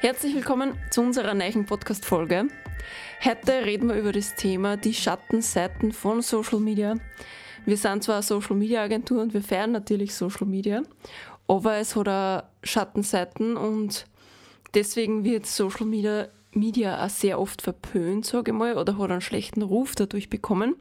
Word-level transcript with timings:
Herzlich 0.00 0.34
willkommen 0.34 0.76
zu 0.90 1.00
unserer 1.00 1.32
neuen 1.32 1.64
Podcast-Folge. 1.64 2.48
Heute 3.24 3.64
reden 3.64 3.88
wir 3.88 3.96
über 3.96 4.12
das 4.12 4.34
Thema 4.34 4.76
die 4.76 4.92
Schattenseiten 4.92 5.92
von 5.92 6.22
Social 6.22 6.58
Media. 6.58 6.96
Wir 7.64 7.76
sind 7.76 8.02
zwar 8.02 8.16
eine 8.16 8.22
Social 8.22 8.56
Media 8.56 8.82
Agentur 8.82 9.22
und 9.22 9.32
wir 9.32 9.42
feiern 9.42 9.72
natürlich 9.72 10.14
Social 10.14 10.46
Media, 10.46 10.82
aber 11.46 11.76
es 11.76 11.94
hat 11.94 12.08
auch 12.08 12.42
Schattenseiten 12.62 13.56
und 13.56 14.06
deswegen 14.74 15.24
wird 15.24 15.46
Social 15.46 15.86
Media, 15.86 16.28
Media 16.52 17.04
auch 17.04 17.10
sehr 17.10 17.38
oft 17.38 17.62
verpönt, 17.62 18.26
sage 18.26 18.50
ich 18.50 18.56
mal, 18.56 18.76
oder 18.76 18.98
hat 18.98 19.10
einen 19.10 19.20
schlechten 19.20 19.62
Ruf 19.62 19.94
dadurch 19.94 20.28
bekommen. 20.28 20.76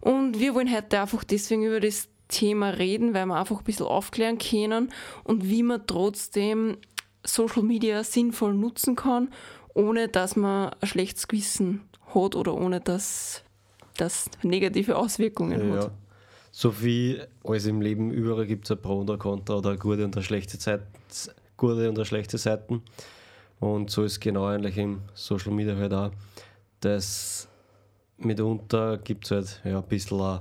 Und 0.00 0.38
wir 0.38 0.54
wollen 0.54 0.72
heute 0.72 1.00
einfach 1.00 1.24
deswegen 1.24 1.64
über 1.64 1.80
das 1.80 2.08
Thema 2.28 2.70
reden, 2.70 3.14
weil 3.14 3.26
wir 3.26 3.36
einfach 3.36 3.58
ein 3.58 3.64
bisschen 3.64 3.86
aufklären 3.86 4.38
können 4.38 4.92
und 5.24 5.48
wie 5.48 5.62
man 5.62 5.86
trotzdem 5.86 6.76
Social 7.28 7.62
Media 7.62 8.02
sinnvoll 8.04 8.54
nutzen 8.54 8.96
kann, 8.96 9.32
ohne 9.74 10.08
dass 10.08 10.34
man 10.36 10.70
ein 10.80 10.86
schlechtes 10.86 11.28
Gewissen 11.28 11.82
hat 12.14 12.34
oder 12.34 12.54
ohne 12.54 12.80
dass 12.80 13.42
das 13.96 14.30
negative 14.42 14.96
Auswirkungen 14.96 15.72
Ja. 15.74 15.82
hat. 15.84 15.90
So 16.50 16.82
wie 16.82 17.20
alles 17.44 17.66
im 17.66 17.80
Leben 17.80 18.10
überall 18.10 18.46
gibt 18.46 18.64
es 18.64 18.70
ein 18.72 18.80
Pro 18.80 19.00
und 19.00 19.10
ein 19.10 19.18
Contra 19.18 19.56
oder 19.56 19.70
eine 19.70 19.78
gute 19.78 20.04
und 20.04 20.16
eine 20.16 20.24
schlechte 20.24 20.58
Zeit, 20.58 20.80
gute 21.56 21.88
und 21.88 21.96
eine 21.98 22.04
schlechte 22.04 22.38
Seiten. 22.38 22.82
Und 23.60 23.90
so 23.90 24.04
ist 24.04 24.20
genau 24.20 24.46
eigentlich 24.46 24.78
im 24.78 25.02
Social 25.14 25.52
Media 25.52 25.76
halt 25.76 25.92
auch. 25.92 26.10
Das 26.80 27.48
mitunter 28.16 28.98
gibt 28.98 29.24
es 29.26 29.30
halt 29.30 29.60
ja, 29.64 29.78
ein 29.78 29.84
bisschen 29.88 30.40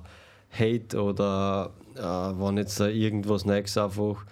Hate 0.51 1.01
oder 1.01 1.71
äh, 1.95 1.99
wenn 2.01 2.57
jetzt 2.57 2.79
irgendwas 2.79 3.45
Neues 3.45 3.77
einfach 3.77 4.25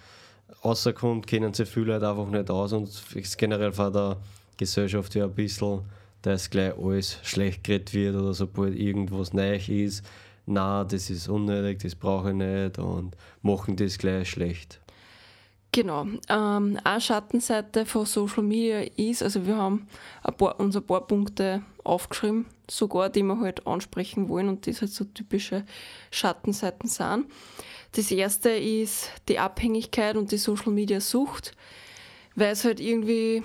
rauskommt, 0.66 1.26
kennen 1.26 1.54
sie 1.54 1.66
viele 1.66 1.94
halt 1.94 2.02
einfach 2.02 2.28
nicht 2.28 2.50
aus 2.50 2.72
und 2.72 2.90
generell 3.38 3.72
von 3.72 3.92
der 3.92 4.16
Gesellschaft 4.56 5.14
ja 5.14 5.24
ein 5.24 5.34
bisschen, 5.34 5.80
dass 6.22 6.50
gleich 6.50 6.76
alles 6.78 7.18
schlecht 7.22 7.64
geredet 7.64 7.94
wird 7.94 8.16
oder 8.16 8.34
sobald 8.34 8.74
irgendwas 8.74 9.32
neu 9.32 9.56
ist, 9.56 10.04
na, 10.46 10.84
das 10.84 11.10
ist 11.10 11.28
unnötig, 11.28 11.80
das 11.80 11.94
brauche 11.94 12.30
ich 12.30 12.36
nicht 12.36 12.78
und 12.78 13.16
machen 13.42 13.76
das 13.76 13.98
gleich 13.98 14.30
schlecht. 14.30 14.80
Genau. 15.72 16.06
Ähm, 16.28 16.78
eine 16.84 17.00
Schattenseite 17.00 17.84
von 17.84 18.06
Social 18.06 18.42
Media 18.42 18.80
ist, 18.96 19.22
also 19.22 19.46
wir 19.46 19.56
haben 19.56 19.86
ein 20.22 20.34
paar, 20.34 20.58
uns 20.58 20.74
ein 20.74 20.86
paar 20.86 21.06
Punkte 21.06 21.62
aufgeschrieben, 21.84 22.46
sogar 22.70 23.10
die 23.10 23.22
wir 23.22 23.38
halt 23.40 23.66
ansprechen 23.66 24.28
wollen 24.28 24.48
und 24.48 24.66
das 24.66 24.80
halt 24.80 24.92
so 24.92 25.04
typische 25.04 25.64
Schattenseiten 26.10 26.88
sind. 26.88 27.26
Das 27.96 28.10
erste 28.10 28.50
ist 28.50 29.10
die 29.26 29.38
Abhängigkeit 29.38 30.18
und 30.18 30.30
die 30.30 30.36
Social 30.36 30.70
Media 30.70 31.00
Sucht, 31.00 31.52
weil 32.34 32.52
es 32.52 32.62
halt 32.62 32.78
irgendwie 32.78 33.42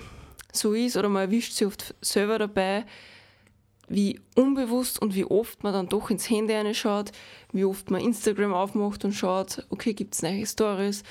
so 0.52 0.74
ist 0.74 0.98
oder 0.98 1.08
man 1.08 1.22
erwischt 1.22 1.54
sich 1.54 1.66
oft 1.66 1.94
selber 2.02 2.38
dabei, 2.38 2.84
wie 3.88 4.20
unbewusst 4.36 5.00
und 5.00 5.14
wie 5.14 5.24
oft 5.24 5.64
man 5.64 5.72
dann 5.72 5.88
doch 5.88 6.10
ins 6.10 6.28
Handy 6.28 6.52
reinschaut, 6.52 7.12
wie 7.52 7.64
oft 7.64 7.90
man 7.90 8.02
Instagram 8.02 8.52
aufmacht 8.52 9.06
und 9.06 9.14
schaut, 9.14 9.64
okay, 9.70 9.94
gibt 9.94 10.12
es 10.12 10.20
neue 10.20 10.44
Stories, 10.44 11.02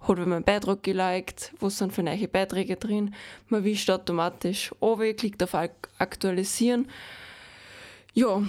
hat 0.00 0.16
wer 0.18 0.26
meinen 0.26 0.42
Beitrag 0.42 0.82
geliked, 0.82 1.52
was 1.60 1.78
sind 1.78 1.92
für 1.92 2.02
neue 2.02 2.26
Beiträge 2.26 2.74
drin, 2.74 3.14
man 3.46 3.62
wischt 3.62 3.88
automatisch 3.88 4.72
runter, 4.82 5.14
klickt 5.14 5.44
auf 5.44 5.54
Ak- 5.54 5.90
Aktualisieren. 5.98 6.88
Ja, 8.14 8.42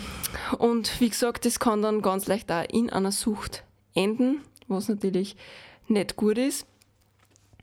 und 0.58 1.00
wie 1.00 1.10
gesagt, 1.10 1.46
das 1.46 1.60
kann 1.60 1.84
dann 1.84 2.02
ganz 2.02 2.26
leicht 2.26 2.52
auch 2.52 2.66
in 2.72 2.90
einer 2.90 3.12
Sucht 3.12 3.64
enden, 3.94 4.42
was 4.68 4.90
natürlich 4.90 5.36
nicht 5.88 6.16
gut 6.16 6.38
ist. 6.38 6.66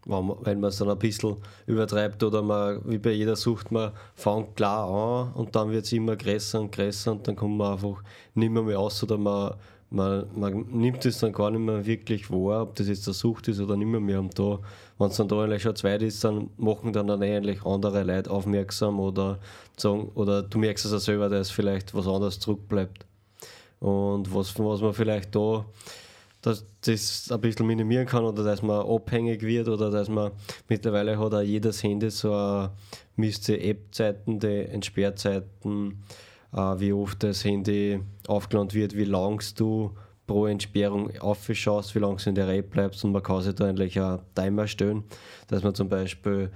wenn 0.06 0.60
man, 0.60 0.64
es 0.64 0.78
dann 0.78 0.90
ein 0.90 0.98
bisschen 0.98 1.36
übertreibt 1.66 2.22
oder 2.22 2.42
man, 2.42 2.80
wie 2.86 2.98
bei 2.98 3.10
jeder 3.10 3.36
Sucht, 3.36 3.70
man 3.70 3.92
fängt 4.14 4.56
klar 4.56 4.88
an 4.88 5.32
und 5.34 5.54
dann 5.54 5.70
wird 5.70 5.84
es 5.84 5.92
immer 5.92 6.16
größer 6.16 6.60
und 6.60 6.72
größer 6.72 7.12
und 7.12 7.27
dann 7.27 7.36
kommt 7.36 7.58
man 7.58 7.72
einfach 7.72 8.02
nicht 8.34 8.50
mehr, 8.50 8.62
mehr 8.62 8.78
aus 8.78 9.02
oder 9.02 9.18
man, 9.18 9.55
man, 9.90 10.27
man 10.34 10.67
nimmt 10.70 11.05
es 11.06 11.18
dann 11.18 11.33
gar 11.33 11.50
nicht 11.50 11.61
mehr 11.61 11.84
wirklich 11.84 12.30
wahr, 12.30 12.62
ob 12.62 12.74
das 12.77 12.88
jetzt 12.88 13.06
eine 13.06 13.14
Sucht 13.14 13.48
ist 13.48 13.61
oder 13.61 13.77
nicht 13.77 13.88
mehr 13.88 14.00
mehr. 14.00 14.20
Und 14.20 14.38
da, 14.38 14.58
wenn 14.98 15.08
es 15.08 15.17
dann 15.17 15.28
da 15.28 15.42
eigentlich 15.42 15.62
schon 15.62 15.77
zweit 15.77 16.02
ist, 16.02 16.22
dann 16.24 16.50
machen 16.56 16.92
dann, 16.92 17.06
dann 17.06 17.22
eigentlich 17.22 17.64
andere 17.64 18.02
Leute 18.02 18.30
aufmerksam 18.30 19.00
oder 19.00 19.38
sagen, 19.77 20.11
oder 20.14 20.42
du 20.42 20.58
merkst 20.58 20.84
es 20.84 20.92
auch 20.92 20.98
selber, 20.98 21.28
dass 21.28 21.50
vielleicht 21.50 21.94
was 21.94 22.06
anderes 22.06 22.38
zurückbleibt. 22.38 23.06
Und 23.80 24.34
was, 24.34 24.58
was 24.58 24.80
man 24.80 24.92
vielleicht 24.92 25.34
da 25.34 25.64
dass 26.42 26.64
das 26.82 27.30
ein 27.32 27.40
bisschen 27.40 27.66
minimieren 27.66 28.06
kann 28.06 28.24
oder 28.24 28.44
dass 28.44 28.62
man 28.62 28.86
abhängig 28.86 29.42
wird 29.42 29.68
oder 29.68 29.90
dass 29.90 30.08
man 30.08 30.32
mittlerweile 30.68 31.18
hat 31.18 31.34
auch 31.34 31.40
jedes 31.40 31.82
Handy 31.82 32.10
so 32.10 32.32
eine 32.32 32.70
müsste 33.16 33.60
App-Zeiten, 33.60 34.38
die 34.38 34.66
Entsperrzeiten, 34.66 36.04
äh, 36.52 36.56
wie 36.56 36.92
oft 36.92 37.22
das 37.22 37.44
Handy 37.44 38.00
aufgeladen 38.28 38.72
wird, 38.72 38.96
wie 38.96 39.04
lang 39.04 39.42
du 39.56 39.92
pro 40.26 40.46
Entsperrung 40.46 41.10
aufschaust, 41.18 41.94
wie 41.94 41.98
lange 41.98 42.16
du 42.16 42.28
in 42.28 42.34
der 42.34 42.48
App 42.48 42.70
bleibst 42.70 43.05
und 43.05 43.12
man 43.12 43.22
kann 43.22 43.42
sich 43.42 43.55
da 43.55 43.66
eigentlich 43.66 43.98
einen 44.00 44.20
Timer 44.34 44.66
stellen, 44.66 45.05
dass 45.48 45.62
man 45.64 45.74
zum 45.74 45.88
Beispiel 45.88 46.50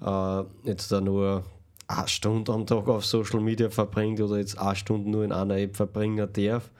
äh, 0.00 0.42
jetzt 0.64 0.90
da 0.90 1.00
nur 1.00 1.44
eine 1.88 2.08
Stunde 2.08 2.52
am 2.52 2.66
Tag 2.66 2.88
auf 2.88 3.04
Social 3.04 3.40
Media 3.40 3.70
verbringt 3.70 4.20
oder 4.20 4.38
jetzt 4.38 4.58
eine 4.58 4.76
Stunde 4.76 5.10
nur 5.10 5.24
in 5.24 5.32
einer 5.32 5.56
App 5.56 5.76
verbringen 5.76 6.28
darf. 6.32 6.70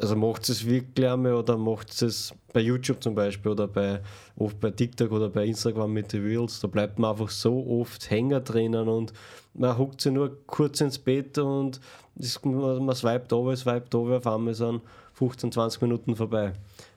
Also 0.00 0.16
macht 0.16 0.48
es 0.48 0.64
wirklich 0.64 1.06
einmal 1.06 1.34
oder 1.34 1.58
macht 1.58 2.00
es 2.02 2.32
bei 2.54 2.60
YouTube 2.60 3.02
zum 3.02 3.14
Beispiel 3.14 3.52
oder 3.52 3.68
bei 3.68 4.00
oft 4.36 4.58
bei 4.58 4.70
TikTok 4.70 5.12
oder 5.12 5.28
bei 5.28 5.44
Instagram 5.44 5.92
mit 5.92 6.12
den 6.12 6.24
Reels, 6.24 6.60
da 6.60 6.68
bleibt 6.68 6.98
man 6.98 7.10
einfach 7.10 7.28
so 7.28 7.66
oft 7.66 8.10
hängen 8.10 8.42
drinnen 8.42 8.88
und 8.88 9.12
man 9.52 9.76
huckt 9.76 10.00
sich 10.00 10.12
nur 10.12 10.38
kurz 10.46 10.80
ins 10.80 10.98
Bett 10.98 11.36
und 11.36 11.80
das, 12.14 12.42
man, 12.44 12.94
swiped 12.94 13.32
over, 13.32 13.54
swiped 13.54 13.94
over, 13.94 14.16
auf 14.16 14.26
einmal 14.26 14.54
sind 14.54 14.80
15, 15.14 15.52
20 15.52 15.82
Minuten 15.82 16.16
vorbei. 16.16 16.54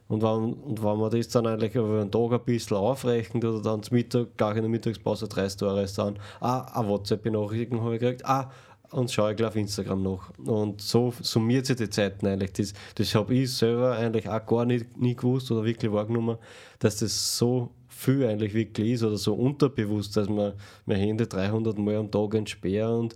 Und 0.07 0.21
wenn, 0.21 0.53
und 0.53 0.83
wenn 0.83 0.97
man 0.97 1.09
das 1.09 1.27
dann 1.29 1.47
eigentlich 1.47 1.75
über 1.75 2.01
einen 2.01 2.11
Tag 2.11 2.31
ein 2.31 2.45
bisschen 2.45 2.77
aufrechnet 2.77 3.43
oder 3.43 3.61
dann 3.61 3.83
zum 3.83 3.97
Mittag, 3.97 4.37
gar 4.37 4.55
in 4.55 4.61
der 4.61 4.69
Mittagspause 4.69 5.27
drei 5.27 5.49
Stories 5.49 5.93
dann, 5.93 6.19
ah, 6.39 6.61
eine 6.73 6.87
WhatsApp-Benachrichtigung 6.87 7.81
habe 7.83 7.95
ich 7.95 8.01
gekriegt, 8.01 8.25
ah, 8.25 8.51
und 8.93 9.11
schaue 9.11 9.31
ich 9.31 9.37
gleich 9.37 9.49
auf 9.49 9.55
Instagram 9.55 10.03
nach. 10.03 10.31
Und 10.37 10.81
so 10.81 11.13
summiert 11.19 11.65
sich 11.65 11.77
die 11.77 11.89
Zeiten 11.89 12.27
eigentlich. 12.27 12.53
Das, 12.53 12.73
das 12.95 13.15
habe 13.15 13.33
ich 13.33 13.51
selber 13.51 13.97
eigentlich 13.97 14.29
auch 14.29 14.45
gar 14.45 14.65
nicht 14.65 14.97
nie 14.97 15.15
gewusst 15.15 15.51
oder 15.51 15.65
wirklich 15.65 15.91
wahrgenommen, 15.91 16.37
dass 16.79 16.97
das 16.97 17.37
so 17.37 17.71
viel 17.87 18.25
eigentlich 18.25 18.53
wirklich 18.53 18.93
ist 18.93 19.03
oder 19.03 19.17
so 19.17 19.33
unterbewusst, 19.33 20.15
dass 20.15 20.29
man 20.29 20.53
mein 20.85 20.97
Handy 20.97 21.27
300 21.27 21.77
Mal 21.77 21.95
am 21.95 22.11
Tag 22.11 22.35
entsperre 22.35 22.97
und 22.97 23.15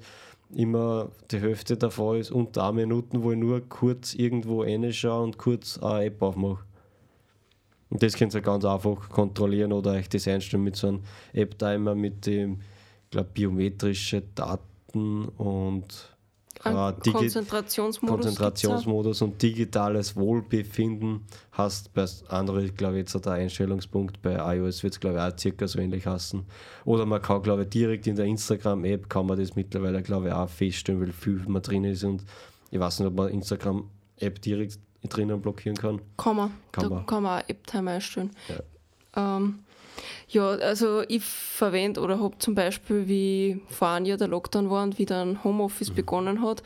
immer 0.55 1.11
die 1.29 1.39
Hälfte 1.39 1.77
davon 1.77 2.17
ist 2.17 2.31
unter 2.31 2.63
einer 2.63 2.73
Minuten, 2.73 3.21
wo 3.21 3.31
ich 3.31 3.37
nur 3.37 3.61
kurz 3.67 4.13
irgendwo 4.13 4.61
reinschaue 4.61 5.23
und 5.23 5.37
kurz 5.37 5.77
eine 5.77 6.05
App 6.05 6.21
aufmache. 6.21 6.63
Und 7.89 8.01
das 8.01 8.15
könnt 8.15 8.33
ihr 8.33 8.41
ganz 8.41 8.65
einfach 8.65 9.09
kontrollieren 9.09 9.73
oder 9.73 9.91
euch 9.91 10.09
das 10.09 10.27
einstellen 10.27 10.63
mit 10.63 10.75
so 10.75 10.87
einem 10.87 11.01
App-Timer 11.33 11.95
mit 11.95 12.25
dem, 12.25 12.61
ich 13.03 13.09
glaube, 13.11 13.29
biometrische 13.33 14.23
Daten 14.35 14.76
und 15.37 15.85
Ein 16.63 16.75
äh, 16.75 16.93
digi 17.01 17.11
Konzentrationsmodus. 17.11 18.15
Konzentrationsmodus 18.15 19.21
und 19.21 19.41
digitales 19.41 20.15
Wohlbefinden 20.15 21.25
hast 21.51 21.93
bei 21.93 22.05
Android, 22.29 22.77
glaube 22.77 22.95
ich, 22.95 22.99
jetzt 23.11 23.25
der 23.25 23.33
Einstellungspunkt, 23.33 24.21
bei 24.21 24.57
iOS 24.57 24.83
wird 24.83 24.93
es, 24.93 24.99
glaube 24.99 25.17
ich, 25.17 25.21
auch 25.21 25.37
circa 25.37 25.67
so 25.67 25.79
ähnlich 25.79 26.05
heißen. 26.05 26.43
Oder 26.85 27.05
man 27.05 27.21
kann, 27.21 27.41
glaube 27.41 27.63
ich, 27.63 27.69
direkt 27.69 28.07
in 28.07 28.15
der 28.15 28.25
Instagram-App 28.25 29.09
kann 29.09 29.25
man 29.25 29.39
das 29.39 29.55
mittlerweile, 29.55 30.01
glaube 30.01 30.27
ich, 30.27 30.33
auch 30.33 30.49
feststellen, 30.49 31.01
weil 31.01 31.11
viel 31.11 31.43
man 31.47 31.61
drin 31.61 31.83
ist 31.83 32.03
und 32.03 32.23
ich 32.71 32.79
weiß 32.79 32.99
nicht, 32.99 33.07
ob 33.07 33.15
man 33.15 33.29
Instagram-App 33.29 34.41
direkt 34.41 34.79
drinnen 35.07 35.41
blockieren 35.41 35.77
kann. 35.77 36.01
Kann 36.17 36.35
man. 36.35 36.51
Kann 36.71 36.83
da 36.83 36.95
man. 36.95 37.05
kann 37.05 37.23
man 37.23 37.41
auch 37.41 37.49
App-Timer 37.49 37.91
einstellen. 37.91 38.31
Ja. 38.49 39.37
Ähm, 39.37 39.59
ja, 40.27 40.49
also 40.49 41.03
ich 41.07 41.23
verwende 41.23 42.01
oder 42.01 42.19
habe 42.19 42.37
zum 42.39 42.55
Beispiel, 42.55 43.07
wie 43.07 43.61
vor 43.69 43.89
einem 43.89 44.05
Jahr 44.05 44.17
der 44.17 44.27
Lockdown 44.27 44.69
war 44.69 44.83
und 44.83 44.99
wieder 44.99 45.21
ein 45.21 45.43
Homeoffice 45.43 45.91
begonnen 45.91 46.41
hat, 46.41 46.63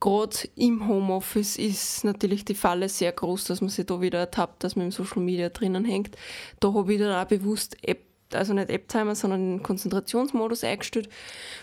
gerade 0.00 0.36
im 0.56 0.88
Homeoffice 0.88 1.56
ist 1.56 2.04
natürlich 2.04 2.44
die 2.44 2.54
Falle 2.54 2.88
sehr 2.88 3.12
groß, 3.12 3.44
dass 3.44 3.60
man 3.60 3.70
sich 3.70 3.86
da 3.86 4.00
wieder 4.00 4.18
ertappt, 4.18 4.64
dass 4.64 4.76
man 4.76 4.86
im 4.86 4.92
Social 4.92 5.22
Media 5.22 5.48
drinnen 5.48 5.84
hängt. 5.84 6.16
Da 6.60 6.72
habe 6.72 6.92
ich 6.92 6.98
dann 6.98 7.14
auch 7.14 7.28
bewusst 7.28 7.76
App, 7.82 8.02
also 8.32 8.52
nicht 8.52 8.70
App-Timer, 8.70 9.14
sondern 9.14 9.62
Konzentrationsmodus 9.62 10.64
eingestellt, 10.64 11.08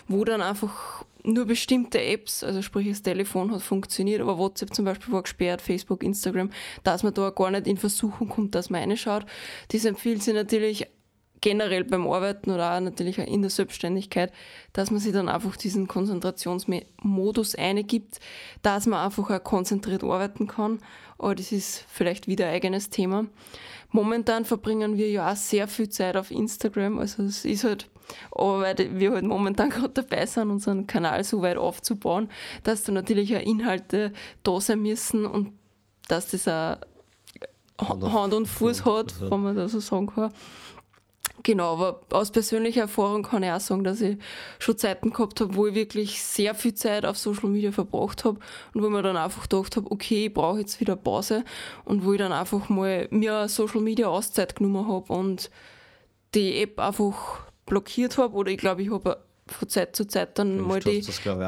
wo 0.08 0.24
dann 0.24 0.42
einfach 0.42 1.04
nur 1.24 1.44
bestimmte 1.46 2.00
Apps, 2.00 2.42
also 2.42 2.62
sprich 2.62 2.88
das 2.88 3.02
Telefon 3.02 3.52
hat 3.52 3.62
funktioniert, 3.62 4.20
aber 4.20 4.38
WhatsApp 4.38 4.74
zum 4.74 4.84
Beispiel 4.84 5.12
war 5.12 5.22
gesperrt, 5.22 5.62
Facebook, 5.62 6.02
Instagram, 6.02 6.50
dass 6.82 7.02
man 7.02 7.14
da 7.14 7.30
gar 7.30 7.50
nicht 7.50 7.66
in 7.66 7.76
Versuchung 7.76 8.28
kommt, 8.28 8.54
dass 8.54 8.70
man 8.70 8.80
reinschaut. 8.80 9.24
Das 9.68 9.84
empfiehlt 9.84 10.22
sich 10.22 10.34
natürlich 10.34 10.86
generell 11.42 11.84
beim 11.84 12.06
Arbeiten 12.06 12.50
oder 12.50 12.74
auch 12.74 12.80
natürlich 12.80 13.20
auch 13.20 13.26
in 13.26 13.42
der 13.42 13.50
Selbstständigkeit, 13.50 14.32
dass 14.72 14.90
man 14.90 15.00
sich 15.00 15.12
dann 15.12 15.28
einfach 15.28 15.56
diesen 15.56 15.88
Konzentrationsmodus 15.88 17.54
eingibt, 17.56 18.20
dass 18.62 18.86
man 18.86 19.04
einfach 19.04 19.28
auch 19.28 19.44
konzentriert 19.44 20.02
arbeiten 20.02 20.46
kann. 20.46 20.78
Aber 21.18 21.34
das 21.34 21.52
ist 21.52 21.84
vielleicht 21.88 22.26
wieder 22.26 22.46
ein 22.46 22.54
eigenes 22.54 22.88
Thema. 22.88 23.26
Momentan 23.90 24.46
verbringen 24.46 24.96
wir 24.96 25.10
ja 25.10 25.30
auch 25.30 25.36
sehr 25.36 25.68
viel 25.68 25.90
Zeit 25.90 26.16
auf 26.16 26.30
Instagram, 26.30 26.98
also 26.98 27.22
es 27.24 27.44
ist 27.44 27.64
halt 27.64 27.90
Aber 28.30 28.60
weil 28.60 28.98
wir 28.98 29.12
halt 29.12 29.24
momentan 29.24 29.70
gerade 29.70 29.90
dabei 29.90 30.26
sind, 30.26 30.50
unseren 30.50 30.86
Kanal 30.86 31.24
so 31.24 31.42
weit 31.42 31.56
aufzubauen, 31.56 32.28
dass 32.62 32.84
da 32.84 32.92
natürlich 32.92 33.36
auch 33.36 33.40
Inhalte 33.40 34.12
da 34.42 34.60
sein 34.60 34.80
müssen 34.80 35.26
und 35.26 35.52
dass 36.08 36.28
das 36.30 36.48
auch 36.48 36.78
Hand 37.78 38.34
und 38.34 38.46
Fuß 38.46 38.84
hat, 38.84 39.14
wenn 39.20 39.42
man 39.42 39.56
das 39.56 39.72
so 39.72 39.80
sagen 39.80 40.06
kann. 40.06 40.32
Genau, 41.44 41.72
aber 41.72 42.00
aus 42.10 42.30
persönlicher 42.30 42.82
Erfahrung 42.82 43.24
kann 43.24 43.42
ich 43.42 43.50
auch 43.50 43.60
sagen, 43.60 43.82
dass 43.82 44.00
ich 44.00 44.16
schon 44.60 44.78
Zeiten 44.78 45.10
gehabt 45.10 45.40
habe, 45.40 45.56
wo 45.56 45.66
ich 45.66 45.74
wirklich 45.74 46.22
sehr 46.22 46.54
viel 46.54 46.74
Zeit 46.74 47.04
auf 47.04 47.18
Social 47.18 47.48
Media 47.48 47.72
verbracht 47.72 48.24
habe 48.24 48.38
und 48.72 48.82
wo 48.82 48.86
ich 48.86 48.92
mir 48.92 49.02
dann 49.02 49.16
einfach 49.16 49.48
gedacht 49.48 49.76
habe, 49.76 49.90
okay, 49.90 50.26
ich 50.26 50.34
brauche 50.34 50.60
jetzt 50.60 50.78
wieder 50.80 50.94
Pause 50.94 51.44
und 51.84 52.04
wo 52.04 52.12
ich 52.12 52.18
dann 52.18 52.32
einfach 52.32 52.68
mal 52.68 53.08
mir 53.10 53.48
Social 53.48 53.80
Media 53.80 54.06
Auszeit 54.06 54.54
genommen 54.54 54.86
habe 54.86 55.12
und 55.12 55.50
die 56.34 56.62
App 56.62 56.78
einfach 56.78 57.40
blockiert 57.66 58.18
habe 58.18 58.34
oder 58.36 58.50
ich 58.50 58.58
glaube, 58.58 58.82
ich 58.82 58.90
habe 58.90 59.18
von 59.52 59.68
Zeit 59.68 59.96
zu 59.96 60.06
Zeit 60.06 60.38
dann 60.38 60.58
mal 60.60 60.80
die, 60.80 61.00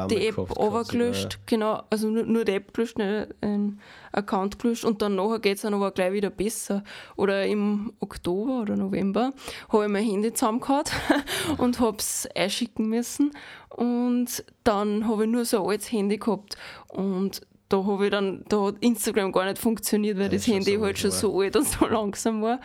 die 0.09 0.27
App 0.27 0.37
overgelöscht. 0.57 1.39
Genau, 1.45 1.83
also 1.89 2.09
nur, 2.09 2.23
nur 2.23 2.45
die 2.45 2.53
App 2.53 2.73
gelöscht, 2.73 2.97
nicht 2.97 3.27
ein 3.41 3.79
Account 4.11 4.59
gelöscht 4.59 4.85
und 4.85 5.01
dann 5.01 5.15
nachher 5.15 5.39
geht 5.39 5.57
es 5.57 5.61
dann 5.63 5.73
aber 5.73 5.91
gleich 5.91 6.13
wieder 6.13 6.29
besser. 6.29 6.83
Oder 7.15 7.45
im 7.45 7.93
Oktober 7.99 8.61
oder 8.61 8.75
November 8.75 9.31
habe 9.69 9.83
ich 9.85 9.89
mein 9.89 10.05
Handy 10.05 10.33
zusammengehauen 10.33 10.85
und 11.57 11.79
habe 11.79 11.97
es 11.97 12.27
einschicken 12.35 12.87
müssen. 12.87 13.31
Und 13.69 14.43
dann 14.63 15.07
habe 15.07 15.25
ich 15.25 15.29
nur 15.29 15.45
so 15.45 15.63
ein 15.63 15.69
altes 15.69 15.91
Handy 15.91 16.17
gehabt 16.17 16.55
und 16.87 17.41
da 17.69 17.83
habe 17.83 18.05
ich 18.05 18.11
dann, 18.11 18.45
da 18.47 18.61
hat 18.67 18.75
Instagram 18.79 19.31
gar 19.31 19.45
nicht 19.45 19.57
funktioniert, 19.57 20.17
weil 20.17 20.25
ja, 20.25 20.29
das 20.29 20.47
Handy 20.47 20.75
so 20.75 20.81
halt 20.81 20.99
schon 20.99 21.11
so 21.11 21.39
alt 21.39 21.55
und 21.55 21.67
so 21.67 21.85
langsam 21.89 22.41
war. 22.41 22.59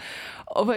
Aber 0.46 0.76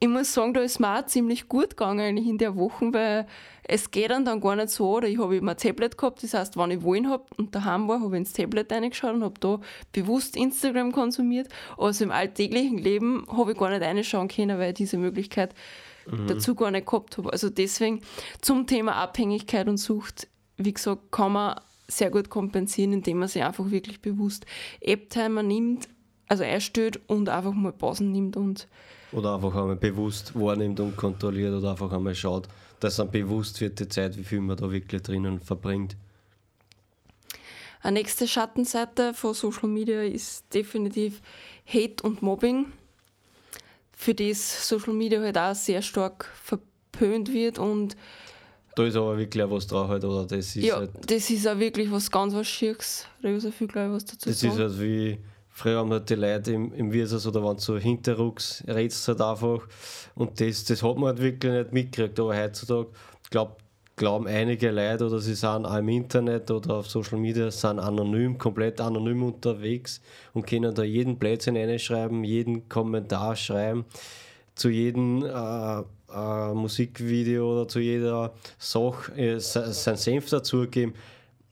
ich 0.00 0.08
muss 0.08 0.32
sagen, 0.32 0.54
da 0.54 0.60
ist 0.60 0.78
mir 0.78 0.98
auch 0.98 1.06
ziemlich 1.06 1.48
gut 1.48 1.70
gegangen 1.70 2.00
eigentlich 2.00 2.28
in 2.28 2.38
der 2.38 2.56
Woche, 2.56 2.92
weil 2.92 3.26
es 3.64 3.90
geht 3.90 4.10
dann, 4.10 4.24
dann 4.24 4.40
gar 4.40 4.54
nicht 4.54 4.70
so, 4.70 4.96
oder 4.96 5.08
ich 5.08 5.18
habe 5.18 5.36
immer 5.36 5.52
ein 5.52 5.56
Tablet 5.56 5.98
gehabt, 5.98 6.22
das 6.22 6.34
heißt, 6.34 6.56
wenn 6.56 6.70
ich 6.70 6.82
wollen 6.82 7.10
habe 7.10 7.24
und 7.36 7.54
daheim 7.54 7.88
war, 7.88 8.00
habe 8.00 8.14
ich 8.14 8.20
ins 8.20 8.32
Tablet 8.32 8.70
reingeschaut 8.72 9.14
und 9.14 9.24
habe 9.24 9.40
da 9.40 9.60
bewusst 9.92 10.36
Instagram 10.36 10.92
konsumiert, 10.92 11.48
also 11.76 12.04
im 12.04 12.12
alltäglichen 12.12 12.78
Leben 12.78 13.26
habe 13.30 13.52
ich 13.52 13.58
gar 13.58 13.70
nicht 13.70 13.82
reinschauen 13.82 14.28
können, 14.28 14.58
weil 14.58 14.68
ich 14.68 14.74
diese 14.76 14.98
Möglichkeit 14.98 15.54
mhm. 16.06 16.28
dazu 16.28 16.54
gar 16.54 16.70
nicht 16.70 16.86
gehabt 16.86 17.18
habe. 17.18 17.32
Also 17.32 17.50
deswegen 17.50 18.00
zum 18.40 18.66
Thema 18.66 18.94
Abhängigkeit 18.94 19.68
und 19.68 19.78
Sucht, 19.78 20.28
wie 20.56 20.72
gesagt, 20.72 21.10
kann 21.10 21.32
man 21.32 21.60
sehr 21.88 22.10
gut 22.10 22.30
kompensieren, 22.30 22.92
indem 22.92 23.18
man 23.18 23.28
sich 23.28 23.42
einfach 23.42 23.70
wirklich 23.70 24.00
bewusst 24.00 24.46
App-Timer 24.80 25.42
nimmt, 25.42 25.88
also 26.28 26.44
einstellt 26.44 27.00
und 27.08 27.28
einfach 27.28 27.52
mal 27.52 27.72
Pausen 27.72 28.12
nimmt 28.12 28.36
und 28.36 28.68
oder 29.12 29.34
einfach 29.34 29.54
einmal 29.54 29.76
bewusst 29.76 30.34
wahrnimmt 30.34 30.80
und 30.80 30.96
kontrolliert 30.96 31.54
oder 31.54 31.70
einfach 31.70 31.92
einmal 31.92 32.14
schaut, 32.14 32.48
dass 32.80 32.98
man 32.98 33.10
bewusst 33.10 33.60
wird 33.60 33.78
die 33.80 33.88
Zeit, 33.88 34.16
wie 34.16 34.24
viel 34.24 34.40
man 34.40 34.56
da 34.56 34.70
wirklich 34.70 35.02
drinnen 35.02 35.40
verbringt. 35.40 35.96
Eine 37.80 38.00
nächste 38.00 38.26
Schattenseite 38.26 39.14
von 39.14 39.34
Social 39.34 39.68
Media 39.68 40.02
ist 40.02 40.52
definitiv 40.52 41.20
Hate 41.66 42.02
und 42.02 42.22
Mobbing, 42.22 42.66
für 43.92 44.14
das 44.14 44.68
Social 44.68 44.92
Media 44.94 45.20
halt 45.20 45.38
auch 45.38 45.54
sehr 45.54 45.82
stark 45.82 46.30
verpönt 46.42 47.32
wird 47.32 47.58
und 47.58 47.96
da 48.74 48.84
ist 48.86 48.94
aber 48.94 49.18
wirklich 49.18 49.42
auch 49.42 49.50
was 49.50 49.66
drauf 49.66 49.88
halt, 49.88 50.04
oder 50.04 50.24
das 50.24 50.54
ist 50.54 50.64
ja, 50.64 50.76
halt, 50.76 50.90
das 51.10 51.30
ist 51.30 51.48
auch 51.48 51.58
wirklich 51.58 51.90
was 51.90 52.08
ganz 52.08 52.32
was 52.32 52.46
Schieres. 52.46 53.06
Da 53.20 53.28
ist 53.28 53.52
viel 53.52 53.66
gleich 53.66 53.90
was 53.90 54.04
dazu 54.04 54.28
Das 54.28 54.38
sagen. 54.38 54.52
ist 54.52 54.58
halt 54.60 54.80
wie 54.80 55.18
Früher 55.58 55.78
haben 55.78 55.90
halt 55.90 56.08
die 56.08 56.14
Leute 56.14 56.52
im, 56.52 56.72
im 56.72 56.92
Wirsus 56.92 57.26
oder 57.26 57.42
waren 57.42 57.58
so 57.58 57.76
Hinterrucks, 57.76 58.62
redest 58.68 59.08
halt 59.08 59.20
einfach. 59.20 59.66
Und 60.14 60.40
das, 60.40 60.62
das 60.62 60.84
hat 60.84 60.96
man 60.96 61.06
halt 61.08 61.20
wirklich 61.20 61.52
nicht 61.52 61.72
mitgekriegt. 61.72 62.20
Aber 62.20 62.40
heutzutage 62.40 62.86
glaub, 63.28 63.58
glauben 63.96 64.28
einige 64.28 64.70
Leute 64.70 65.06
oder 65.06 65.18
sie 65.18 65.34
sind 65.34 65.66
auch 65.66 65.76
im 65.76 65.88
Internet 65.88 66.48
oder 66.52 66.74
auf 66.74 66.88
Social 66.88 67.18
Media, 67.18 67.50
sind 67.50 67.80
anonym, 67.80 68.38
komplett 68.38 68.80
anonym 68.80 69.24
unterwegs 69.24 70.00
und 70.32 70.46
können 70.46 70.72
da 70.72 70.84
jeden 70.84 71.16
Blödsinn 71.18 71.56
reinschreiben, 71.56 72.22
jeden 72.22 72.68
Kommentar 72.68 73.34
schreiben, 73.34 73.84
zu 74.54 74.68
jedem 74.68 75.24
äh, 75.24 75.80
äh, 75.80 76.54
Musikvideo 76.54 77.52
oder 77.52 77.66
zu 77.66 77.80
jeder 77.80 78.32
Sache 78.60 79.12
äh, 79.16 79.40
sein 79.40 79.96
Senf 79.96 80.30
dazugeben 80.30 80.94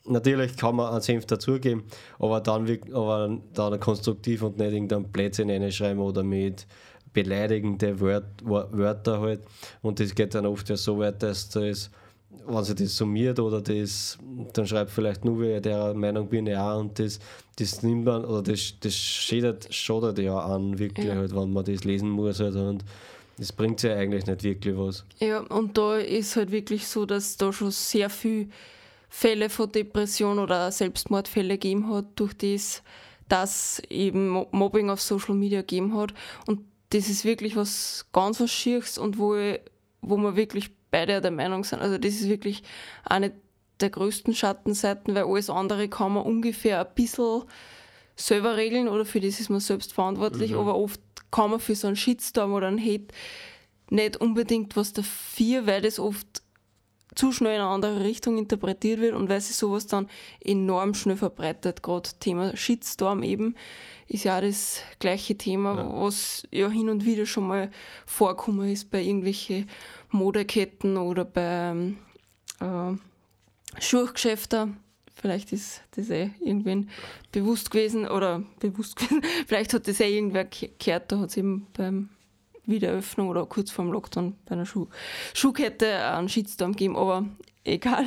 natürlich 0.08 0.56
kann 0.56 0.76
man 0.76 0.92
einen 0.92 1.00
Senf 1.00 1.26
dazugeben, 1.26 1.84
aber 2.18 2.40
dann, 2.40 2.66
aber 2.92 3.38
dann 3.54 3.80
konstruktiv 3.80 4.42
und 4.42 4.58
nicht 4.58 4.72
irgendein 4.72 5.04
Blödsinn 5.04 5.50
reinschreiben 5.50 6.02
oder 6.02 6.22
mit 6.22 6.66
beleidigenden 7.12 7.98
Wört, 7.98 8.24
Wörter 8.44 9.20
halt. 9.20 9.40
Und 9.82 10.00
das 10.00 10.14
geht 10.14 10.34
dann 10.34 10.44
oft 10.44 10.68
ja 10.68 10.76
so 10.76 10.98
weit, 10.98 11.22
dass 11.22 11.48
das, 11.48 11.90
wenn 12.46 12.64
sich 12.64 12.74
das 12.74 12.96
summiert 12.96 13.40
oder 13.40 13.62
das, 13.62 14.18
dann 14.52 14.66
schreibt 14.66 14.90
vielleicht 14.90 15.24
nur 15.24 15.40
wer 15.40 15.60
der 15.60 15.94
Meinung 15.94 16.28
bin 16.28 16.46
ich 16.46 16.56
auch 16.56 16.78
und 16.80 16.98
das, 16.98 17.18
das 17.58 17.82
nimmt 17.82 18.04
man, 18.04 18.24
oder 18.24 18.42
das, 18.42 18.74
das 18.80 18.94
schadet, 18.94 19.72
schadet 19.72 20.18
ja 20.18 20.38
an, 20.38 20.78
wirklich 20.78 21.06
ja. 21.06 21.14
halt, 21.14 21.34
wenn 21.34 21.52
man 21.52 21.64
das 21.64 21.84
lesen 21.84 22.10
muss 22.10 22.38
halt 22.38 22.54
und 22.54 22.84
das 23.38 23.52
bringt 23.52 23.82
ja 23.82 23.94
eigentlich 23.94 24.26
nicht 24.26 24.42
wirklich 24.42 24.76
was. 24.76 25.04
Ja, 25.18 25.40
und 25.40 25.76
da 25.76 25.96
ist 25.96 26.36
halt 26.36 26.50
wirklich 26.50 26.86
so, 26.86 27.06
dass 27.06 27.36
da 27.36 27.52
schon 27.52 27.70
sehr 27.70 28.10
viel 28.10 28.48
Fälle 29.08 29.50
von 29.50 29.70
Depression 29.70 30.38
oder 30.38 30.70
Selbstmordfälle 30.70 31.54
gegeben 31.54 31.92
hat, 31.92 32.06
durch 32.16 32.34
das, 32.34 32.82
dass 33.28 33.82
eben 33.88 34.28
Mobbing 34.50 34.90
auf 34.90 35.00
Social 35.00 35.34
Media 35.34 35.60
gegeben 35.60 35.96
hat. 35.96 36.12
Und 36.46 36.60
das 36.90 37.08
ist 37.08 37.24
wirklich 37.24 37.56
was 37.56 38.06
ganz 38.12 38.40
was 38.40 38.50
Schieres 38.50 38.98
und 38.98 39.18
wo, 39.18 39.36
ich, 39.36 39.60
wo 40.00 40.16
wir 40.16 40.36
wirklich 40.36 40.70
beide 40.90 41.20
der 41.20 41.30
Meinung 41.30 41.64
sind. 41.64 41.80
Also 41.80 41.98
das 41.98 42.14
ist 42.14 42.28
wirklich 42.28 42.62
eine 43.04 43.32
der 43.80 43.90
größten 43.90 44.34
Schattenseiten, 44.34 45.14
weil 45.14 45.24
alles 45.24 45.50
andere 45.50 45.88
kann 45.88 46.14
man 46.14 46.24
ungefähr 46.24 46.80
ein 46.80 46.94
bisschen 46.94 47.42
selber 48.14 48.56
regeln 48.56 48.88
oder 48.88 49.04
für 49.04 49.20
das 49.20 49.40
ist 49.40 49.50
man 49.50 49.60
selbst 49.60 49.92
verantwortlich, 49.92 50.52
mhm. 50.52 50.58
aber 50.58 50.76
oft 50.76 51.00
kann 51.30 51.50
man 51.50 51.60
für 51.60 51.74
so 51.74 51.86
einen 51.86 51.96
Shitstorm 51.96 52.54
oder 52.54 52.68
einen 52.68 52.80
Hate 52.80 53.08
nicht 53.90 54.16
unbedingt 54.16 54.76
was 54.76 54.92
dafür, 54.92 55.66
weil 55.66 55.82
das 55.82 55.98
oft 55.98 56.42
zu 57.16 57.32
schnell 57.32 57.56
in 57.56 57.60
eine 57.62 57.70
andere 57.70 58.04
Richtung 58.04 58.38
interpretiert 58.38 59.00
wird 59.00 59.14
und 59.14 59.28
weil 59.28 59.40
sich 59.40 59.56
sowas 59.56 59.86
dann 59.86 60.08
enorm 60.40 60.94
schnell 60.94 61.16
verbreitet. 61.16 61.82
Gerade 61.82 62.10
Thema 62.20 62.56
Shitstorm 62.56 63.22
eben 63.22 63.56
ist 64.06 64.24
ja 64.24 64.40
das 64.40 64.80
gleiche 65.00 65.36
Thema, 65.36 65.76
ja. 65.76 66.02
was 66.02 66.46
ja 66.52 66.68
hin 66.68 66.88
und 66.88 67.04
wieder 67.04 67.26
schon 67.26 67.48
mal 67.48 67.70
vorkommen 68.04 68.70
ist 68.70 68.90
bei 68.90 69.02
irgendwelchen 69.02 69.68
Modeketten 70.10 70.96
oder 70.96 71.24
bei 71.24 71.94
äh, 72.60 73.80
Schuhgeschäften. 73.80 74.76
Vielleicht 75.14 75.52
ist 75.52 75.82
das 75.92 76.10
eh 76.10 76.30
irgendwen 76.40 76.90
bewusst 77.32 77.70
gewesen 77.70 78.06
oder 78.06 78.42
bewusst 78.60 78.96
gewesen. 78.96 79.22
Vielleicht 79.46 79.72
hat 79.72 79.88
das 79.88 80.00
eh 80.00 80.14
irgendwer 80.14 80.44
gehört, 80.44 81.10
da 81.10 81.18
hat 81.18 81.30
es 81.30 81.36
eben 81.38 81.66
beim 81.76 82.10
Wiederöffnung 82.66 83.28
oder 83.28 83.46
kurz 83.46 83.70
vorm 83.70 83.92
Lockdown 83.92 84.36
bei 84.44 84.52
einer 84.52 84.66
Schuh 84.66 84.88
Schuhkette 85.34 86.04
einen 86.04 86.28
Shitstorm 86.28 86.74
geben, 86.74 86.96
aber 86.96 87.24
egal. 87.64 88.06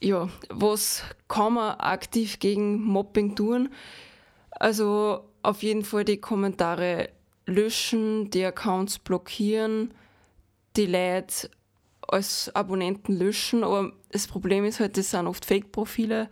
Ja, 0.00 0.28
was 0.50 1.02
kann 1.28 1.54
man 1.54 1.78
aktiv 1.78 2.38
gegen 2.38 2.82
Mobbing 2.82 3.34
tun? 3.34 3.70
Also 4.50 5.24
auf 5.42 5.62
jeden 5.62 5.84
Fall 5.84 6.04
die 6.04 6.18
Kommentare 6.18 7.08
löschen, 7.46 8.30
die 8.30 8.44
Accounts 8.44 8.98
blockieren, 8.98 9.94
die 10.76 10.86
Leute 10.86 11.50
als 12.08 12.54
Abonnenten 12.54 13.16
löschen, 13.16 13.64
aber 13.64 13.92
das 14.10 14.26
Problem 14.26 14.64
ist 14.64 14.80
halt, 14.80 14.96
das 14.96 15.10
sind 15.10 15.26
oft 15.26 15.44
Fake-Profile. 15.44 16.28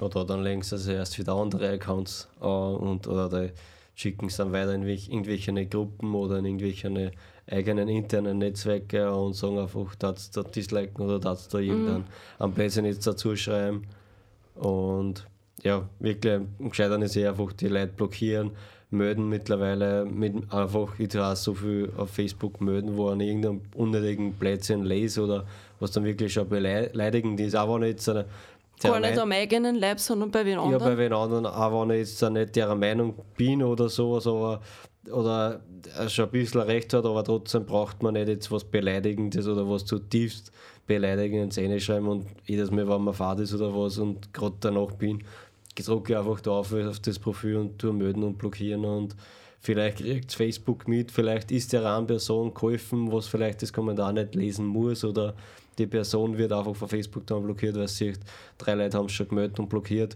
Oder 0.00 0.24
dann 0.24 0.42
legen 0.42 0.62
sie 0.62 0.92
erst 0.92 1.18
wieder 1.18 1.34
andere 1.34 1.70
Accounts 1.70 2.28
an 2.40 2.76
und 2.76 3.06
oder 3.06 3.28
die 3.28 3.52
schicken 3.94 4.26
es 4.26 4.36
dann 4.36 4.52
weiter 4.52 4.74
in 4.74 4.82
irgendwelche 4.82 5.66
Gruppen 5.66 6.14
oder 6.14 6.38
in 6.38 6.46
irgendwelche 6.46 7.12
eigenen 7.46 7.88
internen 7.88 8.38
Netzwerke 8.38 9.12
und 9.12 9.34
sagen 9.34 9.58
einfach, 9.58 9.94
dass 9.96 10.30
da 10.30 10.42
disliken 10.42 11.02
oder 11.02 11.18
dass 11.18 11.48
da 11.48 11.58
irgendeinen 11.58 11.98
mhm. 11.98 12.04
am 12.38 12.52
Blödsinn 12.52 12.86
jetzt 12.86 13.06
dazu 13.06 13.36
schreiben. 13.36 13.86
Und 14.54 15.26
ja, 15.62 15.88
wirklich 15.98 16.40
gescheitert 16.58 17.02
ist 17.02 17.16
eh 17.16 17.26
einfach 17.26 17.52
die 17.52 17.68
Leute 17.68 17.92
blockieren, 17.96 18.52
melden 18.90 19.28
mittlerweile 19.28 20.04
mit 20.04 20.52
einfach, 20.52 20.98
ich 20.98 21.18
auch 21.18 21.36
so 21.36 21.54
viel 21.54 21.90
auf 21.96 22.10
Facebook 22.10 22.60
melden, 22.60 22.96
wo 22.96 23.08
an 23.08 23.20
irgendeinem 23.20 23.60
unnötigen 23.74 24.32
Blödsinn 24.34 24.84
lese 24.84 25.22
oder 25.22 25.46
was 25.80 25.90
dann 25.90 26.04
wirklich 26.04 26.32
schon 26.32 26.48
beleidigend 26.48 27.40
ist, 27.40 27.56
auch 27.56 27.74
wenn 27.74 27.86
jetzt 27.86 28.08
eine 28.92 29.02
Gar 29.02 29.10
nicht 29.10 29.18
am 29.20 29.32
eigenen 29.32 29.76
Leib, 29.76 30.00
sondern 30.00 30.30
bei 30.30 30.44
wen 30.44 30.58
anderen? 30.58 30.80
Ja, 30.80 30.86
bei 30.86 30.98
wen 30.98 31.12
anderen, 31.12 31.46
auch 31.46 31.82
wenn 31.82 31.90
ich 31.90 32.08
jetzt 32.08 32.22
nicht 32.30 32.56
der 32.56 32.74
Meinung 32.74 33.14
bin 33.36 33.62
oder 33.62 33.88
sowas, 33.88 34.26
aber 34.26 34.60
oder 35.10 35.60
schon 36.08 36.26
ein 36.26 36.30
bisschen 36.30 36.62
recht 36.62 36.92
hat, 36.94 37.04
aber 37.04 37.22
trotzdem 37.24 37.66
braucht 37.66 38.02
man 38.02 38.14
nicht 38.14 38.28
jetzt 38.28 38.50
was 38.50 38.64
Beleidigendes 38.64 39.46
oder 39.46 39.68
was 39.68 39.84
zutiefst 39.84 40.50
Beleidigendes 40.86 41.58
reinschreiben 41.58 42.08
und 42.08 42.26
jedes 42.46 42.70
Mal, 42.70 42.88
wenn 42.88 43.02
man 43.02 43.14
fahrt 43.14 43.40
ist 43.40 43.54
oder 43.54 43.74
was 43.74 43.98
und 43.98 44.32
gerade 44.32 44.56
danach 44.60 44.92
bin, 44.92 45.22
drücke 45.74 46.12
ich 46.12 46.18
einfach 46.18 46.40
da 46.40 46.52
auf, 46.52 46.72
auf 46.72 47.00
das 47.00 47.18
Profil 47.18 47.56
und 47.56 47.78
tue 47.78 47.92
melden 47.92 48.22
und 48.22 48.38
blockieren 48.38 48.84
und 48.84 49.14
Vielleicht 49.64 50.00
kriegt 50.00 50.34
Facebook 50.34 50.86
mit, 50.86 51.10
vielleicht 51.10 51.50
ist 51.50 51.72
der 51.72 51.84
Rahmenperson 51.84 52.52
geholfen, 52.52 53.10
was 53.10 53.28
vielleicht 53.28 53.62
das 53.62 53.72
Kommentar 53.72 54.12
nicht 54.12 54.34
lesen 54.34 54.66
muss 54.66 55.04
oder 55.04 55.34
die 55.78 55.86
Person 55.86 56.36
wird 56.36 56.52
einfach 56.52 56.74
von 56.74 56.88
Facebook 56.88 57.26
dann 57.26 57.42
blockiert, 57.42 57.76
weil 57.76 57.88
sie 57.88 58.14
drei 58.58 58.74
Leute 58.74 58.98
haben 58.98 59.06
es 59.06 59.12
schon 59.12 59.28
gemeldet 59.28 59.58
und 59.58 59.68
blockiert. 59.68 60.14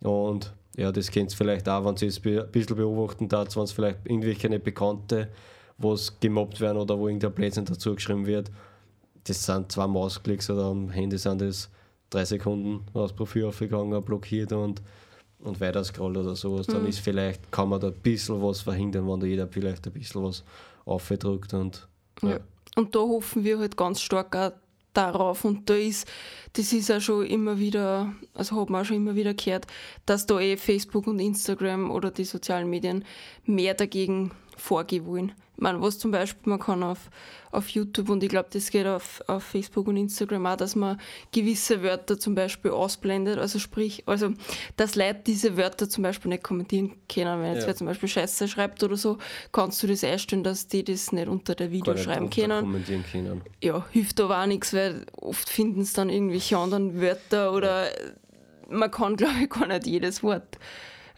Und 0.00 0.52
ja, 0.76 0.90
das 0.90 1.10
kennt 1.10 1.32
ihr 1.32 1.36
vielleicht 1.36 1.68
auch, 1.68 1.84
wenn 1.84 1.96
sie 1.96 2.06
es 2.06 2.24
ein 2.24 2.50
bisschen 2.50 2.76
beobachten 2.76 3.28
darf, 3.28 3.54
wenn 3.56 3.64
es 3.64 3.72
vielleicht 3.72 3.98
irgendwelche 4.04 4.58
Bekannte, 4.58 5.28
wo 5.78 5.92
es 5.92 6.18
gemobbt 6.20 6.60
werden 6.60 6.78
oder 6.78 6.98
wo 6.98 7.08
irgendein 7.08 7.32
Blödsinn 7.32 7.64
dazu 7.64 7.94
geschrieben 7.94 8.26
wird. 8.26 8.50
Das 9.24 9.44
sind 9.44 9.70
zwei 9.70 9.86
Mausklicks 9.86 10.50
oder 10.50 10.64
am 10.64 10.90
Handy 10.90 11.18
sind 11.18 11.40
das 11.40 11.70
drei 12.10 12.24
Sekunden 12.24 12.84
aus 12.92 13.12
Profil 13.12 13.46
aufgegangen, 13.46 14.02
blockiert 14.02 14.52
und 14.52 14.82
und 15.42 15.60
weiter 15.60 15.82
scrollt 15.84 16.16
oder 16.16 16.36
sowas, 16.36 16.66
dann 16.66 16.82
mhm. 16.82 16.88
ist 16.88 17.00
vielleicht, 17.00 17.50
kann 17.50 17.68
man 17.68 17.80
da 17.80 17.88
ein 17.88 17.94
bisschen 17.94 18.40
was 18.42 18.60
verhindern, 18.60 19.08
wenn 19.08 19.20
da 19.20 19.26
jeder 19.26 19.48
vielleicht 19.48 19.86
ein 19.86 19.92
bisschen 19.92 20.22
was 20.22 20.44
aufdrückt 20.84 21.52
und 21.54 21.88
ja. 22.22 22.30
ja. 22.30 22.40
Und 22.76 22.94
da 22.94 23.00
hoffen 23.00 23.44
wir 23.44 23.58
halt 23.58 23.76
ganz 23.76 24.00
stark 24.00 24.34
auch 24.34 24.52
darauf. 24.92 25.44
Und 25.44 25.68
da 25.68 25.74
ist, 25.74 26.06
das 26.54 26.72
ist 26.72 26.88
ja 26.88 27.00
schon 27.00 27.26
immer 27.26 27.58
wieder, 27.58 28.12
also 28.34 28.60
hat 28.60 28.70
man 28.70 28.82
auch 28.82 28.84
schon 28.84 28.96
immer 28.96 29.14
wieder 29.14 29.34
gehört, 29.34 29.66
dass 30.06 30.26
da 30.26 30.40
eh 30.40 30.56
Facebook 30.56 31.06
und 31.06 31.18
Instagram 31.18 31.90
oder 31.90 32.10
die 32.10 32.24
sozialen 32.24 32.68
Medien 32.68 33.04
mehr 33.44 33.74
dagegen 33.74 34.32
vorgehen 34.62 35.06
wollen. 35.06 35.32
Ich 35.56 35.62
meine, 35.62 35.80
was 35.82 35.98
zum 35.98 36.10
Beispiel 36.10 36.50
man 36.50 36.58
kann 36.58 36.82
auf, 36.82 37.10
auf 37.50 37.68
YouTube 37.68 38.08
und 38.08 38.22
ich 38.22 38.30
glaube, 38.30 38.48
das 38.52 38.70
geht 38.70 38.86
auf, 38.86 39.22
auf 39.26 39.42
Facebook 39.42 39.86
und 39.86 39.96
Instagram 39.96 40.46
auch, 40.46 40.56
dass 40.56 40.74
man 40.74 40.98
gewisse 41.30 41.82
Wörter 41.82 42.18
zum 42.18 42.34
Beispiel 42.34 42.70
ausblendet. 42.70 43.38
Also 43.38 43.58
sprich, 43.58 44.02
also 44.06 44.32
dass 44.76 44.94
Leute 44.94 45.20
diese 45.26 45.56
Wörter 45.56 45.88
zum 45.88 46.02
Beispiel 46.02 46.30
nicht 46.30 46.42
kommentieren 46.42 46.92
können. 47.12 47.42
Wenn 47.42 47.52
jetzt 47.52 47.62
ja. 47.62 47.68
wer 47.68 47.76
zum 47.76 47.86
Beispiel 47.86 48.08
Scheiße 48.08 48.48
schreibt 48.48 48.82
oder 48.82 48.96
so, 48.96 49.18
kannst 49.52 49.82
du 49.82 49.86
das 49.86 50.02
einstellen, 50.02 50.42
dass 50.42 50.68
die 50.68 50.84
das 50.84 51.12
nicht 51.12 51.28
unter 51.28 51.54
der 51.54 51.70
Video 51.70 51.96
schreiben 51.96 52.30
können. 52.30 52.60
Kommentieren 52.60 53.04
können. 53.10 53.42
Ja, 53.62 53.86
hilft 53.90 54.20
aber 54.20 54.42
auch 54.42 54.46
nichts, 54.46 54.72
weil 54.72 55.04
oft 55.20 55.48
finden 55.48 55.82
es 55.82 55.92
dann 55.92 56.08
irgendwelche 56.08 56.56
anderen 56.56 57.00
Wörter 57.00 57.52
oder 57.52 57.86
ja. 57.86 58.12
man 58.70 58.90
kann, 58.90 59.16
glaube 59.16 59.34
ich, 59.42 59.50
gar 59.50 59.66
nicht 59.66 59.86
jedes 59.86 60.22
Wort 60.22 60.58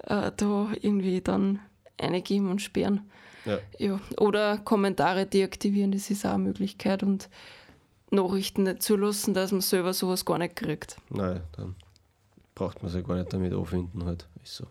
äh, 0.02 0.32
da 0.36 0.72
irgendwie 0.80 1.20
dann 1.20 1.60
eingeben 1.98 2.50
und 2.50 2.60
sperren. 2.60 3.08
Ja. 3.44 3.58
ja. 3.78 4.00
Oder 4.18 4.58
Kommentare 4.58 5.26
deaktivieren, 5.26 5.92
das 5.92 6.10
ist 6.10 6.24
auch 6.24 6.34
eine 6.34 6.44
Möglichkeit 6.44 7.02
und 7.02 7.28
Nachrichten 8.10 8.64
nicht 8.64 8.82
zulassen, 8.82 9.34
dass 9.34 9.52
man 9.52 9.60
selber 9.60 9.92
sowas 9.92 10.24
gar 10.24 10.38
nicht 10.38 10.56
kriegt. 10.56 10.96
Nein, 11.10 11.42
dann 11.56 11.74
braucht 12.54 12.82
man 12.82 12.90
sich 12.90 13.06
gar 13.06 13.16
nicht 13.16 13.32
damit 13.32 13.52
auffinden 13.52 14.04
halt. 14.04 14.26
Ist 14.42 14.56
so. 14.56 14.66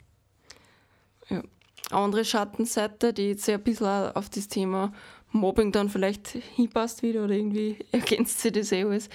Ja. 1.29 1.43
Andere 1.91 2.23
Schattenseite, 2.23 3.13
die 3.13 3.29
jetzt 3.29 3.47
ja 3.47 3.55
ein 3.55 3.63
bisschen 3.63 4.15
auf 4.15 4.29
das 4.29 4.47
Thema 4.47 4.93
Mobbing 5.33 5.71
dann 5.71 5.89
vielleicht 5.89 6.29
hinpasst 6.55 7.03
wieder 7.03 7.25
oder 7.25 7.33
irgendwie 7.33 7.77
ergänzt 7.91 8.39
sich 8.39 8.51
das 8.51 8.71
eh 8.71 8.83
alles, 8.83 9.09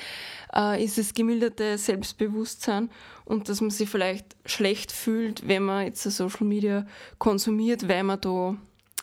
äh, 0.55 0.85
ist 0.85 0.99
das 0.99 1.15
gemilderte 1.15 1.79
Selbstbewusstsein 1.79 2.91
und 3.25 3.49
dass 3.49 3.61
man 3.61 3.71
sich 3.71 3.89
vielleicht 3.89 4.37
schlecht 4.45 4.93
fühlt, 4.93 5.47
wenn 5.47 5.63
man 5.63 5.87
jetzt 5.87 6.03
Social 6.03 6.47
Media 6.47 6.87
konsumiert, 7.19 7.89
weil 7.89 8.03
man 8.03 8.21
da 8.21 8.57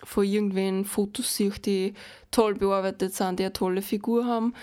von 0.04 0.26
irgendwen 0.26 0.86
Fotos 0.86 1.36
sieht, 1.36 1.66
die 1.66 1.94
toll 2.32 2.56
bearbeitet 2.56 3.14
sind, 3.14 3.40
die 3.40 3.44
eine 3.44 3.54
tolle 3.54 3.82
Figur 3.82 4.26
haben, 4.26 4.54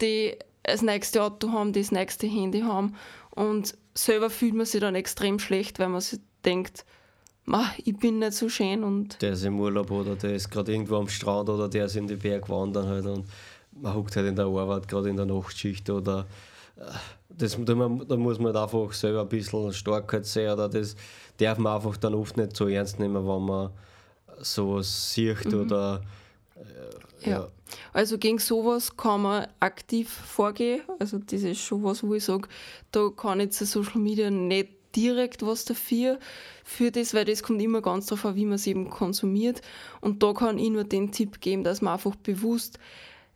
die 0.00 0.36
das 0.62 0.82
nächste 0.82 1.22
Auto 1.22 1.52
haben, 1.52 1.72
die 1.72 1.80
das 1.80 1.92
nächste 1.92 2.26
Handy 2.26 2.60
haben. 2.60 2.94
Und 3.30 3.76
selber 3.94 4.30
fühlt 4.30 4.54
man 4.54 4.66
sich 4.66 4.80
dann 4.80 4.94
extrem 4.94 5.38
schlecht, 5.38 5.78
weil 5.78 5.88
man 5.88 6.00
sich 6.00 6.20
denkt, 6.44 6.84
ich 7.84 7.96
bin 7.96 8.18
nicht 8.18 8.32
so 8.32 8.48
schön. 8.48 8.82
Und 8.82 9.20
der 9.22 9.32
ist 9.32 9.44
im 9.44 9.60
Urlaub 9.60 9.90
oder 9.90 10.16
der 10.16 10.34
ist 10.34 10.50
gerade 10.50 10.72
irgendwo 10.72 10.96
am 10.96 11.08
Strand 11.08 11.48
oder 11.48 11.68
der 11.68 11.86
ist 11.86 11.96
in 11.96 12.06
den 12.06 12.18
Berg 12.18 12.48
wandern 12.48 12.86
halt 12.86 13.06
und 13.06 13.26
man 13.72 13.94
huckt 13.94 14.16
halt 14.16 14.26
in 14.26 14.36
der 14.36 14.46
Arbeit, 14.46 14.88
gerade 14.88 15.10
in 15.10 15.16
der 15.16 15.26
Nachtschicht 15.26 15.88
oder 15.90 16.26
äh, 16.76 16.82
das, 17.28 17.56
da, 17.60 17.74
muss 17.74 18.38
man 18.38 18.54
halt 18.54 18.56
einfach 18.56 18.92
selber 18.92 19.22
ein 19.22 19.28
bisschen 19.28 19.72
Starkheit 19.72 20.24
sehen 20.26 20.52
oder 20.52 20.68
das 20.68 20.96
darf 21.36 21.58
man 21.58 21.74
einfach 21.74 21.96
dann 21.98 22.14
oft 22.14 22.36
nicht 22.36 22.56
so 22.56 22.66
ernst 22.66 22.98
nehmen, 22.98 23.26
wenn 23.26 23.44
man 23.44 23.70
sowas 24.40 25.12
sieht 25.12 25.44
mhm. 25.46 25.60
oder 25.60 26.02
äh, 26.56 27.30
ja. 27.30 27.38
ja. 27.38 27.48
Also 27.92 28.18
gegen 28.18 28.38
sowas 28.38 28.96
kann 28.96 29.22
man 29.22 29.48
aktiv 29.60 30.08
vorgehen. 30.08 30.82
Also 30.98 31.18
das 31.18 31.42
ist 31.42 31.60
schon 31.60 31.82
was, 31.82 32.02
wo 32.02 32.14
ich 32.14 32.24
sage, 32.24 32.48
da 32.92 33.10
kann 33.14 33.40
jetzt 33.40 33.58
Social 33.58 34.00
Media 34.00 34.30
nicht 34.30 34.68
direkt 34.94 35.44
was 35.44 35.64
dafür 35.64 36.18
für 36.64 36.90
das, 36.90 37.12
weil 37.12 37.24
das 37.24 37.42
kommt 37.42 37.60
immer 37.60 37.82
ganz 37.82 38.06
darauf 38.06 38.24
an, 38.24 38.36
wie 38.36 38.44
man 38.44 38.54
es 38.54 38.66
eben 38.66 38.88
konsumiert. 38.90 39.60
Und 40.00 40.22
da 40.22 40.32
kann 40.32 40.58
ich 40.58 40.70
nur 40.70 40.84
den 40.84 41.12
Tipp 41.12 41.40
geben, 41.40 41.64
dass 41.64 41.82
man 41.82 41.94
einfach 41.94 42.16
bewusst 42.16 42.78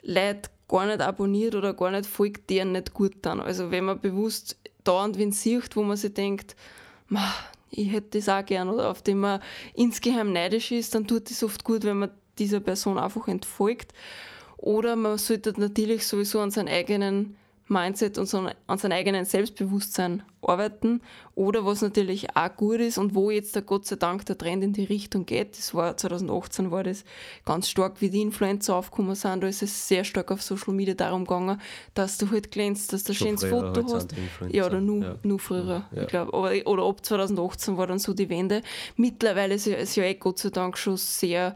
Leute 0.02 0.48
gar 0.68 0.86
nicht 0.86 1.00
abonniert 1.00 1.54
oder 1.54 1.74
gar 1.74 1.90
nicht 1.90 2.06
folgt, 2.06 2.48
deren 2.48 2.72
nicht 2.72 2.94
gut 2.94 3.14
dann. 3.22 3.40
Also 3.40 3.70
wenn 3.70 3.84
man 3.84 4.00
bewusst 4.00 4.56
dauernd 4.84 5.18
wen 5.18 5.32
sieht, 5.32 5.76
wo 5.76 5.82
man 5.82 5.96
sich 5.96 6.14
denkt, 6.14 6.56
ich 7.70 7.92
hätte 7.92 8.18
das 8.18 8.28
auch 8.28 8.44
gern 8.44 8.68
oder 8.68 8.90
auf 8.90 9.02
den 9.02 9.18
man 9.18 9.40
insgeheim 9.74 10.32
neidisch 10.32 10.72
ist, 10.72 10.94
dann 10.94 11.06
tut 11.06 11.30
es 11.30 11.42
oft 11.42 11.64
gut, 11.64 11.84
wenn 11.84 11.98
man 11.98 12.10
dieser 12.38 12.60
Person 12.60 12.98
einfach 12.98 13.28
entfolgt. 13.28 13.92
Oder 14.56 14.96
man 14.96 15.18
sollte 15.18 15.58
natürlich 15.58 16.06
sowieso 16.06 16.40
an 16.40 16.50
seinen 16.50 16.68
eigenen 16.68 17.36
Mindset 17.70 18.18
und 18.18 18.26
so 18.26 18.48
an 18.66 18.78
seinem 18.78 18.92
eigenen 18.92 19.24
Selbstbewusstsein 19.24 20.22
arbeiten. 20.42 21.00
Oder 21.34 21.64
was 21.64 21.82
natürlich 21.82 22.36
auch 22.36 22.54
gut 22.56 22.80
ist 22.80 22.98
und 22.98 23.14
wo 23.14 23.30
jetzt 23.30 23.54
der 23.54 23.62
Gott 23.62 23.86
sei 23.86 23.96
Dank 23.96 24.26
der 24.26 24.36
Trend 24.36 24.64
in 24.64 24.72
die 24.72 24.84
Richtung 24.84 25.24
geht, 25.24 25.56
das 25.56 25.74
war 25.74 25.96
2018 25.96 26.70
war 26.70 26.82
das 26.82 27.04
ganz 27.44 27.68
stark, 27.70 28.00
wie 28.00 28.10
die 28.10 28.22
Influencer 28.22 28.74
aufgekommen 28.74 29.14
sind. 29.14 29.42
Da 29.42 29.48
ist 29.48 29.62
es 29.62 29.88
sehr 29.88 30.04
stark 30.04 30.30
auf 30.30 30.42
Social 30.42 30.74
Media 30.74 30.94
darum 30.94 31.24
gegangen, 31.24 31.60
dass 31.94 32.18
du 32.18 32.30
halt 32.30 32.50
glänzt, 32.50 32.92
dass 32.92 33.04
du 33.04 33.12
ein 33.12 33.16
schönes 33.16 33.44
Foto 33.44 33.84
hast. 33.94 34.14
Ja, 34.50 34.66
oder 34.66 34.80
nur, 34.80 35.02
ja. 35.02 35.16
nur 35.22 35.38
früher, 35.38 35.86
ja. 35.92 36.02
ich 36.02 36.08
glaube. 36.08 36.32
Oder 36.32 36.82
ab 36.84 37.04
2018 37.04 37.76
war 37.76 37.86
dann 37.86 37.98
so 37.98 38.12
die 38.12 38.28
Wende. 38.28 38.62
Mittlerweile 38.96 39.54
ist 39.54 39.66
es 39.66 39.94
ja 39.94 40.04
eh 40.04 40.14
Gott 40.14 40.38
sei 40.38 40.50
Dank 40.50 40.76
schon 40.76 40.96
sehr 40.96 41.54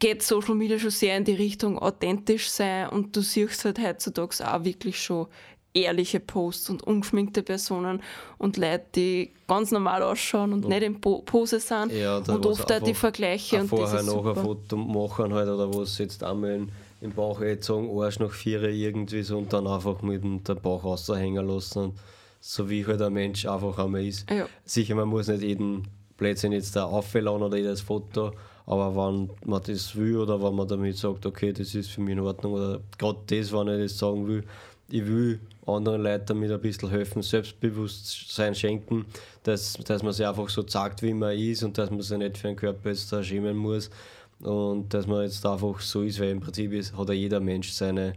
geht 0.00 0.22
Social 0.22 0.54
Media 0.54 0.78
schon 0.78 0.90
sehr 0.90 1.16
in 1.16 1.24
die 1.24 1.34
Richtung 1.34 1.78
authentisch 1.78 2.48
sein 2.48 2.88
und 2.88 3.14
du 3.14 3.20
siehst 3.20 3.64
halt 3.64 3.78
heutzutage 3.78 4.36
auch 4.52 4.64
wirklich 4.64 5.00
schon 5.00 5.28
ehrliche 5.72 6.18
Posts 6.18 6.70
und 6.70 6.82
ungeschminkte 6.82 7.42
Personen 7.42 8.02
und 8.38 8.56
Leute, 8.56 8.86
die 8.96 9.30
ganz 9.46 9.70
normal 9.70 10.02
ausschauen 10.02 10.52
und 10.52 10.64
ja. 10.64 10.70
nicht 10.70 10.82
in 10.82 11.00
po 11.00 11.22
Pose 11.22 11.60
sind 11.60 11.92
ja, 11.92 12.16
und 12.18 12.44
oft 12.44 12.72
auch 12.72 12.82
die 12.82 12.94
Vergleiche. 12.94 13.60
und 13.60 13.68
vorher 13.68 14.02
noch 14.02 14.26
ein 14.26 14.34
Foto 14.34 14.76
machen 14.76 15.32
halt 15.32 15.48
oder 15.48 15.72
was 15.72 15.98
jetzt 15.98 16.24
einmal 16.24 16.66
im 17.00 17.12
Bauch 17.12 17.40
jetzt 17.40 17.66
sagen, 17.66 17.88
Arsch 17.98 18.18
nach 18.18 18.32
vier 18.32 18.62
irgendwie 18.64 19.22
so 19.22 19.38
und 19.38 19.52
dann 19.52 19.66
einfach 19.66 20.02
mit 20.02 20.24
dem 20.24 20.40
Bauch 20.60 20.84
raushängen 20.84 21.46
lassen. 21.46 21.92
so 22.40 22.68
wie 22.68 22.84
halt 22.84 23.00
ein 23.00 23.12
Mensch 23.12 23.46
einfach 23.46 23.78
einmal 23.78 24.04
ist. 24.04 24.28
Ja. 24.28 24.46
Sicher, 24.64 24.96
man 24.96 25.08
muss 25.08 25.28
nicht 25.28 25.42
jeden 25.42 25.86
Blödsinn 26.16 26.52
jetzt 26.52 26.74
da 26.74 26.84
auffällen 26.84 27.28
oder 27.28 27.56
jedes 27.56 27.80
Foto 27.80 28.32
aber 28.70 28.94
wenn 28.94 29.28
man 29.44 29.60
das 29.66 29.96
will 29.96 30.16
oder 30.16 30.40
wenn 30.40 30.54
man 30.54 30.68
damit 30.68 30.96
sagt, 30.96 31.26
okay, 31.26 31.52
das 31.52 31.74
ist 31.74 31.90
für 31.90 32.00
mich 32.02 32.12
in 32.12 32.20
Ordnung 32.20 32.52
oder 32.52 32.80
gerade 32.96 33.18
das, 33.26 33.52
wenn 33.52 33.66
ich 33.66 33.82
das 33.90 33.98
sagen 33.98 34.28
will, 34.28 34.44
ich 34.88 35.04
will 35.04 35.40
anderen 35.66 36.02
Leuten 36.02 36.26
damit 36.26 36.52
ein 36.52 36.60
bisschen 36.60 36.88
helfen, 36.88 37.20
Selbstbewusstsein 37.20 38.54
schenken, 38.54 39.06
dass, 39.42 39.72
dass 39.72 40.04
man 40.04 40.12
sich 40.12 40.24
einfach 40.24 40.48
so 40.48 40.62
zeigt, 40.62 41.02
wie 41.02 41.12
man 41.12 41.36
ist 41.36 41.64
und 41.64 41.76
dass 41.78 41.90
man 41.90 42.00
sich 42.00 42.16
nicht 42.16 42.38
für 42.38 42.46
den 42.46 42.54
Körper 42.54 42.90
jetzt 42.90 43.12
da 43.12 43.24
schämen 43.24 43.56
muss 43.56 43.90
und 44.38 44.94
dass 44.94 45.08
man 45.08 45.24
jetzt 45.24 45.44
einfach 45.44 45.80
so 45.80 46.02
ist, 46.02 46.20
weil 46.20 46.30
im 46.30 46.40
Prinzip 46.40 46.72
ist, 46.72 46.96
hat 46.96 47.08
ja 47.08 47.14
jeder 47.14 47.40
Mensch 47.40 47.72
seine 47.72 48.12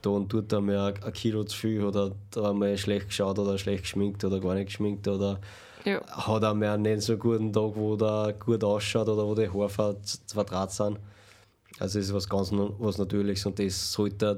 da 0.00 0.08
und 0.08 0.30
tut 0.30 0.50
da 0.50 0.62
mal 0.62 0.94
ein 1.04 1.12
Kilo 1.12 1.44
zu 1.44 1.54
viel 1.54 1.84
oder 1.84 2.12
da 2.30 2.54
mal 2.54 2.78
schlecht 2.78 3.08
geschaut 3.08 3.38
oder 3.38 3.58
schlecht 3.58 3.82
geschminkt 3.82 4.24
oder 4.24 4.40
gar 4.40 4.54
nicht 4.54 4.68
geschminkt 4.68 5.06
oder 5.06 5.38
ja. 5.84 6.00
hat 6.06 6.44
auch 6.44 6.54
mehr 6.54 6.72
einen 6.72 6.82
nicht 6.82 7.02
so 7.02 7.16
guten 7.16 7.52
Tag, 7.52 7.76
wo 7.76 7.96
der 7.96 8.34
gut 8.38 8.62
ausschaut 8.64 9.08
oder 9.08 9.26
wo 9.26 9.34
die 9.34 9.48
Haare 9.48 9.96
verdraht 10.26 10.72
sind. 10.72 10.98
Also 11.78 11.98
ist 11.98 12.12
was 12.12 12.28
ganz 12.28 12.50
was 12.52 12.98
Natürliches 12.98 13.46
und 13.46 13.58
das 13.58 13.92
sollte 13.92 14.36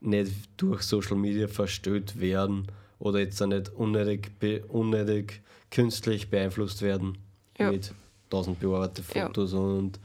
nicht 0.00 0.32
durch 0.56 0.82
Social 0.82 1.16
Media 1.16 1.48
verstellt 1.48 2.20
werden 2.20 2.66
oder 2.98 3.20
jetzt 3.20 3.42
auch 3.42 3.46
nicht 3.46 3.70
unnötig, 3.70 4.30
unnötig 4.68 5.42
künstlich 5.70 6.30
beeinflusst 6.30 6.82
werden 6.82 7.18
ja. 7.58 7.70
mit 7.70 7.92
tausend 8.30 8.60
bearbeiteten 8.60 9.04
Fotos 9.04 9.52
ja. 9.52 9.58
und 9.58 9.98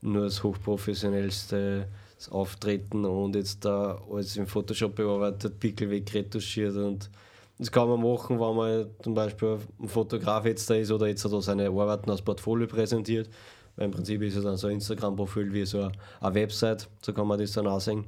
nur 0.00 0.24
das 0.24 0.42
hochprofessionellste 0.42 1.86
Auftreten 2.30 3.04
und 3.04 3.34
jetzt 3.34 3.64
da 3.64 4.00
alles 4.10 4.36
im 4.36 4.46
Photoshop 4.46 4.94
bearbeitet, 4.94 5.58
Pickel 5.58 5.90
wegretuschiert 5.90 6.76
und 6.76 7.10
das 7.58 7.70
kann 7.70 7.88
man 7.88 8.02
machen, 8.02 8.40
wenn 8.40 8.56
man 8.56 8.86
zum 9.02 9.14
Beispiel 9.14 9.58
ein 9.80 9.88
Fotograf 9.88 10.44
jetzt 10.46 10.68
da 10.68 10.74
ist 10.74 10.90
oder 10.90 11.06
jetzt 11.06 11.24
da 11.24 11.40
seine 11.40 11.68
Arbeiten 11.68 12.10
als 12.10 12.22
Portfolio 12.22 12.66
präsentiert. 12.66 13.28
Weil 13.76 13.86
im 13.86 13.90
Prinzip 13.90 14.20
ist 14.22 14.36
es 14.36 14.44
dann 14.44 14.56
so 14.56 14.66
ein 14.66 14.74
Instagram-Profil 14.74 15.52
wie 15.52 15.64
so 15.64 15.90
eine 16.20 16.34
Website, 16.34 16.88
so 17.00 17.12
kann 17.12 17.26
man 17.26 17.38
das 17.38 17.52
dann 17.52 17.66
aussehen. 17.66 18.06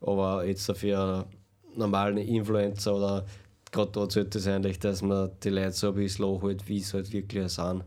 Aber 0.00 0.44
jetzt 0.44 0.70
für 0.76 0.98
einen 0.98 1.24
normalen 1.76 2.18
Influencer 2.18 2.94
oder 2.94 3.24
gerade 3.70 3.90
dort 3.92 4.12
sollte 4.12 4.38
es 4.38 4.46
eigentlich, 4.46 4.78
dass 4.78 5.02
man 5.02 5.30
die 5.42 5.50
Leute 5.50 5.72
so 5.72 5.88
ein 5.88 5.94
bisschen 5.94 6.24
anholt, 6.24 6.66
wie 6.68 6.78
es 6.78 6.94
halt 6.94 7.12
wirklich 7.12 7.52
sind. 7.52 7.84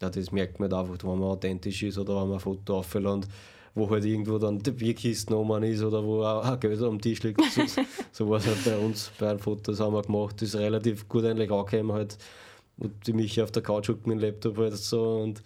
ja, 0.00 0.10
das 0.10 0.32
merkt 0.32 0.60
man 0.60 0.72
halt 0.72 0.90
einfach, 0.90 1.08
wenn 1.08 1.18
man 1.18 1.28
authentisch 1.30 1.82
ist 1.82 1.98
oder 1.98 2.14
wenn 2.20 2.28
man 2.28 2.34
ein 2.34 2.40
Foto 2.40 2.78
auflädt, 2.78 3.26
wo 3.74 3.88
halt 3.88 4.04
irgendwo 4.04 4.38
dann 4.38 4.58
die 4.58 4.70
Bierkistennummer 4.70 5.62
ist 5.62 5.82
oder 5.82 6.04
wo 6.04 6.22
auch 6.22 6.60
Geld 6.60 6.82
am 6.82 7.00
Tisch 7.00 7.22
liegt. 7.22 7.40
so, 7.52 7.62
so 8.12 8.28
war 8.28 8.38
es 8.38 8.46
halt 8.46 8.64
bei 8.64 8.76
uns, 8.76 9.10
bei 9.18 9.28
den 9.28 9.38
Fotos 9.38 9.80
haben 9.80 9.94
wir 9.94 10.02
gemacht, 10.02 10.36
das 10.36 10.50
ist 10.50 10.56
relativ 10.56 11.08
gut 11.08 11.24
eigentlich 11.24 11.50
angekommen 11.50 11.92
halt. 11.92 12.18
Und 12.78 13.06
die 13.06 13.12
mich 13.12 13.40
auf 13.40 13.50
der 13.50 13.62
Couch 13.62 13.88
mit 13.88 14.06
dem 14.06 14.18
Laptop 14.18 14.56
halt 14.58 14.76
so 14.76 15.18
und 15.18 15.42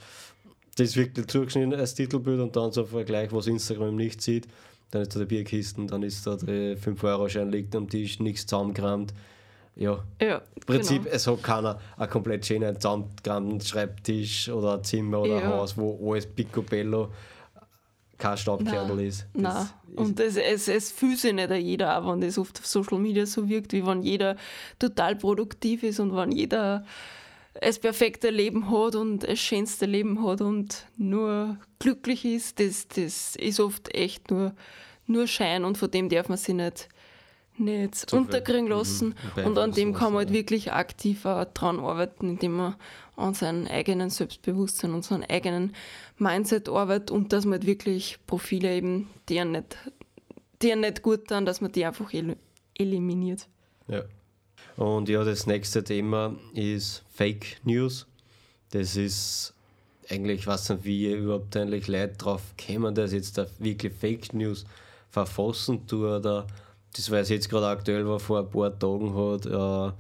das 0.76 0.88
ist 0.88 0.97
wirklich 0.97 1.26
zugeschnitten 1.26 1.75
als 1.75 1.95
Titelbild 1.95 2.40
und 2.40 2.54
dann 2.54 2.71
so 2.71 2.83
ein 2.83 2.87
Vergleich, 2.87 3.33
was 3.33 3.47
Instagram 3.47 3.97
nicht 3.97 4.21
sieht. 4.21 4.47
Dann 4.90 5.02
ist 5.02 5.14
da 5.14 5.21
der 5.21 5.26
Bierkisten, 5.26 5.88
dann 5.88 6.02
ist 6.02 6.26
da 6.26 6.37
der 6.37 6.76
5-Euro-Schein 6.78 7.50
liegt 7.50 7.75
am 7.75 7.88
Tisch, 7.88 8.21
nichts 8.21 8.47
zusammengerammt. 8.47 9.12
Ja, 9.75 10.04
ja 10.21 10.42
im 10.54 10.62
Prinzip, 10.64 11.04
genau. 11.04 11.14
es 11.14 11.26
hat 11.26 11.42
keiner 11.42 11.80
einen 11.97 12.11
komplett 12.11 12.47
schönen 12.47 12.75
zusammengekrammten 12.78 13.61
Schreibtisch 13.61 14.49
oder 14.49 14.75
ein 14.75 14.85
Zimmer 14.85 15.21
oder 15.21 15.37
ja. 15.37 15.38
ein 15.38 15.49
Haus, 15.49 15.76
wo 15.76 16.12
alles 16.12 16.26
picobello 16.26 17.09
kein 18.18 18.37
Staubkernel 18.37 19.00
ist. 19.00 19.26
Nein, 19.35 19.68
und 19.94 20.20
es, 20.20 20.37
es, 20.37 20.68
es 20.68 20.92
fühlt 20.92 21.18
sich 21.18 21.32
nicht 21.32 21.50
jeder, 21.50 21.99
auch 21.99 22.11
wenn 22.11 22.20
das 22.20 22.38
oft 22.38 22.58
auf 22.58 22.66
Social 22.66 22.99
Media 22.99 23.26
so 23.26 23.49
wirkt, 23.49 23.73
wie 23.73 23.87
wenn 23.87 24.02
jeder 24.02 24.37
total 24.78 25.16
produktiv 25.16 25.82
ist 25.82 26.00
und 26.00 26.14
wenn 26.14 26.32
jeder 26.32 26.85
das 27.61 27.78
perfekte 27.78 28.30
Leben 28.30 28.70
hat 28.70 28.94
und 28.94 29.20
das 29.20 29.38
schönste 29.38 29.87
Leben 29.87 30.26
hat 30.26 30.40
und 30.40 30.87
nur 30.96 31.56
glücklich 31.78 32.25
ist, 32.25 32.61
das, 32.61 32.88
das 32.88 33.37
ist 33.37 33.61
oft 33.61 33.94
echt 33.94 34.30
nur, 34.30 34.54
nur 35.06 35.26
Schein 35.26 35.64
und 35.64 35.78
von 35.78 35.90
dem 35.90 36.08
darf 36.08 36.28
man 36.28 36.38
sich 36.38 36.54
nicht, 36.54 36.88
nicht 37.58 38.12
unterkriegen 38.12 38.68
lassen. 38.68 39.14
Mhm. 39.36 39.44
Und 39.44 39.58
an 39.58 39.72
dem 39.72 39.94
kann 39.94 40.12
man 40.12 40.25
halt 40.25 40.32
wirklich 40.32 40.72
aktiv 40.72 41.22
dran 41.22 41.80
arbeiten, 41.80 42.30
indem 42.30 42.56
man 42.56 42.75
an 43.16 43.34
seinem 43.34 43.66
eigenen 43.66 44.10
Selbstbewusstsein 44.10 44.92
und 44.92 45.04
seinem 45.04 45.25
eigenen 45.28 45.75
Mindset 46.18 46.68
arbeitet 46.68 47.10
und 47.10 47.32
dass 47.32 47.44
man 47.44 47.54
halt 47.54 47.66
wirklich 47.66 48.18
Profile 48.26 48.75
eben, 48.75 49.08
die 49.28 49.42
nicht, 49.44 49.76
die 50.62 50.75
nicht 50.76 51.02
gut 51.02 51.28
tun, 51.28 51.46
dass 51.46 51.60
man 51.60 51.72
die 51.72 51.84
einfach 51.84 52.12
eliminiert. 52.75 53.48
Ja. 53.88 54.02
Und 54.76 55.08
ja, 55.08 55.25
das 55.25 55.46
nächste 55.46 55.82
Thema 55.82 56.34
ist 56.52 57.02
Fake 57.08 57.56
News. 57.64 58.06
Das 58.70 58.96
ist 58.96 59.54
eigentlich, 60.10 60.40
ich 60.40 60.46
weiß 60.46 60.68
nicht, 60.70 60.84
wie 60.84 61.12
überhaupt 61.12 61.56
eigentlich 61.56 61.88
Leute 61.88 62.16
drauf 62.18 62.42
kämen, 62.58 62.94
dass 62.94 63.12
jetzt 63.12 63.38
da 63.38 63.46
wirklich 63.58 63.94
Fake 63.94 64.34
News 64.34 64.66
verfassen 65.08 65.86
tut 65.86 66.20
oder 66.20 66.46
das 66.96 67.10
weiß 67.10 67.28
jetzt 67.28 67.48
gerade 67.48 67.66
aktuell, 67.66 68.06
war 68.06 68.18
vor 68.18 68.40
ein 68.40 68.50
paar 68.50 68.76
Tagen 68.78 69.14
hat, 69.14 69.46
äh, 69.46 69.92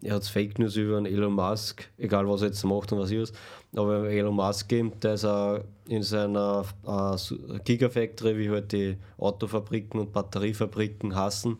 er 0.00 0.14
hat 0.14 0.24
Fake 0.24 0.58
News 0.58 0.76
über 0.76 0.96
einen 0.96 1.06
Elon 1.06 1.32
Musk, 1.32 1.88
egal 1.98 2.28
was 2.28 2.42
er 2.42 2.48
jetzt 2.48 2.64
macht 2.64 2.92
und 2.92 3.00
was 3.00 3.10
ist, 3.10 3.34
aber 3.74 4.08
Elon 4.08 4.34
Musk 4.34 4.68
gegeben, 4.68 4.92
der 5.02 5.14
ist 5.14 5.24
auch 5.24 5.60
in 5.88 6.02
seiner 6.02 6.64
äh, 6.86 7.58
Gigafactory, 7.64 8.38
wie 8.38 8.50
halt 8.50 8.72
die 8.72 8.96
Autofabriken 9.18 10.00
und 10.00 10.12
Batteriefabriken 10.12 11.14
hassen, 11.14 11.58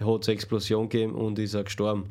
hat 0.00 0.22
es 0.22 0.28
eine 0.28 0.34
Explosion 0.34 0.88
gegeben 0.88 1.14
und 1.14 1.38
ist 1.38 1.54
er 1.54 1.64
gestorben. 1.64 2.04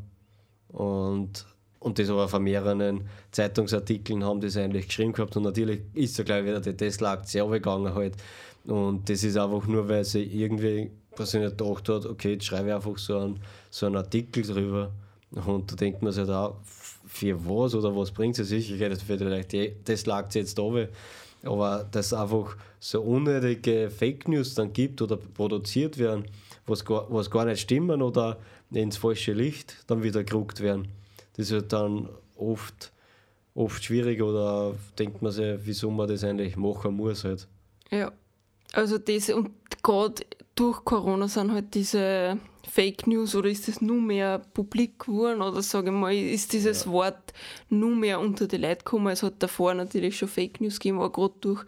Und, 0.70 1.46
und 1.80 2.00
das 2.00 2.10
aber 2.10 2.28
von 2.28 2.44
mehreren 2.44 3.08
Zeitungsartikeln 3.32 4.24
haben 4.24 4.42
das 4.42 4.58
eigentlich 4.58 4.88
geschrieben 4.88 5.14
gehabt 5.14 5.36
und 5.38 5.44
natürlich 5.44 5.82
ist 5.94 6.18
er 6.18 6.26
gleich 6.26 6.44
wieder 6.46 6.62
die 6.62 6.76
Tesla-Aktie 6.76 7.42
runtergegangen 7.42 7.94
halt. 7.94 8.16
Und 8.66 9.08
das 9.10 9.24
ist 9.24 9.38
einfach 9.38 9.68
nur, 9.68 9.88
weil 9.88 10.04
sie 10.04 10.24
irgendwie 10.24 10.90
was 11.20 11.34
ich 11.34 11.42
nicht 11.42 11.58
gedacht 11.58 11.90
hat, 11.90 12.06
okay, 12.06 12.34
jetzt 12.34 12.46
schreibe 12.46 12.70
ich 12.70 12.76
einfach 12.76 12.98
so 12.98 13.18
einen, 13.18 13.40
so 13.70 13.86
einen 13.86 13.98
Artikel 13.98 14.44
drüber. 14.44 14.92
Und 15.46 15.72
da 15.72 15.76
denkt 15.76 16.02
man 16.02 16.12
sich 16.12 16.26
da, 16.26 16.56
für 17.06 17.46
was 17.46 17.76
oder 17.76 17.96
was 17.96 18.12
bringt 18.12 18.40
es? 18.40 18.52
Ich 18.52 18.70
hätte 18.80 18.96
vielleicht 18.96 19.52
die 19.52 19.74
Tesla-Aktie 19.84 20.42
jetzt 20.42 20.58
da, 20.58 20.64
aber 21.44 21.88
dass 21.92 22.14
einfach 22.14 22.56
so 22.80 23.02
unnötige 23.02 23.90
Fake 23.90 24.28
News 24.28 24.56
dann 24.56 24.74
gibt 24.74 25.02
oder 25.02 25.18
produziert 25.18 25.98
werden, 25.98 26.26
was 26.66 26.84
gar, 26.84 27.06
was 27.12 27.30
gar 27.30 27.46
nicht 27.46 27.62
stimmen 27.62 28.02
oder 28.02 28.38
ins 28.72 28.98
falsche 28.98 29.34
Licht 29.34 29.84
dann 29.88 30.04
wieder 30.04 30.24
geruckt 30.24 30.62
werden. 30.62 30.88
Das 31.38 31.52
ist 31.52 31.72
dann 31.72 32.10
oft, 32.36 32.92
oft 33.54 33.84
schwierig 33.84 34.22
oder 34.22 34.76
denkt 34.98 35.22
man 35.22 35.32
sich, 35.32 35.60
wieso 35.64 35.92
man 35.92 36.08
das 36.08 36.24
eigentlich 36.24 36.56
machen 36.58 36.96
muss 36.96 37.24
halt. 37.24 37.48
Ja, 37.92 38.12
also 38.74 38.98
das 38.98 39.30
und 39.30 39.52
gerade 39.84 40.24
durch 40.56 40.84
Corona 40.86 41.28
sind 41.28 41.52
halt 41.52 41.74
diese 41.74 42.38
Fake 42.68 43.08
News 43.08 43.36
oder 43.36 43.50
ist 43.50 43.68
das 43.68 43.82
nur 43.82 44.02
mehr 44.02 44.40
publik 44.40 45.00
geworden 45.00 45.42
oder 45.42 45.62
sage 45.62 45.88
ich 45.88 45.96
mal, 45.96 46.16
ist 46.16 46.54
dieses 46.54 46.86
ja. 46.86 46.92
Wort 46.92 47.34
nur 47.70 47.96
mehr 47.96 48.20
unter 48.20 48.48
die 48.48 48.58
Leute 48.58 48.78
gekommen? 48.78 49.08
Es 49.08 49.22
hat 49.22 49.36
davor 49.40 49.74
natürlich 49.74 50.18
schon 50.18 50.30
Fake 50.30 50.62
News 50.62 50.80
gegeben, 50.80 50.98
aber 50.98 51.12
gerade 51.12 51.34
durch 51.42 51.66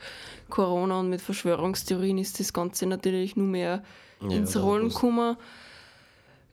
Corona 0.49 1.01
und 1.01 1.09
mit 1.09 1.21
Verschwörungstheorien 1.21 2.17
ist 2.17 2.39
das 2.39 2.53
Ganze 2.53 2.85
natürlich 2.85 3.35
nur 3.35 3.47
mehr 3.47 3.83
ja, 4.21 4.37
ins 4.37 4.57
Rollen 4.57 4.89
gekommen. 4.89 5.37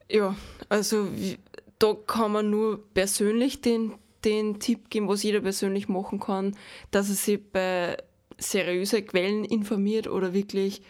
Ja, 0.09 0.35
also 0.69 1.07
da 1.79 1.95
kann 2.05 2.33
man 2.33 2.49
nur 2.49 2.83
persönlich 2.93 3.61
den, 3.61 3.93
den 4.23 4.59
Tipp 4.59 4.89
geben, 4.89 5.07
was 5.07 5.23
jeder 5.23 5.39
persönlich 5.39 5.87
machen 5.87 6.19
kann, 6.19 6.55
dass 6.91 7.09
er 7.09 7.15
sich 7.15 7.39
bei 7.51 7.97
seriösen 8.37 9.07
Quellen 9.07 9.45
informiert 9.45 10.07
oder 10.07 10.33
wirklich, 10.33 10.81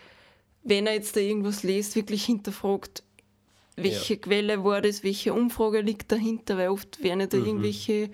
wenn 0.66 0.88
er 0.88 0.94
jetzt 0.94 1.16
da 1.16 1.22
irgendwas 1.22 1.64
liest, 1.64 1.96
wirklich 1.96 2.26
hinterfragt, 2.26 3.04
welche 3.78 4.16
ja. 4.16 4.20
Quelle 4.20 4.64
war 4.64 4.82
das, 4.82 5.04
welche 5.04 5.34
Umfrage 5.34 5.82
liegt 5.82 6.12
dahinter, 6.12 6.58
weil 6.58 6.70
oft 6.70 7.02
werden 7.04 7.22
ja 7.22 7.28
da 7.28 7.38
mhm. 7.38 7.46
irgendwelche 7.46 8.10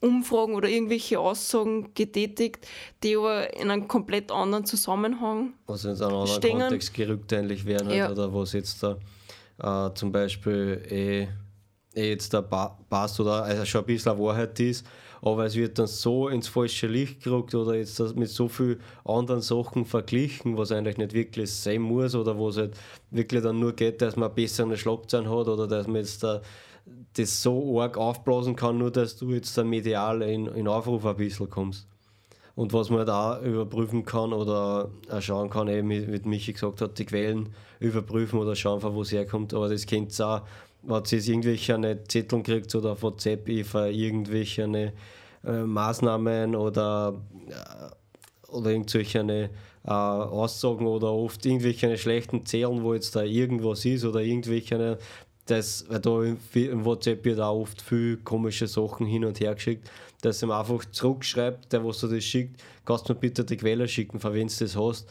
Umfragen 0.00 0.54
oder 0.54 0.68
irgendwelche 0.68 1.18
Aussagen 1.18 1.92
getätigt, 1.94 2.66
die 3.02 3.16
aber 3.16 3.54
in 3.56 3.70
einem 3.70 3.88
komplett 3.88 4.30
anderen 4.30 4.64
Zusammenhang 4.64 5.54
Also 5.66 5.90
in 5.90 5.96
einen 5.96 6.04
anderen 6.04 6.26
stehen. 6.28 6.58
Kontext 6.58 6.94
gerückt 6.94 7.32
eigentlich 7.32 7.64
werden, 7.64 7.90
ja. 7.90 8.10
oder 8.10 8.32
was 8.32 8.52
jetzt 8.52 8.82
da 8.82 8.98
äh, 9.58 9.94
zum 9.94 10.12
Beispiel 10.12 10.82
eh, 10.90 11.28
jetzt 12.04 12.34
da 12.34 12.42
passt 12.42 13.20
oder 13.20 13.44
also 13.44 13.64
schon 13.64 13.82
ein 13.82 13.86
bisschen 13.86 14.18
Wahrheit 14.18 14.58
ist, 14.60 14.86
aber 15.22 15.46
es 15.46 15.56
wird 15.56 15.78
dann 15.78 15.86
so 15.86 16.28
ins 16.28 16.48
falsche 16.48 16.86
Licht 16.86 17.22
gerückt 17.22 17.54
oder 17.54 17.74
jetzt 17.74 17.98
mit 18.16 18.28
so 18.28 18.48
vielen 18.48 18.80
anderen 19.04 19.40
Sachen 19.40 19.84
verglichen, 19.84 20.56
was 20.58 20.72
eigentlich 20.72 20.98
nicht 20.98 21.14
wirklich 21.14 21.50
sein 21.50 21.82
muss 21.82 22.14
oder 22.14 22.36
wo 22.36 22.50
es 22.50 22.58
halt 22.58 22.76
wirklich 23.10 23.42
dann 23.42 23.58
nur 23.58 23.72
geht, 23.72 24.02
dass 24.02 24.16
man 24.16 24.34
bessere 24.34 24.76
Schlagzeilen 24.76 25.28
hat 25.28 25.48
oder 25.48 25.66
dass 25.66 25.86
man 25.86 25.96
jetzt 25.96 26.22
da 26.22 26.42
das 27.14 27.42
so 27.42 27.80
arg 27.80 27.96
aufblasen 27.96 28.54
kann, 28.54 28.78
nur 28.78 28.90
dass 28.90 29.16
du 29.16 29.32
jetzt 29.32 29.56
dann 29.58 29.68
medial 29.68 30.22
in, 30.22 30.46
in 30.46 30.68
Aufruf 30.68 31.04
ein 31.04 31.16
bisschen 31.16 31.50
kommst. 31.50 31.88
Und 32.54 32.72
was 32.72 32.88
man 32.88 33.04
da 33.04 33.34
halt 33.34 33.44
überprüfen 33.44 34.04
kann 34.04 34.32
oder 34.32 34.90
auch 35.10 35.20
schauen 35.20 35.50
kann, 35.50 35.68
eben 35.68 35.90
wie 35.90 36.28
Michi 36.28 36.54
gesagt 36.54 36.80
hat, 36.80 36.98
die 36.98 37.04
Quellen 37.04 37.50
überprüfen 37.80 38.38
oder 38.38 38.54
schauen, 38.56 38.80
von 38.80 38.94
wo 38.94 39.02
es 39.02 39.12
herkommt. 39.12 39.52
Aber 39.52 39.68
das 39.68 39.84
kennt 39.84 40.18
ihr 40.18 40.26
auch, 40.26 40.42
wenn 40.86 41.02
ihr 41.10 41.28
irgendwelche 41.28 41.98
Zettel 42.08 42.42
kriegt 42.42 42.74
oder 42.74 42.92
auf 42.92 43.02
WhatsApp 43.02 43.48
für 43.64 43.90
irgendwelche 43.90 44.92
äh, 45.44 45.62
Maßnahmen 45.62 46.54
oder, 46.54 47.20
äh, 47.48 48.52
oder 48.52 48.70
irgendwelche 48.70 49.20
äh, 49.20 49.48
Aussagen 49.90 50.86
oder 50.86 51.12
oft 51.12 51.44
irgendwelche 51.46 51.96
schlechten 51.96 52.44
Zählen, 52.44 52.82
wo 52.82 52.94
jetzt 52.94 53.14
da 53.14 53.22
irgendwas 53.22 53.84
ist 53.84 54.04
oder 54.04 54.20
irgendwelche 54.20 54.98
das, 55.46 55.84
weil 55.88 56.00
da 56.00 56.22
im 56.22 56.84
WhatsApp 56.84 57.24
wird 57.24 57.40
auch 57.40 57.60
oft 57.60 57.80
viel 57.80 58.16
komische 58.18 58.66
Sachen 58.66 59.06
hin 59.06 59.24
und 59.24 59.38
her 59.40 59.54
geschickt, 59.54 59.88
dass 60.22 60.42
ihm 60.42 60.50
einfach 60.50 60.84
zurückschreibt, 60.86 61.72
der, 61.72 61.84
was 61.84 62.00
du 62.00 62.08
das 62.08 62.24
schickt, 62.24 62.60
kannst 62.84 63.08
du 63.08 63.12
mir 63.12 63.20
bitte 63.20 63.44
die 63.44 63.56
Quelle 63.56 63.86
schicken, 63.86 64.18
von 64.18 64.34
wem 64.34 64.48
du 64.48 64.54
das 64.58 64.76
hast. 64.76 65.08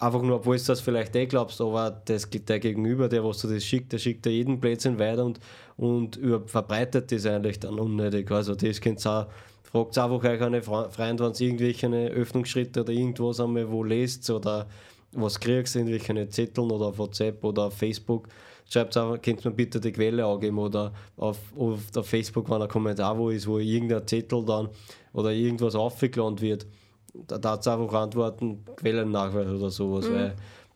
Einfach 0.00 0.22
nur, 0.22 0.36
obwohl 0.36 0.56
du 0.56 0.64
das 0.64 0.80
vielleicht 0.80 1.14
eh 1.14 1.26
glaubst, 1.26 1.60
aber 1.60 2.00
das, 2.06 2.26
der 2.30 2.58
Gegenüber, 2.58 3.06
der, 3.06 3.22
was 3.22 3.42
du 3.42 3.48
das 3.48 3.62
schickt, 3.62 3.92
der 3.92 3.98
schickt 3.98 4.24
dir 4.24 4.30
jeden 4.30 4.58
Blödsinn 4.58 4.98
weiter 4.98 5.26
und, 5.26 5.38
und 5.76 6.16
über, 6.16 6.40
verbreitet 6.48 7.12
das 7.12 7.26
eigentlich 7.26 7.60
dann 7.60 7.78
unnötig. 7.78 8.30
Also 8.30 8.54
das 8.54 8.80
könnt 8.80 9.04
ihr 9.06 9.10
auch, 9.10 9.26
fragt 9.70 9.98
einfach 9.98 10.24
euch 10.24 10.40
eine 10.40 10.62
Freund, 10.62 11.20
wenn 11.20 11.32
ihr 11.34 11.40
irgendwelche 11.40 11.86
Öffnungsschritte 11.88 12.80
oder 12.80 12.94
irgendwas 12.94 13.40
einmal 13.40 13.70
wo 13.70 13.84
lest 13.84 14.30
oder 14.30 14.66
was 15.12 15.38
kriegst, 15.38 15.76
irgendwelche 15.76 16.28
Zetteln 16.30 16.70
oder 16.70 16.86
auf 16.86 16.98
WhatsApp 16.98 17.44
oder 17.44 17.64
auf 17.64 17.74
Facebook, 17.74 18.28
schreibt 18.70 18.96
einfach, 18.96 19.20
könnt 19.20 19.44
mir 19.44 19.50
bitte 19.50 19.80
die 19.80 19.92
Quelle 19.92 20.24
angeben 20.24 20.58
oder 20.58 20.94
auf, 21.18 21.36
auf 21.58 21.90
der 21.94 22.04
Facebook, 22.04 22.48
wenn 22.48 22.62
ein 22.62 22.68
Kommentar 22.68 23.18
wo 23.18 23.28
ist, 23.28 23.46
wo 23.46 23.58
irgendein 23.58 24.06
Zettel 24.06 24.46
dann 24.46 24.70
oder 25.12 25.30
irgendwas 25.30 25.74
aufgeladen 25.74 26.40
wird, 26.40 26.66
da 27.12 27.38
darf 27.38 27.66
einfach 27.66 27.92
antworten, 27.94 28.64
Quellennachweis 28.76 29.48
oder 29.48 29.70
sowas, 29.70 30.08
mhm. 30.08 30.14
weil 30.14 30.34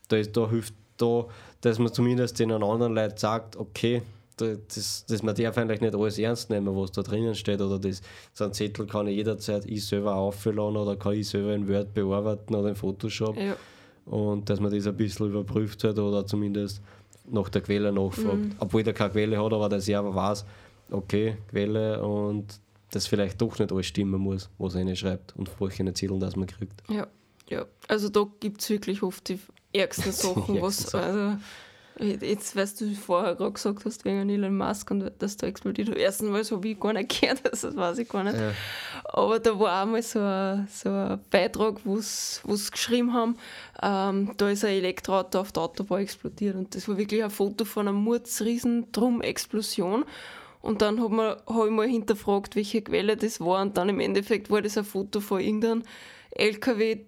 da, 0.09 0.17
ist, 0.17 0.37
da 0.37 0.49
hilft 0.49 0.75
da, 0.97 1.27
dass 1.61 1.79
man 1.79 1.93
zumindest 1.93 2.39
den 2.39 2.53
anderen 2.53 2.95
Leuten 2.95 3.17
sagt, 3.17 3.57
okay, 3.57 4.03
das, 4.37 5.05
das 5.07 5.23
man 5.23 5.35
darf 5.35 5.57
eigentlich 5.59 5.81
nicht 5.81 5.95
alles 5.95 6.19
ernst 6.19 6.51
nehmen, 6.51 6.75
was 6.77 6.91
da 6.93 7.03
drinnen 7.03 7.35
steht. 7.35 7.61
Oder 7.61 7.79
das, 7.79 8.03
so 8.33 8.45
ein 8.45 8.53
Zettel 8.53 8.87
kann 8.87 9.07
ich 9.07 9.17
jederzeit 9.17 9.65
ich 9.67 9.87
selber 9.87 10.17
auffüllen 10.17 10.59
oder 10.59 10.97
kann 10.97 11.13
ich 11.15 11.29
selber 11.29 11.55
in 11.55 11.69
Word 11.69 11.95
bearbeiten 11.95 12.55
oder 12.55 12.71
in 12.71 12.75
Photoshop. 12.75 13.37
Ja. 13.37 13.57
Und 14.07 14.51
dass 14.51 14.61
man 14.61 14.75
das 14.75 14.87
ein 14.87 14.97
bisschen 14.97 15.29
überprüft 15.29 15.85
hat 15.85 15.99
oder 15.99 16.27
zumindest 16.27 16.83
nach 17.31 17.49
der 17.49 17.63
Quelle 17.63 17.93
nachfragt. 17.93 18.37
Mhm. 18.37 18.57
Obwohl 18.59 18.83
der 18.83 18.93
keine 18.93 19.11
Quelle 19.11 19.43
hat, 19.43 19.53
aber 19.53 19.69
der 19.69 19.81
selber 19.81 20.15
weiß, 20.15 20.45
okay, 20.91 21.37
Quelle 21.51 22.03
und 22.03 22.61
dass 22.95 23.07
vielleicht 23.07 23.41
doch 23.41 23.59
nicht 23.59 23.73
alles 23.73 23.87
stimmen 23.87 24.21
muss, 24.21 24.51
was 24.59 24.75
er 24.75 24.97
schreibt 24.97 25.35
und 25.37 25.51
welche 25.61 25.93
Zettel 25.95 26.19
das 26.19 26.37
man 26.37 26.47
kriegt. 26.47 26.83
Ja, 26.89 27.07
ja. 27.49 27.67
Also 27.89 28.09
da 28.09 28.27
gibt 28.41 28.61
es 28.61 28.71
wirklich 28.71 29.03
oft 29.03 29.29
die 29.29 29.39
ärgsten 29.73 30.13
Sachen, 30.13 30.61
was, 30.61 30.95
also 30.95 31.37
Jetzt, 32.01 32.57
weißt 32.57 32.81
du 32.81 32.93
vorher 32.95 33.37
gerade 33.37 33.53
gesagt 33.53 33.85
hast, 33.85 34.05
wegen 34.05 34.29
Elon 34.29 34.57
Musk 34.57 34.91
und 34.91 35.13
dass 35.21 35.37
da 35.37 35.47
explodiert. 35.47 35.97
Erstens 35.97 36.29
Mal 36.29 36.43
so 36.43 36.61
wie 36.65 36.73
ich 36.73 36.81
gar 36.81 36.93
nicht 36.93 37.21
gehört, 37.21 37.49
also 37.49 37.69
das 37.69 37.77
weiß 37.77 37.99
ich 37.99 38.09
gar 38.09 38.25
nicht. 38.25 38.37
Ja. 38.37 38.53
Aber 39.05 39.39
da 39.39 39.57
war 39.59 39.83
einmal 39.83 40.03
so 40.03 40.19
ein, 40.19 40.67
so 40.73 40.89
ein 40.89 41.21
Beitrag, 41.31 41.81
wo 41.85 42.01
sie 42.01 42.71
geschrieben 42.71 43.13
haben, 43.13 43.37
ähm, 43.81 44.33
da 44.37 44.49
ist 44.49 44.65
ein 44.65 44.73
Elektroauto 44.73 45.39
auf 45.39 45.53
der 45.53 45.63
Autobahn 45.63 46.01
explodiert. 46.01 46.57
Und 46.57 46.75
das 46.75 46.89
war 46.89 46.97
wirklich 46.97 47.23
ein 47.23 47.31
Foto 47.31 47.65
von 47.65 47.87
einer 47.87 47.97
Murzriesen 47.97 48.91
Drum-Explosion. 48.91 50.05
Und 50.65 50.81
dann 50.81 50.99
habe 51.03 51.43
hab 51.47 51.65
ich 51.67 51.71
mal 51.71 51.87
hinterfragt, 51.87 52.57
welche 52.57 52.81
Quelle 52.81 53.19
das 53.19 53.39
war. 53.39 53.61
Und 53.61 53.77
dann 53.77 53.91
im 53.91 54.01
Endeffekt 54.01 54.51
war 54.51 54.63
das 54.63 54.79
ein 54.79 54.85
Foto 54.85 55.21
von 55.21 55.41
irgendeinem 55.41 55.83
LKW, 56.31 57.01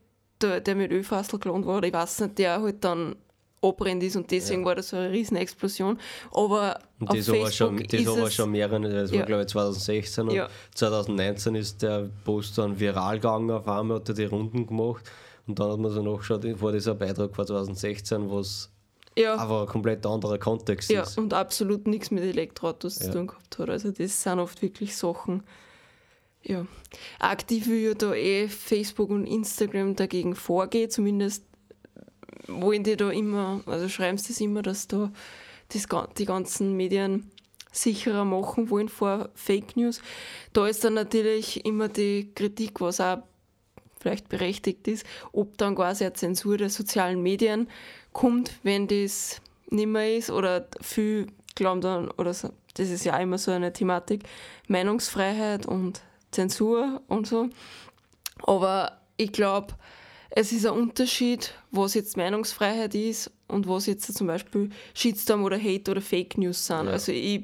der, 0.42 0.60
der 0.60 0.74
mit 0.74 0.92
Ölfassel 0.92 1.38
gelandet 1.38 1.66
war. 1.66 1.78
Oder 1.78 1.88
ich 1.88 1.94
weiß 1.94 2.20
nicht, 2.20 2.38
der 2.38 2.60
halt 2.60 2.84
dann 2.84 3.16
abbrennt 3.62 4.02
ist 4.02 4.14
und 4.14 4.30
deswegen 4.30 4.60
ja. 4.60 4.66
war 4.66 4.74
das 4.74 4.90
so 4.90 4.98
eine 4.98 5.10
Riesenexplosion. 5.10 5.98
Aber 6.32 6.78
und 7.00 7.14
das 7.14 7.30
auf 7.30 7.38
war 7.38 7.50
schon, 7.50 7.78
das 7.78 7.98
ist 7.98 8.06
war 8.06 8.30
schon 8.30 8.50
mehrere, 8.50 8.80
das 8.90 9.10
ja. 9.10 9.20
war 9.20 9.26
glaube 9.26 9.42
ich 9.42 9.48
2016 9.48 10.28
und 10.28 10.34
ja. 10.34 10.48
2019 10.74 11.54
ist 11.54 11.82
der 11.82 12.10
Post 12.24 12.58
dann 12.58 12.78
viral 12.78 13.16
gegangen, 13.16 13.50
auf 13.50 13.66
einmal 13.66 14.00
hat 14.00 14.08
er 14.10 14.14
die 14.14 14.26
Runden 14.26 14.66
gemacht 14.66 15.10
und 15.46 15.58
dann 15.58 15.70
hat 15.72 15.78
man 15.78 15.90
so 15.90 16.02
nachgeschaut, 16.02 16.44
war 16.60 16.72
dieser 16.72 16.94
Beitrag 16.94 17.34
von 17.34 17.46
2016, 17.46 18.30
was 18.30 18.70
ja. 19.16 19.36
aber 19.36 19.62
ein 19.62 19.66
komplett 19.66 20.04
anderer 20.06 20.38
Kontext 20.38 20.90
ja, 20.90 21.02
ist. 21.02 21.18
und 21.18 21.34
absolut 21.34 21.86
nichts 21.86 22.10
mit 22.10 22.24
Elektroautos 22.24 22.98
zu 22.98 23.10
tun 23.10 23.26
gehabt 23.28 23.58
hat. 23.58 23.68
Also 23.68 23.90
das 23.90 24.22
sind 24.22 24.38
oft 24.38 24.62
wirklich 24.62 24.96
Sachen, 24.96 25.42
ja. 26.42 26.66
Aktiv 27.18 27.66
wie 27.68 27.86
ja 27.86 27.94
da 27.94 28.14
eh 28.14 28.48
Facebook 28.48 29.10
und 29.10 29.26
Instagram 29.26 29.96
dagegen 29.96 30.34
vorgeht, 30.34 30.92
zumindest 30.92 31.44
wollen 32.46 32.84
die 32.84 32.96
da 32.96 33.10
immer, 33.10 33.60
also 33.66 33.88
schreiben 33.88 34.18
sie 34.18 34.32
das 34.32 34.40
immer, 34.40 34.62
dass 34.62 34.86
da 34.86 35.10
das, 35.72 35.86
die 36.16 36.24
ganzen 36.24 36.76
Medien 36.76 37.30
sicherer 37.72 38.24
machen 38.24 38.70
wollen 38.70 38.88
vor 38.88 39.30
Fake 39.34 39.76
News. 39.76 40.00
Da 40.52 40.66
ist 40.66 40.84
dann 40.84 40.94
natürlich 40.94 41.64
immer 41.66 41.88
die 41.88 42.32
Kritik, 42.34 42.80
was 42.80 43.00
auch 43.00 43.18
vielleicht 44.00 44.28
berechtigt 44.28 44.86
ist, 44.88 45.04
ob 45.32 45.58
dann 45.58 45.74
quasi 45.74 46.04
eine 46.04 46.12
Zensur 46.12 46.56
der 46.58 46.70
sozialen 46.70 47.22
Medien 47.22 47.68
kommt, 48.16 48.50
wenn 48.62 48.88
das 48.88 49.42
nicht 49.68 49.88
mehr 49.88 50.16
ist 50.16 50.30
oder 50.30 50.66
viel 50.80 51.26
glauben 51.54 51.82
dann, 51.82 52.10
oder 52.12 52.32
so, 52.32 52.48
das 52.74 52.88
ist 52.88 53.04
ja 53.04 53.14
immer 53.18 53.36
so 53.36 53.50
eine 53.50 53.74
Thematik, 53.74 54.22
Meinungsfreiheit 54.68 55.66
und 55.66 56.00
Zensur 56.30 57.02
und 57.08 57.26
so. 57.26 57.50
Aber 58.42 59.00
ich 59.18 59.32
glaube, 59.32 59.74
es 60.30 60.52
ist 60.52 60.64
ein 60.64 60.72
Unterschied, 60.72 61.52
was 61.70 61.92
jetzt 61.92 62.16
Meinungsfreiheit 62.16 62.94
ist 62.94 63.30
und 63.48 63.68
was 63.68 63.84
jetzt 63.84 64.12
zum 64.14 64.26
Beispiel 64.26 64.70
Shitstorm 64.94 65.44
oder 65.44 65.58
Hate 65.58 65.90
oder 65.90 66.00
Fake 66.00 66.38
News 66.38 66.66
sind. 66.66 66.86
Ja. 66.86 66.92
Also 66.92 67.12
ich 67.12 67.42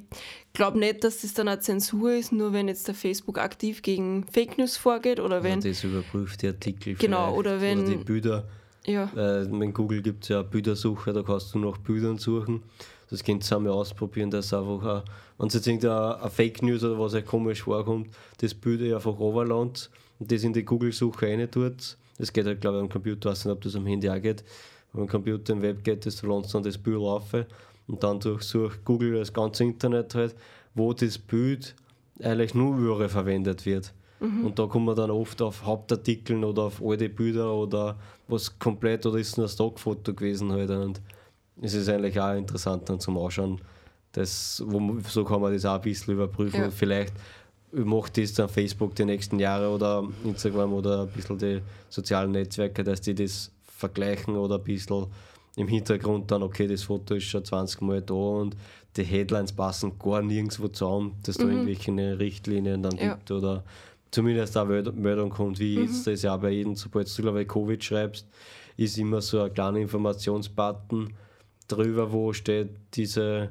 glaube 0.54 0.78
nicht, 0.78 1.04
dass 1.04 1.20
das 1.20 1.34
dann 1.34 1.48
eine 1.48 1.60
Zensur 1.60 2.12
ist, 2.14 2.32
nur 2.32 2.54
wenn 2.54 2.68
jetzt 2.68 2.88
der 2.88 2.94
Facebook 2.94 3.38
aktiv 3.38 3.82
gegen 3.82 4.24
Fake 4.32 4.56
News 4.56 4.78
vorgeht 4.78 5.20
oder 5.20 5.42
wenn... 5.42 5.60
Ja, 5.60 5.68
das 5.68 5.84
überprüft 5.84 6.40
die 6.40 6.48
Artikel 6.48 6.94
Genau, 6.94 7.34
oder 7.34 7.60
wenn... 7.60 7.80
Oder 7.80 7.88
die 7.90 8.04
Bilder. 8.04 8.48
Ja. 8.86 9.10
Äh, 9.16 9.44
in 9.44 9.72
Google 9.72 10.02
gibt 10.02 10.24
es 10.24 10.28
ja 10.30 10.42
Bildersuche, 10.42 11.12
da 11.12 11.22
kannst 11.22 11.54
du 11.54 11.58
nach 11.58 11.78
Bildern 11.78 12.18
suchen. 12.18 12.62
Das 13.10 13.22
könnt 13.22 13.50
ihr 13.50 13.56
einmal 13.56 13.72
ausprobieren, 13.72 14.30
dass 14.30 14.54
einfach, 14.54 15.04
wenn 15.38 15.48
es 15.48 15.54
jetzt 15.54 15.66
irgendeine 15.66 16.30
Fake 16.30 16.62
News 16.62 16.82
oder 16.82 16.98
was 16.98 17.14
halt 17.14 17.26
komisch 17.26 17.62
vorkommt, 17.62 18.08
das 18.38 18.54
Bild 18.54 18.92
einfach 18.92 19.18
overlandet 19.18 19.90
und 20.18 20.32
das 20.32 20.42
in 20.42 20.52
die 20.52 20.64
Google-Suche 20.64 21.26
rein 21.26 21.50
tut 21.50 21.96
das 22.18 22.32
geht 22.32 22.46
halt, 22.46 22.60
glaube 22.60 22.76
ich, 22.76 22.82
am 22.82 22.88
Computer, 22.88 23.30
ich 23.30 23.32
weiß 23.32 23.44
nicht, 23.46 23.52
ob 23.52 23.60
das 23.62 23.74
am 23.74 23.86
Handy 23.86 24.08
auch 24.08 24.20
geht. 24.20 24.44
Wenn 24.92 25.02
am 25.02 25.08
Computer 25.08 25.54
im 25.54 25.62
Web 25.62 25.82
geht, 25.82 26.06
das 26.06 26.22
lohnt 26.22 26.52
dann 26.54 26.62
das 26.62 26.78
Bild 26.78 26.96
laufen 26.98 27.46
und 27.88 28.02
dann 28.02 28.20
durchsucht 28.20 28.84
Google 28.84 29.18
das 29.18 29.32
ganze 29.32 29.64
Internet 29.64 30.14
halt, 30.14 30.34
wo 30.74 30.92
das 30.92 31.18
Bild 31.18 31.74
eigentlich 32.22 32.54
nur 32.54 32.76
überall 32.78 33.08
verwendet 33.08 33.66
wird. 33.66 33.92
Mhm. 34.22 34.46
Und 34.46 34.58
da 34.58 34.66
kommt 34.66 34.86
man 34.86 34.96
dann 34.96 35.10
oft 35.10 35.42
auf 35.42 35.64
Hauptartikeln 35.64 36.44
oder 36.44 36.62
auf 36.62 36.80
alte 36.82 37.08
Bilder 37.08 37.52
oder 37.52 37.96
was 38.28 38.58
komplett 38.58 39.04
oder 39.04 39.18
ist 39.18 39.36
nur 39.36 39.46
ein 39.46 39.50
Stockfoto 39.50 40.14
gewesen 40.14 40.52
halt. 40.52 40.70
Und 40.70 41.00
es 41.60 41.74
ist 41.74 41.88
eigentlich 41.88 42.18
auch 42.20 42.34
interessant 42.34 42.88
dann 42.88 43.00
zum 43.00 43.18
Ausschauen. 43.18 43.60
Das, 44.12 44.62
wo, 44.66 44.98
so 45.08 45.24
kann 45.24 45.40
man 45.40 45.52
das 45.52 45.64
auch 45.64 45.74
ein 45.74 45.80
bisschen 45.80 46.14
überprüfen 46.14 46.60
ja. 46.60 46.70
vielleicht 46.70 47.14
macht 47.72 48.18
das 48.18 48.34
dann 48.34 48.48
Facebook 48.48 48.94
die 48.94 49.04
nächsten 49.04 49.38
Jahre 49.38 49.70
oder 49.70 50.06
Instagram 50.24 50.74
oder 50.74 51.02
ein 51.02 51.08
bisschen 51.08 51.38
die 51.38 51.62
sozialen 51.88 52.32
Netzwerke, 52.32 52.84
dass 52.84 53.00
die 53.00 53.14
das 53.14 53.50
vergleichen 53.64 54.36
oder 54.36 54.56
ein 54.56 54.64
bisschen 54.64 55.06
im 55.56 55.68
Hintergrund 55.68 56.30
dann, 56.30 56.42
okay, 56.42 56.66
das 56.66 56.82
Foto 56.82 57.14
ist 57.14 57.24
schon 57.24 57.44
20 57.44 57.80
Mal 57.82 58.02
da 58.02 58.14
und 58.14 58.56
die 58.96 59.04
Headlines 59.04 59.52
passen 59.52 59.98
gar 59.98 60.22
nirgendwo 60.22 60.68
zusammen, 60.68 61.16
dass 61.24 61.36
da 61.36 61.44
mhm. 61.44 61.66
irgendwelche 61.68 62.18
Richtlinien 62.18 62.82
dann 62.82 62.96
ja. 62.96 63.14
gibt 63.14 63.30
oder 63.30 63.64
zumindest 64.12 64.56
eine 64.56 64.92
Meldung 64.92 65.30
kommt, 65.30 65.58
wie 65.58 65.78
mhm. 65.78 65.84
jetzt 65.86 66.06
das 66.06 66.22
ja 66.22 66.36
bei 66.36 66.50
jedem, 66.50 66.76
sobald 66.76 67.18
du, 67.18 67.22
glaube 67.22 67.42
ich, 67.42 67.48
Covid 67.48 67.82
schreibst, 67.82 68.28
ist 68.76 68.96
immer 68.98 69.20
so 69.20 69.42
ein 69.42 69.52
kleiner 69.52 69.78
Informationsbutton 69.78 71.12
drüber, 71.66 72.12
wo 72.12 72.32
steht 72.32 72.70
diese 72.94 73.50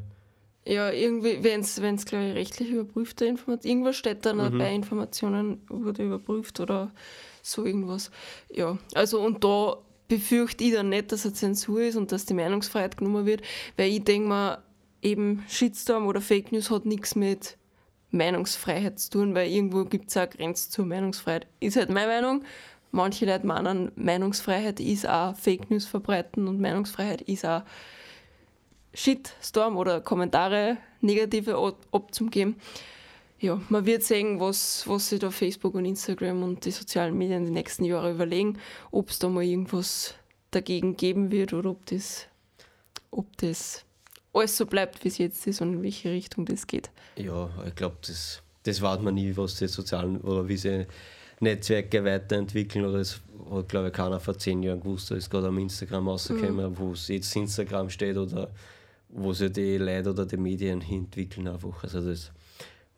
ja, 0.63 0.91
irgendwie, 0.91 1.43
wenn 1.43 1.61
es, 1.61 2.05
glaube 2.05 2.27
ich, 2.27 2.35
rechtlich 2.35 2.69
überprüfte 2.69 3.25
Informationen, 3.25 3.71
irgendwas 3.71 3.95
steht 3.95 4.25
dann 4.27 4.53
mhm. 4.53 4.59
bei 4.59 4.73
Informationen 4.73 5.61
wurde 5.67 6.03
überprüft 6.03 6.59
oder 6.59 6.91
so 7.41 7.65
irgendwas. 7.65 8.11
Ja, 8.51 8.77
also 8.93 9.21
und 9.21 9.43
da 9.43 9.77
befürchte 10.07 10.63
ich 10.63 10.73
dann 10.73 10.89
nicht, 10.89 11.11
dass 11.11 11.25
eine 11.25 11.33
Zensur 11.33 11.81
ist 11.81 11.95
und 11.95 12.11
dass 12.11 12.25
die 12.25 12.35
Meinungsfreiheit 12.35 12.95
genommen 12.95 13.25
wird, 13.25 13.41
weil 13.75 13.89
ich 13.89 14.03
denke 14.03 14.27
mal, 14.27 14.63
eben 15.01 15.43
Shitstorm 15.47 16.05
oder 16.05 16.21
Fake 16.21 16.51
News 16.51 16.69
hat 16.69 16.85
nichts 16.85 17.15
mit 17.15 17.57
Meinungsfreiheit 18.11 18.99
zu 18.99 19.09
tun, 19.09 19.35
weil 19.35 19.49
irgendwo 19.49 19.85
gibt 19.85 20.09
es 20.09 20.17
auch 20.17 20.29
Grenzen 20.29 20.71
zur 20.71 20.85
Meinungsfreiheit. 20.85 21.47
Ist 21.59 21.77
halt 21.77 21.89
meine 21.89 22.07
Meinung. 22.07 22.43
Manche 22.91 23.25
Leute 23.25 23.47
meinen, 23.47 23.91
Meinungsfreiheit 23.95 24.79
ist 24.81 25.07
auch 25.07 25.35
Fake 25.35 25.71
News 25.71 25.85
verbreiten 25.85 26.47
und 26.47 26.59
Meinungsfreiheit 26.59 27.21
ist 27.21 27.45
auch 27.45 27.63
Shitstorm 28.93 29.77
oder 29.77 30.01
Kommentare, 30.01 30.77
negative 30.99 31.75
abzugeben. 31.91 32.57
Ja, 33.39 33.59
man 33.69 33.85
wird 33.85 34.03
sehen, 34.03 34.39
was, 34.39 34.87
was 34.87 35.09
sich 35.09 35.19
da 35.19 35.31
Facebook 35.31 35.73
und 35.73 35.85
Instagram 35.85 36.43
und 36.43 36.65
die 36.65 36.71
sozialen 36.71 37.17
Medien 37.17 37.45
die 37.45 37.51
nächsten 37.51 37.85
Jahre 37.85 38.11
überlegen, 38.11 38.59
ob 38.91 39.09
es 39.09 39.19
da 39.19 39.29
mal 39.29 39.43
irgendwas 39.43 40.13
dagegen 40.51 40.97
geben 40.97 41.31
wird 41.31 41.53
oder 41.53 41.71
ob 41.71 41.85
das, 41.85 42.27
ob 43.09 43.25
das 43.37 43.85
alles 44.33 44.57
so 44.57 44.65
bleibt, 44.65 45.03
wie 45.03 45.09
es 45.09 45.17
jetzt 45.17 45.45
ist 45.47 45.61
und 45.61 45.73
in 45.73 45.83
welche 45.83 46.09
Richtung 46.09 46.45
das 46.45 46.67
geht. 46.67 46.89
Ja, 47.17 47.49
ich 47.67 47.75
glaube, 47.75 47.97
das, 48.05 48.41
das 48.63 48.81
weiß 48.81 49.01
man 49.01 49.15
nie, 49.15 49.35
was 49.35 49.55
die 49.55 49.67
sozialen 49.67 50.21
oder 50.21 50.47
wie 50.47 50.57
sie 50.57 50.85
Netzwerke 51.41 52.03
weiterentwickeln. 52.05 52.85
Oder 52.85 52.99
das 52.99 53.21
hat, 53.51 53.69
glaube 53.69 53.87
ich, 53.87 53.93
keiner 53.93 54.19
vor 54.19 54.37
zehn 54.37 54.63
Jahren 54.63 54.79
gewusst, 54.79 55.11
da 55.11 55.15
ist 55.15 55.29
gerade 55.29 55.47
am 55.47 55.57
Instagram 55.57 56.07
rausgekommen, 56.07 56.71
mhm. 56.71 56.77
wo 56.77 56.93
es 56.93 57.07
jetzt 57.07 57.35
Instagram 57.35 57.89
steht 57.89 58.17
oder 58.17 58.49
wo 59.09 59.33
sich 59.33 59.51
die 59.51 59.77
Leute 59.77 60.11
oder 60.11 60.25
die 60.25 60.37
Medien 60.37 60.81
entwickeln 60.81 61.47
einfach. 61.47 61.83
Also 61.83 62.01
das 62.01 62.31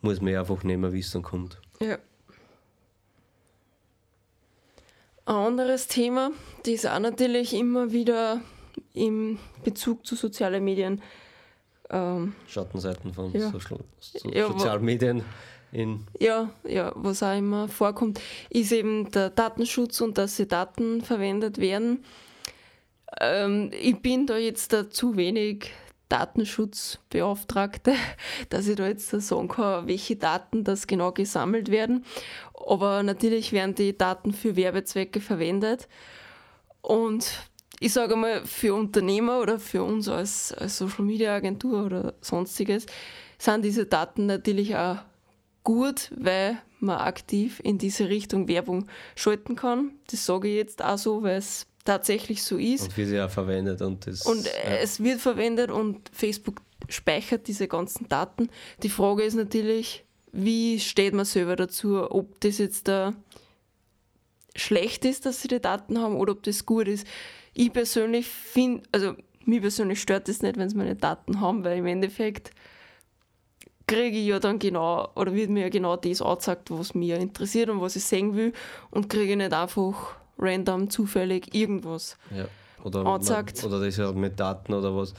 muss 0.02 0.22
man 0.22 0.36
einfach 0.36 0.64
wie 0.64 1.00
es 1.00 1.12
dann 1.12 1.24
kommt. 1.24 1.60
Ja. 1.80 1.98
Ein 5.26 5.36
anderes 5.36 5.88
Thema, 5.88 6.32
das 6.66 6.86
auch 6.86 7.00
natürlich 7.00 7.54
immer 7.54 7.94
wieder 7.94 8.42
im 8.94 9.40
Bezug 9.64 10.06
zu 10.06 10.16
sozialen 10.16 10.64
Medien 10.64 11.02
ähm, 11.94 12.34
Schattenseiten 12.48 13.14
von 13.14 13.32
ja. 13.32 13.52
Social, 13.52 13.80
so 14.00 14.30
ja, 14.30 14.48
sozialen 14.48 14.84
Medien 14.84 15.24
in 15.72 16.06
ja, 16.20 16.50
ja, 16.68 16.92
was 16.96 17.24
auch 17.24 17.38
immer 17.38 17.68
vorkommt, 17.68 18.20
ist 18.50 18.72
eben 18.72 19.10
der 19.12 19.30
Datenschutz 19.30 20.02
und 20.02 20.18
dass 20.18 20.36
die 20.36 20.48
Daten 20.48 21.02
verwendet 21.02 21.58
werden. 21.58 22.04
Ähm, 23.20 23.72
ich 23.80 24.00
bin 24.00 24.28
da 24.28 24.38
jetzt 24.38 24.74
da 24.74 24.90
zu 24.90 25.18
wenig 25.18 25.72
Datenschutzbeauftragte, 26.10 27.96
dass 28.50 28.68
ich 28.68 28.76
da 28.76 28.88
jetzt 28.88 29.10
sagen 29.10 29.48
kann, 29.48 29.88
welche 29.88 30.16
Daten 30.16 30.64
das 30.64 30.86
genau 30.88 31.12
gesammelt 31.12 31.72
werden. 31.72 32.06
Aber 32.68 33.04
natürlich 33.04 33.52
werden 33.52 33.76
die 33.76 33.98
Daten 33.98 34.32
für 34.32 34.56
Werbezwecke 34.56 35.22
verwendet. 35.22 35.88
Und 36.82 37.32
ich 37.80 37.94
sage 37.94 38.16
mal, 38.16 38.46
für 38.46 38.76
Unternehmer 38.76 39.40
oder 39.40 39.60
für 39.60 39.84
uns 39.84 40.08
als, 40.08 40.54
als 40.54 40.78
Social 40.78 41.04
Media 41.04 41.36
Agentur 41.36 41.86
oder 41.86 42.14
sonstiges 42.22 42.86
sind 43.38 43.66
diese 43.66 43.86
Daten 43.86 44.26
natürlich 44.26 44.76
auch 44.76 44.98
gut, 45.64 46.12
weil 46.16 46.58
man 46.80 46.98
aktiv 46.98 47.60
in 47.64 47.78
diese 47.78 48.10
Richtung 48.10 48.48
Werbung 48.48 48.88
schalten 49.16 49.56
kann. 49.56 49.92
Das 50.10 50.26
sage 50.26 50.50
ich 50.50 50.56
jetzt 50.56 50.84
auch 50.84 50.98
so, 50.98 51.24
weil 51.24 51.38
es 51.38 51.66
tatsächlich 51.86 52.44
so 52.44 52.58
ist. 52.58 52.84
Und 52.84 52.98
wie 52.98 53.06
sie 53.06 53.22
auch 53.22 53.30
verwendet. 53.30 53.82
Und, 53.82 54.08
das, 54.08 54.26
und 54.26 54.46
ja. 54.46 54.52
es 54.82 55.02
wird 55.02 55.20
verwendet 55.20 55.72
und 55.72 56.10
Facebook 56.14 56.62
speichert 56.90 57.48
diese 57.48 57.68
ganzen 57.68 58.08
Daten. 58.08 58.50
Die 58.84 58.90
Frage 58.90 59.24
ist 59.24 59.36
natürlich, 59.36 60.04
wie 60.32 60.80
steht 60.80 61.14
man 61.14 61.26
selber 61.26 61.56
dazu, 61.56 62.10
ob 62.10 62.40
das 62.42 62.58
jetzt 62.58 62.88
da 62.88 63.14
schlecht 64.56 65.06
ist, 65.06 65.26
dass 65.26 65.42
sie 65.42 65.48
die 65.48 65.60
Daten 65.60 66.00
haben 66.00 66.16
oder 66.16 66.34
ob 66.34 66.44
das 66.44 66.66
gut 66.66 66.88
ist. 66.88 67.08
Ich 67.54 67.72
persönlich 67.72 68.28
finde, 68.28 68.84
also 68.92 69.14
mich 69.46 69.62
persönlich 69.62 70.02
stört 70.02 70.28
das 70.28 70.42
nicht, 70.42 70.58
wenn 70.58 70.70
sie 70.70 70.78
meine 70.78 70.96
Daten 70.96 71.40
haben, 71.40 71.64
weil 71.64 71.80
im 71.80 71.86
Endeffekt 71.86 72.52
kriege 73.88 74.18
ich 74.18 74.28
ja 74.28 74.40
dann 74.40 74.60
genau, 74.60 75.10
oder 75.16 75.34
wird 75.34 75.50
mir 75.50 75.62
ja 75.62 75.70
genau 75.70 75.96
das 75.96 76.22
angezeigt, 76.22 76.72
was 76.72 76.94
mich 76.94 77.12
interessiert 77.12 77.70
und 77.70 77.82
was 77.82 77.96
ich 77.96 78.04
sehen 78.04 78.36
will 78.36 78.54
und 78.92 79.10
kriege 79.10 79.36
nicht 79.36 79.54
einfach 79.54 80.16
random, 80.38 80.90
zufällig 80.90 81.54
irgendwas 81.54 82.18
ja. 82.36 82.46
oder, 82.84 83.06
angezeigt. 83.06 83.64
oder 83.64 83.80
das 83.80 83.98
halt 83.98 84.16
mit 84.16 84.40
Daten 84.40 84.74
oder 84.74 84.96
was, 84.96 85.14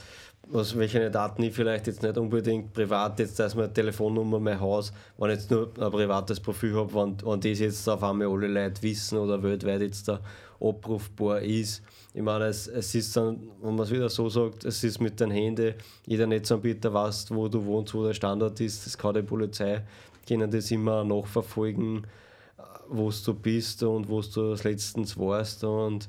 was 0.47 0.77
welche 0.77 1.09
Daten 1.09 1.43
ich 1.43 1.53
vielleicht 1.53 1.87
jetzt 1.87 2.03
nicht 2.03 2.17
unbedingt 2.17 2.73
privat, 2.73 3.19
jetzt 3.19 3.39
dass 3.39 3.55
meine 3.55 3.71
Telefonnummer, 3.71 4.39
mein 4.39 4.59
Haus, 4.59 4.93
wenn 5.17 5.31
ich 5.31 5.37
jetzt 5.37 5.51
nur 5.51 5.71
ein 5.79 5.91
privates 5.91 6.39
Profil 6.39 6.75
habe, 6.75 6.93
wenn, 6.93 7.17
wenn 7.25 7.39
das 7.41 7.59
jetzt 7.59 7.87
auf 7.89 8.03
einmal 8.03 8.27
alle 8.27 8.47
Leute 8.47 8.81
wissen 8.83 9.17
oder 9.17 9.41
weltweit 9.41 9.81
jetzt 9.81 10.07
da 10.07 10.19
abrufbar 10.59 11.41
ist. 11.41 11.81
Ich 12.13 12.21
meine, 12.21 12.45
es, 12.45 12.67
es 12.67 12.95
ist 12.95 13.15
dann, 13.17 13.49
wenn 13.61 13.75
man 13.75 13.85
es 13.85 13.91
wieder 13.91 14.09
so 14.09 14.29
sagt, 14.29 14.63
es 14.65 14.83
ist 14.83 15.01
mit 15.01 15.19
den 15.19 15.31
Händen, 15.31 15.73
jeder 16.05 16.27
Netzanbieter 16.27 16.93
weiß, 16.93 17.31
wo 17.31 17.47
du 17.47 17.63
wohnst, 17.65 17.93
wo 17.93 18.05
der 18.05 18.13
Standort 18.13 18.59
ist, 18.61 18.85
das 18.85 18.97
kann 18.97 19.15
die 19.15 19.21
Polizei, 19.21 19.83
können 20.27 20.49
das 20.49 20.71
immer 20.71 21.03
nachverfolgen, 21.03 22.07
wo 22.87 23.11
du 23.11 23.33
bist 23.33 23.83
und 23.83 24.07
wo 24.07 24.21
du 24.21 24.51
das 24.51 24.63
letztens 24.63 25.17
warst 25.17 25.63
und 25.63 26.07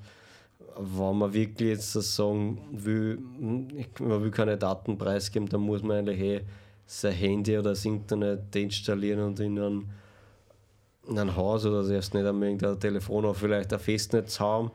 wenn 0.78 1.18
man 1.18 1.32
wirklich 1.32 1.70
jetzt 1.70 1.92
sagen 1.92 2.58
will, 2.72 3.18
man 3.38 4.22
will 4.22 4.30
keine 4.30 4.56
Daten 4.56 4.98
preisgeben, 4.98 5.48
dann 5.48 5.62
muss 5.62 5.82
man 5.82 5.98
eigentlich 5.98 6.20
eh 6.20 6.40
sein 6.86 7.12
Handy 7.12 7.58
oder 7.58 7.70
das 7.70 7.84
Internet 7.84 8.54
installieren 8.54 9.20
und 9.20 9.40
in 9.40 9.58
ein, 9.58 9.90
in 11.08 11.18
ein 11.18 11.34
Haus 11.34 11.66
oder 11.66 11.82
selbst 11.82 12.14
nicht 12.14 12.26
einmal 12.26 12.48
irgendein 12.48 12.78
Telefon 12.78 13.24
oder 13.24 13.34
vielleicht 13.34 13.72
ein 13.72 13.80
Festnetz 13.80 14.38
haben 14.38 14.70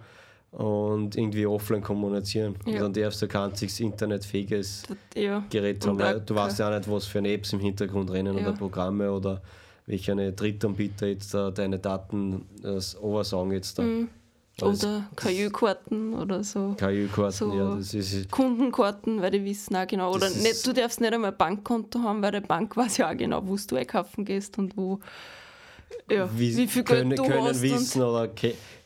und 0.51 1.15
irgendwie 1.15 1.45
offline 1.45 1.81
kommunizieren. 1.81 2.55
Ja. 2.65 2.73
Und 2.73 2.81
dann 2.81 3.03
darfst 3.03 3.21
du 3.21 3.27
kein 3.27 3.51
einziges 3.51 3.79
internetfähiges 3.79 4.83
ja. 5.15 5.45
Gerät 5.49 5.85
haben. 5.87 6.25
Du 6.25 6.35
weißt 6.35 6.59
ja 6.59 6.69
auch 6.69 6.77
nicht, 6.77 6.91
was 6.91 7.05
für 7.05 7.19
Apps 7.19 7.53
im 7.53 7.59
Hintergrund 7.59 8.11
rennen 8.11 8.37
ja. 8.37 8.43
oder 8.43 8.57
Programme 8.57 9.11
oder 9.11 9.41
welche 9.85 10.33
Drittanbieter 10.33 11.07
jetzt 11.07 11.33
da 11.33 11.51
deine 11.51 11.79
Daten 11.79 12.45
das 12.61 13.01
oversagen 13.01 13.51
jetzt 13.53 13.79
da. 13.79 13.83
Mhm. 13.83 14.09
Oder 14.63 15.09
KÜ-Karten 15.15 16.13
oder 16.13 16.43
so. 16.43 16.75
KÜ-Karten, 16.77 17.31
so 17.31 17.53
ja. 17.53 17.75
Das 17.75 17.93
ist, 17.93 18.31
Kundenkarten, 18.31 19.21
weil 19.21 19.31
die 19.31 19.43
wissen 19.43 19.75
auch 19.75 19.87
genau. 19.87 20.13
Oder 20.13 20.29
nicht, 20.29 20.65
du 20.65 20.73
darfst 20.73 21.01
nicht 21.01 21.13
einmal 21.13 21.31
ein 21.31 21.37
Bankkonto 21.37 21.99
haben, 21.99 22.21
weil 22.21 22.31
der 22.31 22.41
Bank 22.41 22.75
weiß 22.75 22.97
ja 22.97 23.11
auch 23.11 23.17
genau, 23.17 23.41
wo 23.45 23.55
du 23.55 23.75
einkaufen 23.75 24.25
gehst 24.25 24.57
und 24.57 24.75
wo. 24.77 24.99
Ja, 26.09 26.29
wie, 26.35 26.55
wie 26.55 26.67
viel 26.67 26.83
können, 26.83 27.09
Geld 27.09 27.19
du 27.19 27.23
können 27.23 27.43
hast 27.43 27.61
wissen 27.61 28.01
oder 28.01 28.29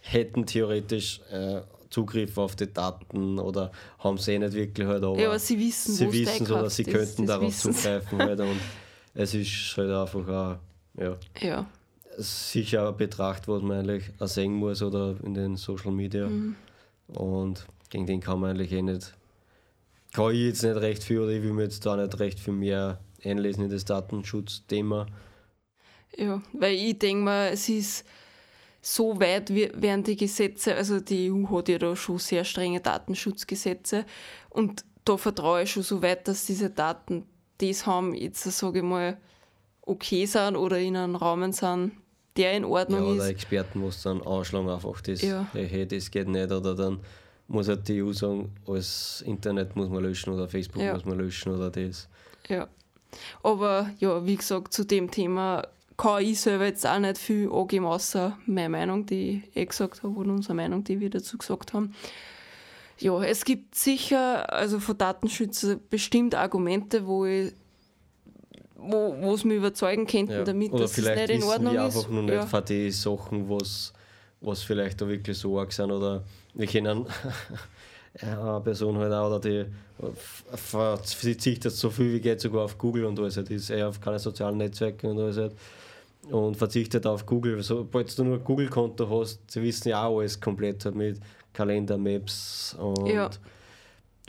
hätten 0.01 0.45
theoretisch 0.45 1.21
äh, 1.31 1.61
Zugriff 1.89 2.37
auf 2.37 2.55
die 2.55 2.71
Daten 2.71 3.39
oder 3.39 3.71
haben 3.99 4.17
sie 4.17 4.33
eh 4.33 4.39
nicht 4.39 4.53
wirklich 4.53 4.87
halt, 4.87 5.03
aber, 5.03 5.19
ja, 5.19 5.27
aber 5.27 5.39
sie 5.39 5.57
wissen, 5.59 5.93
sie 5.93 6.11
wissen 6.11 6.51
oder 6.51 6.69
sie 6.69 6.83
könnten 6.83 7.25
darauf 7.25 7.55
zugreifen 7.57 8.19
halt 8.19 8.39
und 8.39 8.59
es 9.13 9.33
ist 9.33 9.77
halt 9.77 9.91
einfach 9.91 10.27
auch, 10.27 10.57
ja. 11.01 11.17
ja 11.39 11.65
sicher 12.17 12.89
ein 12.89 12.97
Betracht, 12.97 13.47
was 13.47 13.61
man 13.61 13.79
eigentlich 13.79 14.11
auch 14.19 14.27
sehen 14.27 14.53
muss 14.53 14.81
oder 14.81 15.15
in 15.23 15.33
den 15.33 15.55
Social 15.55 15.91
Media. 15.91 16.27
Mhm. 16.27 16.55
Und 17.07 17.65
gegen 17.89 18.05
den 18.05 18.19
kann 18.19 18.39
man 18.39 18.51
eigentlich 18.51 18.71
eh 18.71 18.81
nicht, 18.81 19.13
kann 20.13 20.31
ich 20.31 20.39
jetzt 20.39 20.63
nicht 20.63 20.75
recht 20.75 21.03
viel 21.03 21.19
oder 21.19 21.31
ich 21.31 21.43
will 21.43 21.53
mir 21.53 21.63
jetzt 21.63 21.85
da 21.85 21.95
nicht 21.95 22.19
recht 22.19 22.39
viel 22.39 22.53
mehr 22.53 22.99
einlesen 23.23 23.65
in 23.65 23.69
das 23.69 23.85
Datenschutzthema. 23.85 25.07
Ja, 26.17 26.41
weil 26.53 26.75
ich 26.75 26.97
denke 26.97 27.23
mal, 27.23 27.49
es 27.49 27.67
ist 27.67 28.05
so 28.81 29.19
weit 29.19 29.53
werden 29.53 30.03
die 30.03 30.15
Gesetze, 30.15 30.75
also 30.75 30.99
die 30.99 31.31
EU 31.31 31.57
hat 31.57 31.69
ja 31.69 31.79
da 31.79 31.95
schon 31.95 32.19
sehr 32.19 32.43
strenge 32.43 32.79
Datenschutzgesetze 32.79 34.05
und 34.49 34.85
da 35.03 35.17
vertraue 35.17 35.63
ich 35.63 35.71
schon 35.71 35.83
so 35.83 36.01
weit, 36.01 36.27
dass 36.27 36.45
diese 36.45 36.69
Daten 36.69 37.25
das 37.57 37.85
haben, 37.85 38.13
jetzt 38.13 38.43
sage 38.43 38.79
ich 38.79 38.83
mal, 38.83 39.17
okay 39.81 40.25
sind 40.25 40.55
oder 40.55 40.79
in 40.79 40.95
einem 40.95 41.15
Rahmen 41.15 41.51
sind, 41.51 41.93
der 42.37 42.53
in 42.53 42.65
Ordnung 42.65 42.99
ja, 42.99 43.05
oder 43.05 43.13
ist. 43.13 43.19
Oder 43.21 43.29
Experten 43.29 43.79
muss 43.79 44.01
dann 44.03 44.21
anschlagen, 44.21 44.69
einfach 44.69 45.01
das, 45.01 45.21
ja. 45.21 45.47
hey, 45.53 45.87
das 45.87 46.11
geht 46.11 46.27
nicht. 46.27 46.51
Oder 46.51 46.75
dann 46.75 46.99
muss 47.47 47.67
halt 47.67 47.87
die 47.87 48.01
EU 48.01 48.11
sagen, 48.11 48.51
alles 48.67 49.23
Internet 49.25 49.75
muss 49.75 49.89
man 49.89 50.03
löschen 50.03 50.33
oder 50.33 50.47
Facebook 50.47 50.81
ja. 50.81 50.93
muss 50.93 51.05
man 51.05 51.17
löschen 51.17 51.53
oder 51.53 51.69
das. 51.69 52.07
Ja. 52.47 52.67
Aber 53.43 53.89
ja, 53.99 54.25
wie 54.25 54.35
gesagt, 54.35 54.73
zu 54.73 54.83
dem 54.85 55.09
Thema 55.09 55.67
kann 55.97 56.23
ich 56.23 56.41
selber 56.41 56.65
jetzt 56.65 56.85
auch 56.85 56.99
nicht 56.99 57.17
viel 57.17 57.49
angeben, 57.51 57.85
außer 57.85 58.37
meine 58.45 58.69
Meinung, 58.69 59.05
die 59.05 59.43
ich 59.51 59.57
eh 59.57 59.65
gesagt 59.65 60.03
habe, 60.03 60.13
und 60.19 60.29
unsere 60.29 60.53
Meinung, 60.53 60.83
die 60.83 60.99
wir 60.99 61.09
dazu 61.09 61.37
gesagt 61.37 61.73
haben. 61.73 61.93
Ja, 62.97 63.21
es 63.23 63.43
gibt 63.45 63.75
sicher, 63.75 64.51
also 64.51 64.79
von 64.79 64.97
Datenschützern 64.97 65.79
bestimmt 65.89 66.35
Argumente, 66.35 67.05
wo 67.05 67.25
ich 67.25 67.53
wo 68.91 69.35
sie 69.37 69.47
mich 69.47 69.57
überzeugen 69.57 70.05
könnten, 70.05 70.31
ja. 70.31 70.43
damit 70.43 70.71
Oder 70.71 70.83
dass 70.83 70.97
es 70.97 71.05
nicht 71.05 71.29
in 71.29 71.43
Ordnung 71.43 71.75
ist. 71.75 71.81
einfach 71.81 72.09
nur 72.09 72.23
nicht 72.23 72.33
ja. 72.33 72.45
von 72.45 72.65
den 72.65 72.91
Sachen, 72.91 73.49
was, 73.49 73.93
was 74.41 74.63
vielleicht 74.63 75.01
da 75.01 75.07
wirklich 75.07 75.37
so 75.37 75.59
arg 75.59 75.71
sind. 75.71 75.91
Oder 75.91 76.23
wir 76.53 76.67
kennen 76.67 77.05
eine 78.21 78.61
Person 78.61 78.97
halt 78.97 79.13
auch, 79.13 79.27
oder 79.27 79.39
die 79.39 79.65
verzichtet 80.55 81.71
so 81.71 81.89
viel 81.89 82.13
wie 82.13 82.19
geht 82.19 82.41
sogar 82.41 82.65
auf 82.65 82.77
Google 82.77 83.05
und 83.05 83.19
alles. 83.19 83.35
Die 83.35 83.55
ist 83.55 83.69
eher 83.69 83.89
auf 83.89 83.99
keine 83.99 84.19
sozialen 84.19 84.57
Netzwerke 84.57 85.07
und 85.09 85.19
alles. 85.19 85.53
Und 86.29 86.57
verzichtet 86.57 87.05
auf 87.05 87.25
Google. 87.25 87.61
Sobald 87.61 88.17
du 88.17 88.23
nur 88.23 88.37
ein 88.37 88.43
Google-Konto 88.43 89.07
hast, 89.09 89.39
sie 89.49 89.61
wissen 89.61 89.89
ja 89.89 90.05
auch 90.05 90.19
alles 90.19 90.39
komplett 90.39 90.83
halt 90.85 90.95
mit 90.95 91.19
Kalender, 91.53 91.97
Maps 91.97 92.75
und 92.79 93.05
ja 93.07 93.29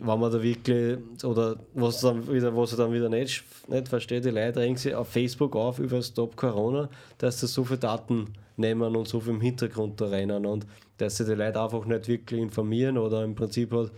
wenn 0.03 0.21
man 0.21 0.31
da 0.31 0.43
wirklich, 0.43 0.99
oder 1.25 1.57
was, 1.75 2.01
dann 2.01 2.31
wieder, 2.31 2.55
was 2.55 2.73
ich 2.73 2.77
dann 2.77 2.93
wieder 2.93 3.09
nicht, 3.09 3.45
nicht 3.69 3.89
verstehe, 3.89 4.21
die 4.21 4.31
Leute 4.31 4.61
regen 4.61 4.77
sich 4.77 4.95
auf 4.95 5.09
Facebook 5.09 5.57
auf 5.57 5.79
über 5.79 6.03
Stop 6.03 6.37
Corona, 6.37 6.89
dass 7.19 7.41
sie 7.41 7.47
so 7.47 7.65
viele 7.65 7.79
Daten 7.79 8.27
nehmen 8.57 8.95
und 8.95 9.09
so 9.09 9.21
viel 9.21 9.35
im 9.35 9.41
Hintergrund 9.41 10.01
da 10.01 10.07
rennen 10.07 10.45
und 10.45 10.67
dass 10.99 11.17
sie 11.17 11.25
die 11.25 11.35
Leute 11.35 11.61
einfach 11.61 11.85
nicht 11.87 12.09
wirklich 12.09 12.41
informieren 12.41 12.99
oder 12.99 13.25
im 13.25 13.35
Prinzip 13.35 13.73
hat, 13.73 13.91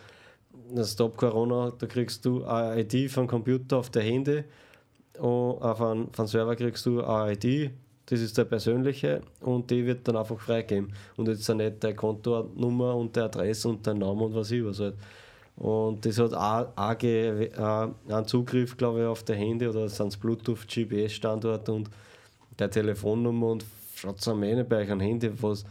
Stop 0.85 1.17
Corona, 1.17 1.73
da 1.77 1.87
kriegst 1.87 2.25
du 2.25 2.45
eine 2.45 2.83
ID 2.83 3.11
vom 3.11 3.27
Computer 3.27 3.79
auf 3.79 3.91
der 3.91 4.03
Handy 4.03 4.45
und 5.19 5.63
einen, 5.63 6.13
von 6.13 6.27
Server 6.27 6.55
kriegst 6.55 6.87
du 6.87 7.03
eine 7.03 7.33
ID, 7.33 7.71
das 8.07 8.21
ist 8.21 8.39
der 8.39 8.45
persönliche 8.45 9.23
und 9.41 9.71
die 9.71 9.85
wird 9.85 10.07
dann 10.07 10.17
einfach 10.17 10.39
freigeben. 10.39 10.93
Und 11.17 11.29
jetzt 11.29 11.49
nicht 11.49 11.83
deine 11.83 11.95
Kontonummer 11.95 12.95
und 12.97 13.15
der 13.17 13.25
Adresse 13.25 13.69
und 13.69 13.85
der 13.85 13.95
Name 13.95 14.25
und 14.25 14.35
was 14.35 14.51
ich 14.51 14.65
was 14.65 14.81
halt. 14.81 14.95
Und 15.59 16.07
das 16.07 16.19
hat 16.19 16.35
auch, 16.35 17.03
äh, 17.03 17.51
einen 17.59 18.27
Zugriff, 18.27 18.77
glaube 18.77 19.01
ich, 19.01 19.07
auf 19.07 19.25
der 19.25 19.37
Handy 19.37 19.67
oder 19.67 19.89
sind 19.89 20.19
Bluetooth-GPS-Standort 20.21 21.69
und 21.69 21.91
der 22.59 22.71
Telefonnummer 22.71 23.49
und 23.49 23.65
schaut 23.97 24.21
es 24.21 24.29
am 24.29 24.43
Ende 24.45 24.65
bei 24.65 24.83
euch 24.83 24.91
ein 24.91 25.01
Handy, 25.01 25.31
was, 25.43 25.65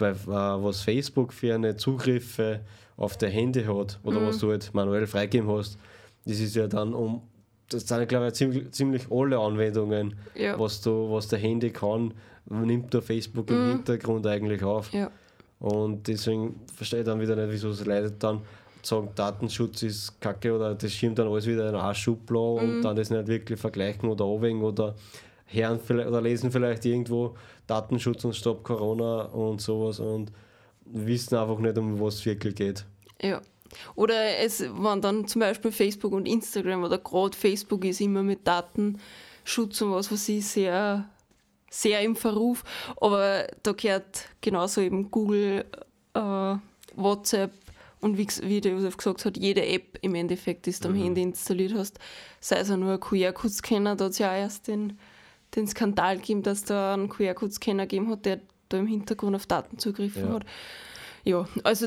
äh, 0.00 0.14
was 0.26 0.80
Facebook 0.80 1.32
für 1.32 1.54
eine 1.54 1.76
Zugriffe 1.76 2.60
auf 2.96 3.16
der 3.16 3.30
Handy 3.30 3.62
hat 3.62 4.00
oder 4.02 4.18
mhm. 4.18 4.26
was 4.26 4.38
du 4.38 4.50
halt 4.50 4.74
manuell 4.74 5.06
freigeben 5.06 5.48
hast. 5.48 5.78
Das 6.24 6.40
ist 6.40 6.56
ja 6.56 6.66
dann 6.66 6.92
um, 6.92 7.22
das 7.68 7.86
sind, 7.86 8.08
glaube 8.08 8.26
ich, 8.26 8.34
ziemlich, 8.34 8.72
ziemlich 8.72 9.02
alle 9.08 9.38
Anwendungen, 9.38 10.16
ja. 10.34 10.58
was, 10.58 10.80
du, 10.80 11.12
was 11.12 11.28
der 11.28 11.38
Handy 11.38 11.70
kann, 11.70 12.12
nimmt 12.46 12.92
der 12.92 13.02
Facebook 13.02 13.50
mhm. 13.50 13.56
im 13.56 13.68
Hintergrund 13.68 14.26
eigentlich 14.26 14.64
auf. 14.64 14.92
Ja. 14.92 15.12
Und 15.60 16.08
deswegen 16.08 16.60
verstehe 16.74 17.00
ich 17.00 17.06
dann 17.06 17.20
wieder 17.20 17.36
nicht, 17.36 17.52
wieso 17.52 17.70
es 17.70 17.86
leidet 17.86 18.20
dann 18.20 18.40
sagen, 18.86 19.10
Datenschutz 19.14 19.82
ist 19.82 20.20
kacke 20.20 20.54
oder 20.54 20.74
das 20.74 20.92
schirmt 20.92 21.18
dann 21.18 21.28
alles 21.28 21.46
wieder 21.46 21.68
in 21.68 21.74
eine 21.74 21.94
Schublade 21.94 22.66
mhm. 22.66 22.76
und 22.76 22.82
dann 22.82 22.96
das 22.96 23.10
nicht 23.10 23.26
wirklich 23.26 23.58
vergleichen 23.58 24.08
oder 24.08 24.24
abwägen 24.24 24.62
oder 24.62 24.94
hören 25.46 25.80
vielleicht, 25.80 26.08
oder 26.08 26.20
lesen 26.20 26.50
vielleicht 26.50 26.84
irgendwo 26.84 27.34
Datenschutz 27.66 28.24
und 28.24 28.34
Stopp 28.34 28.64
Corona 28.64 29.22
und 29.26 29.60
sowas 29.60 30.00
und 30.00 30.32
wissen 30.84 31.36
einfach 31.36 31.58
nicht, 31.58 31.78
um 31.78 32.00
was 32.00 32.16
es 32.16 32.26
wirklich 32.26 32.54
geht. 32.54 32.84
Ja. 33.20 33.40
Oder 33.94 34.38
es 34.38 34.62
waren 34.76 35.00
dann 35.00 35.26
zum 35.26 35.40
Beispiel 35.40 35.72
Facebook 35.72 36.12
und 36.12 36.28
Instagram 36.28 36.84
oder 36.84 36.98
gerade 36.98 37.36
Facebook 37.36 37.84
ist 37.84 38.00
immer 38.00 38.22
mit 38.22 38.46
Datenschutz 38.46 39.80
und 39.80 39.92
was 39.92 40.12
weiß 40.12 40.28
ich 40.28 40.46
sehr, 40.46 41.08
sehr 41.70 42.00
im 42.02 42.14
Verruf. 42.14 42.64
Aber 43.00 43.46
da 43.62 43.72
gehört 43.72 44.28
genauso 44.42 44.82
eben 44.82 45.10
Google, 45.10 45.64
äh, 46.12 46.54
WhatsApp, 46.94 47.52
und 48.02 48.18
wie, 48.18 48.26
wie 48.42 48.60
der 48.60 48.72
Josef 48.72 48.96
gesagt 48.98 49.24
hat, 49.24 49.36
jede 49.38 49.64
App 49.64 49.98
im 50.02 50.14
Endeffekt, 50.14 50.66
die 50.66 50.72
du 50.72 50.88
am 50.88 50.94
mhm. 50.94 51.02
Handy 51.04 51.22
installiert 51.22 51.72
hast, 51.74 51.98
sei 52.40 52.56
es 52.56 52.70
auch 52.70 52.76
nur 52.76 52.92
ein 52.92 53.00
QR-Code-Scanner, 53.00 53.96
da 53.96 54.04
hat 54.06 54.12
es 54.12 54.18
ja 54.18 54.30
auch 54.30 54.36
erst 54.36 54.68
den, 54.68 54.98
den 55.54 55.66
Skandal 55.66 56.16
gegeben, 56.16 56.42
dass 56.42 56.64
da 56.64 56.94
einen 56.94 57.08
QR-Code-Scanner 57.08 57.86
gegeben 57.86 58.10
hat, 58.10 58.26
der 58.26 58.40
da 58.68 58.78
im 58.78 58.86
Hintergrund 58.86 59.36
auf 59.36 59.46
Daten 59.46 59.78
zugegriffen 59.78 60.26
ja. 60.26 60.34
hat. 60.34 60.44
Ja, 61.24 61.48
also 61.62 61.86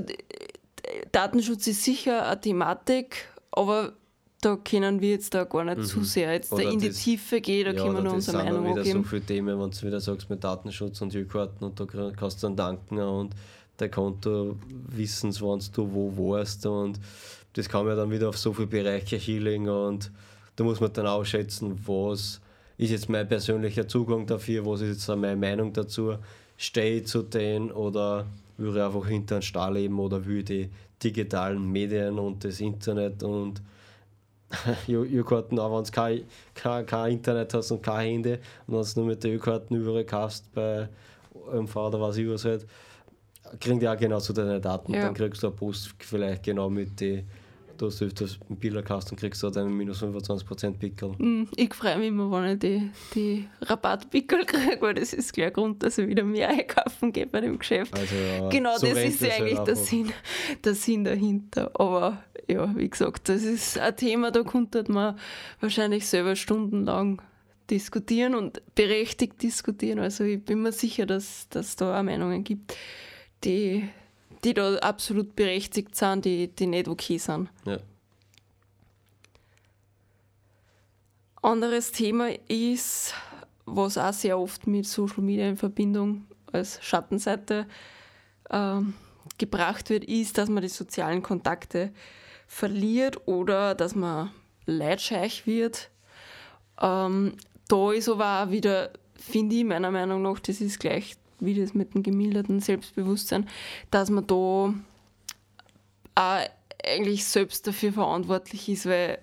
Datenschutz 1.12 1.68
ist 1.68 1.84
sicher 1.84 2.26
eine 2.28 2.40
Thematik, 2.40 3.28
aber 3.52 3.94
da 4.42 4.56
können 4.58 5.02
wir 5.02 5.10
jetzt 5.12 5.34
da 5.34 5.44
gar 5.44 5.64
nicht 5.64 5.78
Mhm. 5.80 5.84
zu 5.84 6.04
sehr 6.04 6.32
jetzt 6.34 6.52
da 6.52 6.60
in 6.60 6.80
die 6.80 6.90
das- 6.90 6.98
Tiefe 6.98 7.42
gehen, 7.42 7.66
da 7.66 7.72
ja, 7.72 7.82
können 7.84 7.96
wir 7.96 8.04
nur 8.04 8.14
unsere 8.14 8.38
Meinung 8.38 8.64
wieder 8.64 8.76
so 8.76 8.92
angeben. 8.92 9.06
viele 9.06 9.22
Themen, 9.22 9.60
wenn 9.60 9.72
du 9.72 9.82
wieder 9.82 10.00
sagst 10.00 10.30
mit 10.30 10.44
Datenschutz 10.44 11.02
und 11.02 11.14
Ü-Karten 11.16 11.64
und 11.66 11.80
da 11.80 11.86
kannst 12.16 12.44
du 12.44 12.48
dann 12.48 12.56
danken 12.56 13.00
und 13.00 13.34
dein 13.78 13.92
Konto 13.92 14.58
wissen, 14.90 15.34
wann 15.42 15.62
du 15.74 15.94
wo 15.94 16.32
warst 16.34 16.66
und 16.66 17.00
das 17.54 17.70
kann 17.70 17.86
man 17.86 17.96
dann 17.96 18.12
wieder 18.12 18.30
auf 18.30 18.38
so 18.38 18.54
viele 18.54 18.68
Bereiche 18.68 19.16
hinlegen 19.16 19.70
und 19.70 20.12
da 20.56 20.64
muss 20.64 20.80
man 20.80 20.92
dann 20.94 21.08
ausschätzen, 21.08 21.80
was 21.86 22.42
ist 22.78 22.92
jetzt 22.92 23.10
mein 23.10 23.28
persönlicher 23.28 23.88
Zugang 23.88 24.26
dafür, 24.26 24.66
was 24.66 24.82
ist 24.82 24.90
jetzt 24.90 25.10
auch 25.10 25.16
meine 25.16 25.36
Meinung 25.36 25.72
dazu, 25.74 26.16
stehe 26.58 27.00
ich 27.00 27.08
zu 27.08 27.24
denen 27.24 27.72
oder 27.72 28.26
will 28.58 28.76
ich 28.76 28.82
einfach 28.82 29.08
hinter 29.08 29.36
einen 29.36 29.42
Stall 29.42 29.74
leben 29.74 30.00
oder 30.00 30.26
will 30.26 30.40
ich 30.40 30.46
die 30.46 30.70
digitalen 31.02 31.72
Medien 31.72 32.20
und 32.20 32.44
das 32.44 32.60
Internet 32.60 33.24
und 33.24 33.62
Ü-Karten, 34.88 35.60
auch 35.60 35.76
wenn 35.76 35.84
du 35.84 35.92
kein, 35.92 36.24
kein, 36.54 36.86
kein 36.86 37.14
Internet 37.14 37.54
hast 37.54 37.72
und 37.72 37.84
kein 37.84 38.08
Handy 38.08 38.34
und 38.68 38.76
wenn 38.76 38.84
du 38.84 39.00
nur 39.00 39.06
mit 39.08 39.24
den 39.24 39.34
Ü-Karten 39.34 39.76
überall 39.76 40.06
kaufst 40.06 40.54
bei 40.54 40.88
ÖMV 41.52 41.76
oder 41.76 42.02
was 42.02 42.18
ich 42.18 42.30
was 42.30 42.46
halt, 42.46 42.66
kriegen 43.60 43.80
die 43.80 43.88
auch 43.88 43.98
genau 43.98 44.20
so 44.20 44.34
deine 44.34 44.60
Daten. 44.60 44.94
Ja. 44.94 45.02
Dann 45.02 45.14
kriegst 45.14 45.44
du 45.44 45.48
eine 45.48 45.56
Post 45.56 45.94
vielleicht 46.00 46.44
genau 46.44 46.70
mit 46.70 47.00
die, 47.00 47.24
du 47.78 47.88
hast 47.88 48.02
öfters 48.02 48.38
einen 48.50 48.58
Bilder 48.58 48.82
gekauft 48.82 49.12
und 49.12 49.18
kriegst 49.20 49.42
du 49.44 49.50
deinen 49.50 49.76
minus 49.76 50.02
25% 50.02 50.78
Pickel. 50.78 51.10
Mm, 51.18 51.48
Ich 51.56 51.74
freue 51.74 51.98
mich 51.98 52.08
immer, 52.08 52.32
wenn 52.32 52.54
ich 52.54 52.60
die, 52.60 52.90
die 53.14 53.48
Rabattpickel 53.62 54.46
kriege, 54.46 54.82
weil 54.82 54.94
das 54.94 55.14
ist 55.14 55.34
gleich 55.34 55.54
Grund, 55.54 55.84
dass 55.84 55.98
ich 55.98 56.08
wieder 56.08 56.24
mehr 56.24 56.50
einkaufen 56.50 57.12
gehe 57.12 57.28
bei 57.28 57.42
dem 57.42 57.58
Geschäft. 57.60 57.94
Also, 57.98 58.16
ja, 58.16 58.50
Genau, 58.50 58.78
so 58.78 58.88
das 58.88 58.98
ist 59.00 59.22
ja 59.22 59.30
halt 59.32 59.42
eigentlich 59.42 59.60
der. 59.60 59.76
Sinn, 59.76 60.14
der 60.64 60.76
Sinn 60.76 61.04
dahinter. 61.04 61.72
Aber 61.80 62.24
ja, 62.48 62.74
wie 62.76 62.90
gesagt, 62.90 63.30
das 63.30 63.44
ist 63.44 63.78
ein 63.80 63.96
Thema, 63.96 64.32
da 64.32 64.44
konnte 64.44 64.84
man 64.92 65.18
wahrscheinlich 65.60 66.08
selber 66.08 66.36
stundenlang 66.36 67.22
diskutieren 67.70 68.36
und 68.36 68.62
berechtigt 68.76 69.42
diskutieren. 69.42 70.00
Also 70.00 70.24
ich 70.24 70.44
bin 70.44 70.62
mir 70.62 70.72
sicher, 70.72 71.06
dass 71.08 71.48
es 71.54 71.76
da 71.76 72.00
auch 72.00 72.04
Meinungen 72.04 72.44
gibt, 72.44 72.78
die, 73.44 73.90
die 74.44 74.54
da 74.54 74.76
absolut 74.76 75.36
berechtigt 75.36 75.96
sind, 75.96 76.26
die, 76.26 76.48
die 76.48 76.68
nicht 76.68 76.88
okay 76.88 77.18
sind. 77.18 77.50
Ja. 77.66 77.78
Anderes 81.42 81.92
Thema 81.92 82.30
ist, 82.48 83.14
was 83.66 83.98
auch 83.98 84.14
sehr 84.14 84.40
oft 84.40 84.66
mit 84.66 84.88
Social 84.88 85.22
Media 85.22 85.48
in 85.48 85.58
Verbindung 85.58 86.26
als 86.52 86.84
Schattenseite 86.84 87.68
ähm, 88.50 88.94
gebracht 89.38 89.90
wird, 89.90 90.06
ist, 90.06 90.38
dass 90.38 90.50
man 90.50 90.64
die 90.64 90.70
sozialen 90.70 91.22
Kontakte 91.22 91.92
verliert 92.48 93.28
oder 93.28 93.76
dass 93.76 93.96
man 93.96 94.32
leidscheich 94.66 95.46
wird. 95.46 95.90
Ähm, 96.82 97.34
da 97.68 97.92
ist 97.92 98.10
aber 98.10 98.44
auch 98.44 98.52
wieder, 98.52 98.92
finde 99.16 99.56
ich 99.56 99.66
meiner 99.66 99.92
Meinung 99.92 100.22
nach, 100.22 100.40
das 100.40 100.62
ist 100.62 100.80
gleich 100.80 101.16
wie 101.40 101.60
das 101.60 101.74
mit 101.74 101.94
dem 101.94 102.04
gemilderten 102.04 102.60
Selbstbewusstsein, 102.60 103.48
dass 103.92 104.10
man 104.10 104.28
da 104.28 104.74
auch 106.16 106.42
eigentlich 106.84 107.26
selbst 107.26 107.68
dafür 107.68 107.94
verantwortlich 107.94 108.70
ist, 108.70 108.86
weil 108.86 109.20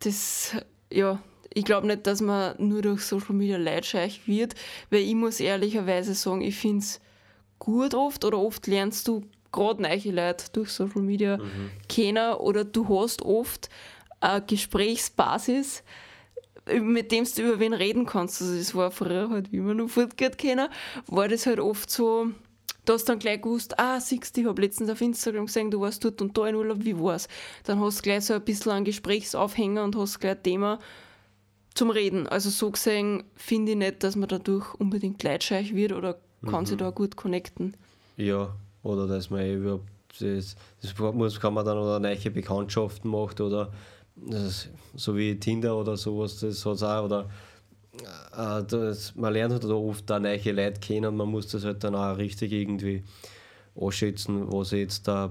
das, 0.00 0.56
ja, 0.92 1.20
ich 1.52 1.64
glaube 1.64 1.86
nicht, 1.86 2.06
dass 2.06 2.20
man 2.20 2.54
nur 2.58 2.82
durch 2.82 3.02
Social 3.02 3.34
Media 3.34 3.56
leidscheich 3.56 4.26
wird, 4.26 4.54
weil 4.90 5.00
ich 5.00 5.14
muss 5.14 5.40
ehrlicherweise 5.40 6.14
sagen, 6.14 6.42
ich 6.42 6.56
finde 6.56 6.80
es 6.80 7.00
gut 7.58 7.94
oft 7.94 8.24
oder 8.24 8.38
oft 8.38 8.66
lernst 8.66 9.08
du 9.08 9.24
gerade 9.50 9.82
neue 9.82 10.10
Leute 10.10 10.46
durch 10.52 10.70
Social 10.70 11.02
Media 11.02 11.38
kennen 11.88 12.34
oder 12.34 12.64
du 12.64 12.88
hast 12.88 13.22
oft 13.22 13.68
eine 14.20 14.42
Gesprächsbasis, 14.42 15.82
mit 16.80 17.12
dem 17.12 17.24
du 17.24 17.42
über 17.42 17.58
wen 17.60 17.72
reden 17.72 18.06
kannst. 18.06 18.40
Also 18.40 18.56
das 18.56 18.74
war 18.74 18.90
früher 18.90 19.30
halt, 19.30 19.52
wie 19.52 19.60
wir 19.60 19.74
noch 19.74 19.88
fortgeht 19.88 20.38
kennen, 20.38 20.68
war 21.06 21.28
das 21.28 21.46
halt 21.46 21.60
oft 21.60 21.90
so, 21.90 22.28
du 22.84 22.92
hast 22.92 23.08
dann 23.08 23.18
gleich 23.18 23.42
gewusst, 23.42 23.78
ah, 23.78 24.00
siehst 24.00 24.36
du, 24.36 24.42
ich 24.42 24.46
habe 24.46 24.62
letztens 24.62 24.90
auf 24.90 25.00
Instagram 25.00 25.46
gesehen, 25.46 25.70
du 25.70 25.80
warst 25.80 26.04
dort 26.04 26.20
und 26.22 26.36
da 26.36 26.46
in 26.46 26.54
Urlaub, 26.54 26.84
wie 26.84 26.98
war's? 26.98 27.28
Dann 27.64 27.80
hast 27.80 27.98
du 27.98 28.02
gleich 28.02 28.24
so 28.24 28.34
ein 28.34 28.42
bisschen 28.42 28.72
einen 28.72 28.84
Gesprächsaufhänger 28.84 29.84
und 29.84 29.96
hast 29.96 30.20
gleich 30.20 30.36
ein 30.36 30.42
Thema 30.42 30.78
zum 31.74 31.90
Reden. 31.90 32.26
Also 32.26 32.50
so 32.50 32.70
gesehen 32.70 33.24
finde 33.36 33.72
ich 33.72 33.78
nicht, 33.78 34.02
dass 34.02 34.16
man 34.16 34.28
dadurch 34.28 34.74
unbedingt 34.74 35.22
leidscheich 35.22 35.74
wird 35.74 35.92
oder 35.92 36.18
kann 36.46 36.66
sich 36.66 36.76
da 36.76 36.90
gut 36.90 37.16
connecten. 37.16 37.76
Ja, 38.16 38.54
oder 38.82 39.06
dass 39.06 39.30
man 39.30 39.48
überhaupt 39.50 39.88
das, 40.20 40.56
das 40.80 40.98
muss, 40.98 41.40
kann 41.40 41.54
man 41.54 41.64
dann 41.64 41.78
oder 41.78 42.00
neue 42.00 42.30
Bekanntschaften 42.30 43.10
macht 43.10 43.40
oder 43.40 43.72
so 44.94 45.16
wie 45.16 45.38
Tinder 45.38 45.76
oder 45.76 45.96
sowas, 45.96 46.40
das 46.40 46.64
hat 46.64 46.82
auch 46.82 47.04
oder 47.04 47.28
äh, 48.36 48.62
das, 48.64 49.14
man 49.16 49.32
lernt 49.32 49.52
halt 49.52 49.64
da 49.64 49.74
oft 49.74 50.10
auch 50.10 50.18
neue 50.18 50.52
Leute 50.52 50.80
kennen 50.80 51.06
und 51.06 51.16
man 51.16 51.28
muss 51.28 51.48
das 51.48 51.64
halt 51.64 51.82
dann 51.84 51.94
auch 51.94 52.16
richtig 52.16 52.52
irgendwie 52.52 53.02
anschätzen, 53.80 54.50
was 54.52 54.72
ich 54.72 54.80
jetzt 54.80 55.08
da 55.08 55.26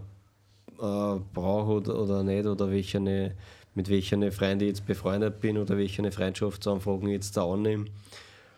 äh, 0.80 1.20
brauche 1.34 1.72
oder, 1.72 2.00
oder 2.00 2.24
nicht 2.24 2.46
oder 2.46 2.70
welche, 2.70 3.00
mit 3.00 3.90
welchen 3.90 4.32
Freunden 4.32 4.62
ich 4.62 4.70
jetzt 4.70 4.86
befreundet 4.86 5.40
bin 5.42 5.58
oder 5.58 5.78
welche 5.78 6.12
Freundschaftsanfragen 6.12 7.08
ich 7.08 7.16
jetzt 7.16 7.38
da 7.38 7.46
annehme. 7.46 7.86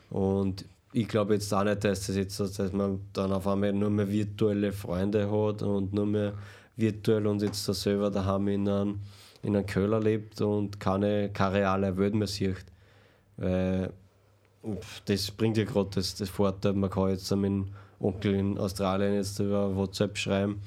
Und 0.09 0.65
ich 0.91 1.07
glaube 1.07 1.35
jetzt 1.35 1.53
auch 1.53 1.63
nicht, 1.63 1.83
dass 1.83 2.07
das 2.07 2.15
jetzt, 2.15 2.39
dass 2.39 2.73
man 2.73 2.99
dann 3.13 3.31
auf 3.31 3.47
einmal 3.47 3.73
nur 3.73 3.89
mehr 3.89 4.09
virtuelle 4.09 4.71
Freunde 4.71 5.29
hat 5.29 5.61
und 5.61 5.93
nur 5.93 6.05
mehr 6.05 6.33
virtuell 6.75 7.27
und 7.27 7.41
jetzt 7.41 7.67
da 7.67 7.73
selber 7.73 8.09
daheim 8.09 8.47
in 8.47 8.67
einem, 8.67 8.99
in 9.41 9.55
einem 9.55 9.65
Köller 9.65 9.99
lebt 9.99 10.41
und 10.41 10.79
keine, 10.79 11.29
keine 11.29 11.55
reale 11.55 11.97
Welt 11.97 12.13
mehr 12.13 12.27
sieht. 12.27 12.65
Weil 13.37 13.91
pf, 14.63 15.01
das 15.05 15.31
bringt 15.31 15.57
ja 15.57 15.65
gerade 15.65 15.89
das, 15.95 16.15
das 16.15 16.29
Vorteil, 16.29 16.73
man 16.73 16.89
kann 16.89 17.09
jetzt 17.09 17.31
dem 17.31 17.67
Onkel 17.99 18.35
in 18.35 18.57
Australien 18.57 19.15
jetzt 19.15 19.39
über 19.39 19.75
WhatsApp 19.75 20.17
schreiben 20.17 20.61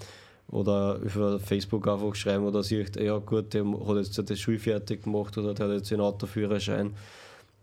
oder 0.49 0.97
über 0.97 1.39
Facebook 1.39 1.89
einfach 1.89 2.15
schreiben 2.15 2.45
oder 2.45 2.63
sieht, 2.63 2.97
ja 2.97 3.19
gut, 3.19 3.55
der 3.55 3.65
hat 3.65 3.97
jetzt 3.97 4.19
das 4.19 4.39
Schul 4.39 4.59
fertig 4.59 5.05
gemacht 5.05 5.37
oder 5.39 5.55
der 5.55 5.67
hat 5.69 5.75
jetzt 5.75 5.91
den 5.91 6.01
Autoführerschein 6.01 6.95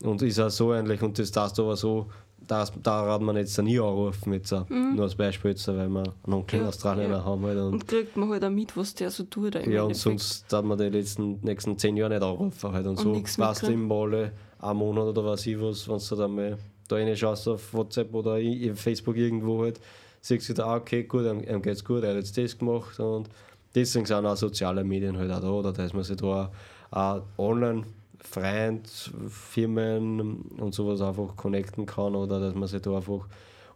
und 0.01 0.21
ist 0.21 0.39
auch 0.39 0.49
so 0.49 0.71
eigentlich 0.71 1.01
und 1.01 1.17
das 1.19 1.31
darfst 1.31 1.57
du 1.57 1.63
aber 1.63 1.75
so, 1.75 2.07
das, 2.49 2.73
da 2.83 3.05
hat 3.13 3.21
man 3.21 3.37
jetzt 3.37 3.57
nie 3.61 3.79
anrufen, 3.79 4.33
jetzt, 4.33 4.51
auch. 4.53 4.67
nur 4.69 5.03
als 5.03 5.15
Beispiel, 5.15 5.51
jetzt, 5.51 5.67
weil 5.67 5.87
wir 5.87 6.03
einen 6.23 6.33
Onkel 6.33 6.57
in 6.57 6.63
Ja, 6.63 6.69
Australien 6.69 7.11
ja. 7.11 7.23
haben 7.23 7.45
halt 7.45 7.57
und 7.57 7.73
Und 7.73 7.87
kriegt 7.87 8.17
man 8.17 8.29
halt 8.29 8.43
auch 8.43 8.49
mit, 8.49 8.75
was 8.75 8.93
der 8.95 9.11
so 9.11 9.23
tut. 9.23 9.55
im 9.55 9.71
ja, 9.71 9.83
und 9.83 9.91
Endeffekt. 9.91 9.95
sonst 9.97 10.51
darf 10.51 10.65
man 10.65 10.77
die 10.77 10.89
letzten 10.89 11.39
nächsten 11.41 11.77
zehn 11.77 11.95
Jahre 11.95 12.13
nicht 12.15 12.23
anrufen. 12.23 12.71
Halt. 12.71 12.85
Und, 12.87 13.03
Und 13.05 13.27
so 13.27 13.41
weißt 13.41 13.63
du 13.63 13.71
immer 13.71 13.95
alle 13.95 14.31
einen 14.59 14.79
Monat 14.79 15.05
oder 15.05 15.23
was 15.25 15.45
ich 15.45 15.61
was, 15.61 15.87
wenn 15.87 15.99
du 15.99 16.15
dann 16.15 16.35
mal 16.35 16.57
da 16.87 16.95
reinschaust 16.95 17.47
auf 17.47 17.73
WhatsApp 17.73 18.13
oder 18.13 18.39
in 18.39 18.53
in 18.61 18.75
Facebook 18.75 19.15
irgendwo 19.15 19.61
halt, 19.61 19.79
siehst 20.21 20.49
du 20.49 20.53
da, 20.55 20.65
ah, 20.65 20.75
okay, 20.77 21.03
gut, 21.03 21.25
ihm, 21.25 21.41
ihm 21.41 21.61
geht's 21.61 21.85
gut, 21.85 22.03
er 22.03 22.09
hat 22.09 22.17
jetzt 22.17 22.35
das 22.37 22.57
gemacht 22.57 22.99
und 22.99 23.29
deswegen 23.75 24.05
sind 24.07 24.25
auch 24.25 24.35
soziale 24.35 24.83
Medien 24.83 25.15
halt 25.17 25.31
auch 25.31 25.39
da, 25.39 25.49
oder 25.51 25.71
dass 25.71 25.93
man 25.93 26.03
sich 26.03 26.17
da 26.17 26.51
auch 26.91 27.21
online 27.37 27.83
Freund, 28.21 28.87
Firmen 29.29 30.41
und 30.57 30.73
sowas 30.73 31.01
einfach 31.01 31.35
connecten 31.35 31.85
kann 31.85 32.15
oder 32.15 32.39
dass 32.39 32.55
man 32.55 32.67
sich 32.67 32.81
da 32.81 32.95
einfach 32.95 33.27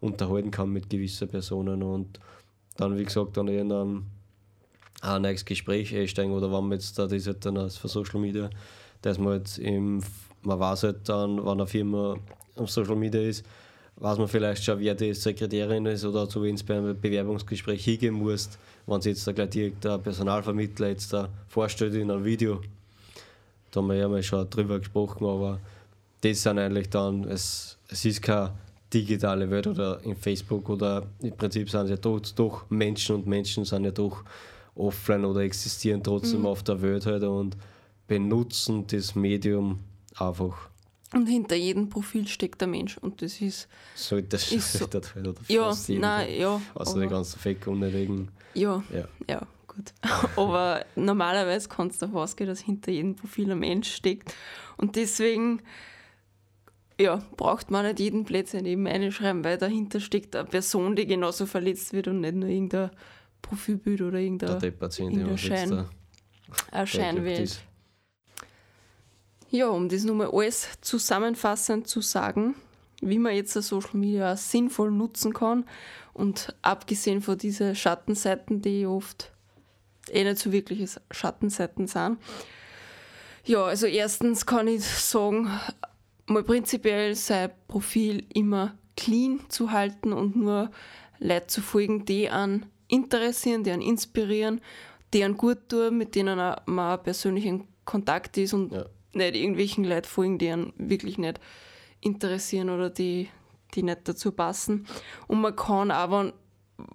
unterhalten 0.02 0.52
kann 0.52 0.70
mit 0.70 0.90
gewissen 0.90 1.28
Personen 1.28 1.82
und 1.82 2.20
dann, 2.78 2.98
wie 2.98 3.06
gesagt, 3.06 3.38
dann 3.38 3.48
irgendein 3.48 4.06
ein 5.02 5.22
neues 5.22 5.44
Gespräch 5.44 5.96
einsteigen 5.96 6.34
oder 6.34 6.48
wenn 6.48 6.64
man 6.64 6.74
jetzt 6.74 6.98
da 6.98 7.08
das 7.08 7.28
halt 7.28 7.46
dann 7.46 7.58
als 7.58 7.78
für 7.78 7.88
Social 7.88 8.20
Media, 8.20 8.50
dass 9.02 9.18
man 9.18 9.34
jetzt 9.40 9.58
im, 9.60 10.02
man 10.44 10.60
weiß 10.60 10.84
halt 10.84 11.10
dann, 11.10 11.38
wenn 11.38 11.48
eine 11.48 11.68
Firma 11.68 12.16
auf 12.56 12.70
Social 12.70 12.96
Media 12.96 13.22
ist, 13.22 13.46
weiß 13.98 14.18
man 14.18 14.28
vielleicht 14.28 14.64
schon, 14.64 14.80
wer 14.80 14.96
die 14.96 15.14
Sekretärin 15.14 15.86
ist 15.86 16.06
oder 16.06 16.28
zu 16.28 16.42
wen 16.42 16.56
es 16.56 16.64
bei 16.64 16.78
einem 16.78 17.00
Bewerbungsgespräch 17.00 17.84
hingehen 17.84 18.14
muss, 18.16 18.50
wenn 18.88 19.02
sie 19.02 19.10
jetzt 19.10 19.28
da 19.28 19.34
gleich 19.34 19.50
direkt 19.50 19.84
der 19.84 19.98
Personalvermittler 19.98 20.88
jetzt 20.88 21.12
da 21.14 21.30
vorstellt 21.48 21.94
in 21.96 22.10
einem 22.10 22.24
Video. 22.24 22.62
Da 23.74 23.82
haben 23.82 23.88
wir 23.88 23.96
ja 23.96 24.08
mal 24.08 24.22
schon 24.22 24.48
drüber 24.50 24.78
gesprochen, 24.78 25.26
aber 25.26 25.60
das 26.22 26.44
sind 26.44 26.60
eigentlich 26.60 26.90
dann, 26.90 27.24
es, 27.24 27.78
es 27.90 28.06
ist 28.06 28.22
keine 28.22 28.54
digitale 28.94 29.50
Welt 29.50 29.66
oder 29.66 30.00
in 30.04 30.16
Facebook 30.16 30.70
oder 30.70 31.08
im 31.22 31.36
Prinzip 31.36 31.70
sind 31.70 31.90
ja 31.90 31.98
doch, 31.98 32.20
doch 32.36 32.70
Menschen 32.70 33.16
und 33.16 33.26
Menschen 33.26 33.66
sind 33.66 33.86
ja 33.86 33.92
doch 33.92 34.24
offline 34.76 35.26
oder 35.26 35.42
existieren 35.42 36.04
trotzdem 36.04 36.46
auf 36.46 36.62
der 36.62 36.80
Welt 36.84 37.08
halt 37.08 37.24
und 37.24 37.58
benutzen 38.08 38.86
das 38.86 39.16
Medium 39.16 39.80
einfach. 40.18 40.70
Und 41.16 41.26
hinter 41.28 41.56
jedem 41.56 41.90
Profil 41.90 42.28
steckt 42.28 42.62
der 42.62 42.68
Mensch. 42.68 42.98
Und 42.98 43.22
das 43.22 43.40
ist, 43.42 43.68
Sollte 43.96 44.30
das 44.30 44.52
Ist 44.52 44.74
so. 44.74 44.80
halt, 44.94 45.16
oder 45.16 45.34
ja, 45.48 45.74
nein, 45.90 46.28
Fall. 46.28 46.32
ja. 46.32 46.62
Außer 46.76 47.00
die 47.02 47.08
ganzen 47.08 47.40
Fake 47.40 47.68
unnötigen. 47.68 48.30
Ja, 48.54 48.84
Ja. 48.92 49.08
ja, 49.30 49.42
gut. 49.76 49.94
Aber 50.38 50.86
normalerweise 50.96 51.70
kannst 51.70 52.02
du 52.02 52.06
davon 52.08 52.22
ausgehen, 52.22 52.50
dass 52.50 52.60
hinter 52.60 52.92
jedem 52.92 53.16
Profil 53.16 53.52
ein 53.52 53.60
Mensch 53.60 53.94
steckt. 53.94 54.34
Und 54.78 54.96
deswegen 54.96 55.62
ja, 57.00 57.24
braucht 57.38 57.72
man 57.72 57.86
nicht 57.86 58.00
jeden 58.00 58.24
Plätzchen 58.26 58.66
eben 58.66 58.88
einschreiben, 58.88 59.44
weil 59.44 59.58
dahinter 59.58 60.00
steckt 60.00 60.36
eine 60.36 60.48
Person, 60.48 60.96
die 60.96 61.06
genauso 61.08 61.46
verletzt 61.46 61.94
wird 61.94 62.08
und 62.08 62.22
nicht 62.22 62.36
nur 62.36 62.50
irgendein 62.50 62.92
Profilbild 63.42 64.02
oder 64.02 64.12
Der 64.12 64.22
irgendein 64.22 65.26
der 65.26 65.36
jetzt 65.36 65.40
Schein- 65.40 65.70
da 65.70 65.90
ein 66.72 66.88
verklebt 66.88 67.16
Scheinwelt. 67.16 67.62
Ja, 69.50 69.68
um 69.68 69.90
das 69.90 70.04
nochmal 70.04 70.30
alles 70.32 70.70
zusammenfassend 70.82 71.88
zu 71.88 72.02
sagen, 72.02 72.56
wie 73.02 73.20
man 73.20 73.36
jetzt 73.36 73.54
Social 73.54 73.98
Media 73.98 74.36
sinnvoll 74.36 74.92
nutzen 74.92 75.34
kann 75.34 75.66
und 76.14 76.56
abgesehen 76.62 77.22
von 77.22 77.38
diesen 77.38 77.76
Schattenseiten, 77.76 78.62
die 78.62 78.86
oft 78.86 79.32
eh 80.10 80.24
nicht 80.24 80.40
so 80.40 80.52
wirkliche 80.52 80.88
Schattenseiten 81.12 81.88
sind. 81.88 82.18
Ja, 83.46 83.66
also 83.66 83.88
erstens 83.88 84.46
kann 84.46 84.68
ich 84.68 84.84
sagen, 84.86 85.50
mal 86.28 86.44
prinzipiell 86.44 87.16
sein 87.16 87.52
Profil 87.68 88.26
immer 88.34 88.78
clean 88.96 89.42
zu 89.50 89.72
halten 89.72 90.14
und 90.14 90.36
nur 90.36 90.72
Leute 91.20 91.48
zu 91.48 91.62
folgen, 91.62 92.06
die 92.06 92.30
an 92.30 92.66
interessieren, 92.88 93.64
die 93.64 93.72
an 93.72 93.82
inspirieren, 93.82 94.62
die 95.14 95.24
an 95.24 95.38
gut 95.38 95.70
tun, 95.70 95.98
mit 95.98 96.16
denen 96.16 96.38
man 96.66 97.04
persönlich 97.04 97.46
in 97.46 97.68
Kontakt 97.86 98.38
ist 98.38 98.54
und 98.54 98.72
ja. 98.72 98.86
nicht 99.14 99.36
irgendwelchen 99.36 99.84
Leuten 99.84 100.08
folgen, 100.08 100.38
die 100.38 100.50
einen 100.50 100.74
wirklich 100.78 101.18
nicht 101.18 101.40
interessieren 102.02 102.70
oder 102.70 102.90
die, 102.90 103.30
die 103.74 103.84
nicht 103.84 104.08
dazu 104.08 104.32
passen. 104.32 104.86
Und 105.28 105.42
man 105.42 105.56
kann 105.56 105.92
auch, 105.92 106.12
wenn, 106.12 106.34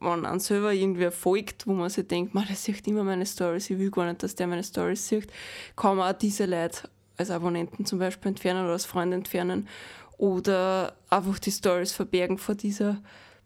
wenn 0.01 0.25
an 0.25 0.41
selber 0.41 0.73
irgendwer 0.73 1.13
folgt, 1.13 1.67
wo 1.67 1.73
man 1.73 1.89
sich 1.89 2.07
denkt, 2.07 2.35
man, 2.35 2.47
der 2.47 2.57
sieht 2.57 2.87
immer 2.87 3.05
meine 3.05 3.27
Stories, 3.27 3.71
ich 3.71 3.79
will 3.79 3.91
gar 3.91 4.07
nicht, 4.07 4.23
dass 4.23 4.35
der 4.35 4.47
meine 4.47 4.65
Stories 4.65 5.07
sieht, 5.07 5.29
kann 5.77 5.97
man 5.97 6.13
auch 6.13 6.19
diese 6.19 6.47
Leute 6.47 6.89
als 7.17 7.31
Abonnenten 7.31 7.85
zum 7.85 7.99
Beispiel 7.99 8.29
entfernen 8.29 8.65
oder 8.65 8.73
als 8.73 8.87
Freund 8.87 9.13
entfernen 9.13 9.69
oder 10.17 10.95
einfach 11.11 11.39
die 11.39 11.53
Stories 11.53 11.93
verbergen 11.93 12.39
vor 12.39 12.55
dieser 12.55 13.01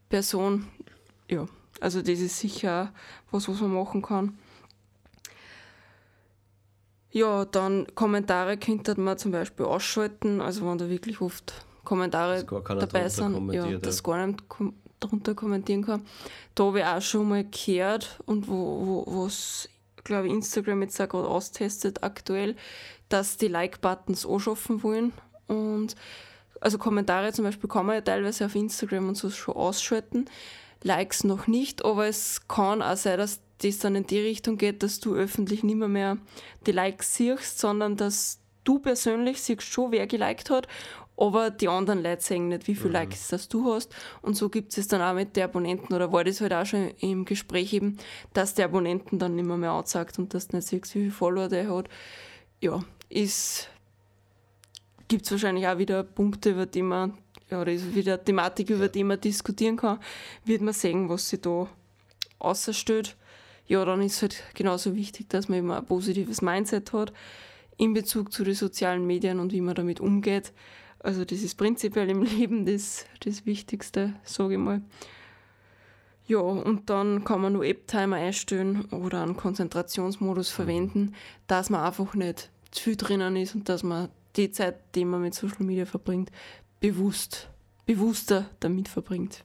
Person. 0.09 0.67
Ja, 1.29 1.47
also 1.81 2.01
das 2.01 2.21
ist 2.21 2.39
sicher 2.39 2.93
was, 3.31 3.49
was 3.49 3.61
man 3.61 3.75
machen 3.75 4.03
kann. 4.03 4.39
Ja, 7.11 7.45
dann 7.45 7.87
Kommentare 7.95 8.57
könnte 8.57 8.99
man 8.99 9.19
zum 9.19 9.33
Beispiel 9.33 9.67
ausschalten, 9.67 10.41
also 10.41 10.67
wenn 10.67 10.79
da 10.79 10.89
wirklich 10.89 11.21
oft 11.21 11.67
Kommentare 11.85 12.45
dabei 12.45 13.09
sind, 13.09 13.53
ja, 13.53 13.67
dass 13.79 14.03
gar 14.03 14.27
nicht 14.27 14.49
kom 14.49 14.75
darunter 15.03 15.35
kommentieren 15.35 15.85
kann. 15.85 16.07
Da 16.55 16.65
habe 16.65 16.81
ich 16.81 16.85
auch 16.85 17.03
schon 17.03 17.29
mal 17.29 17.45
gehört 17.45 18.21
und 18.27 18.49
wo, 18.49 19.05
wo 19.07 19.25
was, 19.25 19.69
glaube 20.05 20.29
ich, 20.29 20.33
Instagram 20.33 20.83
jetzt 20.83 21.01
auch 21.01 21.09
gerade 21.09 21.29
austestet 21.29 22.03
aktuell, 22.03 22.57
dass 23.09 23.37
die 23.37 23.49
Like-Buttons 23.49 24.27
anschaffen 24.27 24.83
wollen 24.83 25.13
und 25.47 25.95
also 26.61 26.79
Kommentare 26.79 27.33
zum 27.33 27.45
Beispiel 27.45 27.69
kann 27.69 27.87
man 27.87 27.97
ja 27.97 28.01
teilweise 28.01 28.47
auf 28.47 28.55
Instagram 28.55 29.09
und 29.09 29.17
so 29.17 29.31
schon 29.31 29.57
ausschalten, 29.57 30.27
Likes 30.85 31.25
noch 31.25 31.47
nicht, 31.47 31.85
aber 31.85 32.07
es 32.07 32.49
kann 32.49 32.83
auch 32.83 32.97
sein, 32.97 33.19
dass 33.19 33.41
das 33.59 33.79
dann 33.79 33.95
in 33.95 34.07
die 34.07 34.21
Richtung 34.21 34.59
geht, 34.59 34.83
dass 34.83 35.01
du 35.01 35.15
öffentlich 35.15 35.63
nicht 35.63 35.77
mehr, 35.77 35.89
mehr 35.89 36.19
die 36.67 36.73
Likes 36.73 37.15
siehst, 37.15 37.59
sondern 37.59 37.97
dass 37.97 38.41
du 38.65 38.79
persönlich 38.79 39.41
siehst 39.41 39.63
schon, 39.63 39.93
wer 39.93 40.07
geliked 40.07 40.51
hat, 40.51 40.69
aber 41.23 41.51
die 41.51 41.69
anderen 41.69 42.03
Leute 42.03 42.23
sehen 42.23 42.49
nicht, 42.49 42.67
wie 42.67 42.75
viele 42.75 42.89
mhm. 42.89 42.95
Likes 42.95 43.29
das 43.29 43.49
du 43.49 43.73
hast. 43.73 43.95
Und 44.23 44.35
so 44.35 44.49
gibt 44.49 44.77
es 44.77 44.89
dann 44.89 45.01
auch 45.01 45.15
mit 45.15 45.37
den 45.37 45.45
Abonnenten, 45.45 45.95
oder 45.95 46.13
war 46.13 46.25
das 46.25 46.41
halt 46.41 46.53
auch 46.53 46.67
schon 46.67 46.91
im 46.99 47.25
Gespräch 47.25 47.73
eben, 47.73 47.97
dass 48.33 48.55
der 48.55 48.65
Abonnenten 48.65 49.19
dann 49.19 49.37
nicht 49.37 49.47
mehr, 49.47 49.57
mehr 49.57 49.71
ansagt 49.71 50.19
und 50.19 50.35
dass 50.35 50.49
du 50.49 50.57
nicht 50.57 50.67
siehst, 50.67 50.95
wie 50.95 51.01
viele 51.01 51.11
Follower 51.13 51.49
der 51.49 51.73
hat. 51.73 51.89
Ja, 52.61 52.83
ist 53.09 53.69
gibt 55.07 55.27
es 55.27 55.31
wahrscheinlich 55.31 55.69
auch 55.69 55.79
wieder 55.79 56.03
Punkte, 56.03 56.51
über 56.51 56.65
die 56.65 56.83
man, 56.83 57.19
ja, 57.51 57.61
oder 57.61 57.71
ist 57.71 57.95
wieder 57.95 58.15
eine 58.15 58.25
Thematik, 58.25 58.71
über 58.71 58.89
die 58.89 59.05
man 59.05 59.21
diskutieren 59.21 59.77
kann, 59.77 59.99
wird 60.45 60.63
man 60.63 60.73
sehen, 60.73 61.09
was 61.09 61.29
sich 61.29 61.41
da 61.41 61.69
außerstellt 62.39 63.15
ja, 63.67 63.85
dann 63.85 64.03
ist 64.03 64.17
es 64.17 64.23
halt 64.23 64.43
genauso 64.55 64.95
wichtig, 64.95 65.29
dass 65.29 65.49
man 65.49 65.61
immer 65.61 65.79
ein 65.79 65.87
positives 65.87 66.43
Mindset 66.43 66.93
hat 66.93 67.13
in 67.79 67.95
Bezug 67.95 68.33
zu 68.33 68.45
den 68.45 68.55
sozialen 68.55 69.07
Medien 69.07 69.41
und 69.41 69.53
wie 69.53 69.61
man 69.61 69.75
damit 69.75 70.01
umgeht. 70.01 70.53
Also 71.03 71.25
das 71.25 71.43
ist 71.43 71.57
prinzipiell 71.57 72.09
im 72.11 72.23
Leben 72.23 72.65
das, 72.65 73.07
das 73.21 73.45
Wichtigste, 73.47 74.15
sage 74.25 74.55
ich 74.55 74.61
mal. 74.61 74.83
Ja, 76.27 76.39
und 76.39 76.89
dann 76.89 77.25
kann 77.25 77.41
man 77.41 77.55
nur 77.55 77.65
App-Timer 77.65 78.17
einstellen 78.17 78.85
oder 78.87 79.23
einen 79.23 79.37
Konzentrationsmodus 79.37 80.51
mhm. 80.51 80.55
verwenden, 80.55 81.15
dass 81.47 81.69
man 81.69 81.85
einfach 81.85 82.15
nicht 82.15 82.51
zu 82.71 82.85
viel 82.85 82.97
drinnen 82.97 83.37
ist 83.37 83.55
und 83.55 83.69
dass 83.69 83.83
man 83.83 84.09
die 84.37 84.51
Zeit, 84.51 84.77
die 84.95 85.05
man 85.05 85.21
mit 85.21 85.35
Social 85.35 85.65
Media 85.65 85.85
verbringt, 85.85 86.31
bewusst, 86.81 87.51
bewusster 87.85 88.49
damit 88.61 88.89
verbringt. 88.89 89.43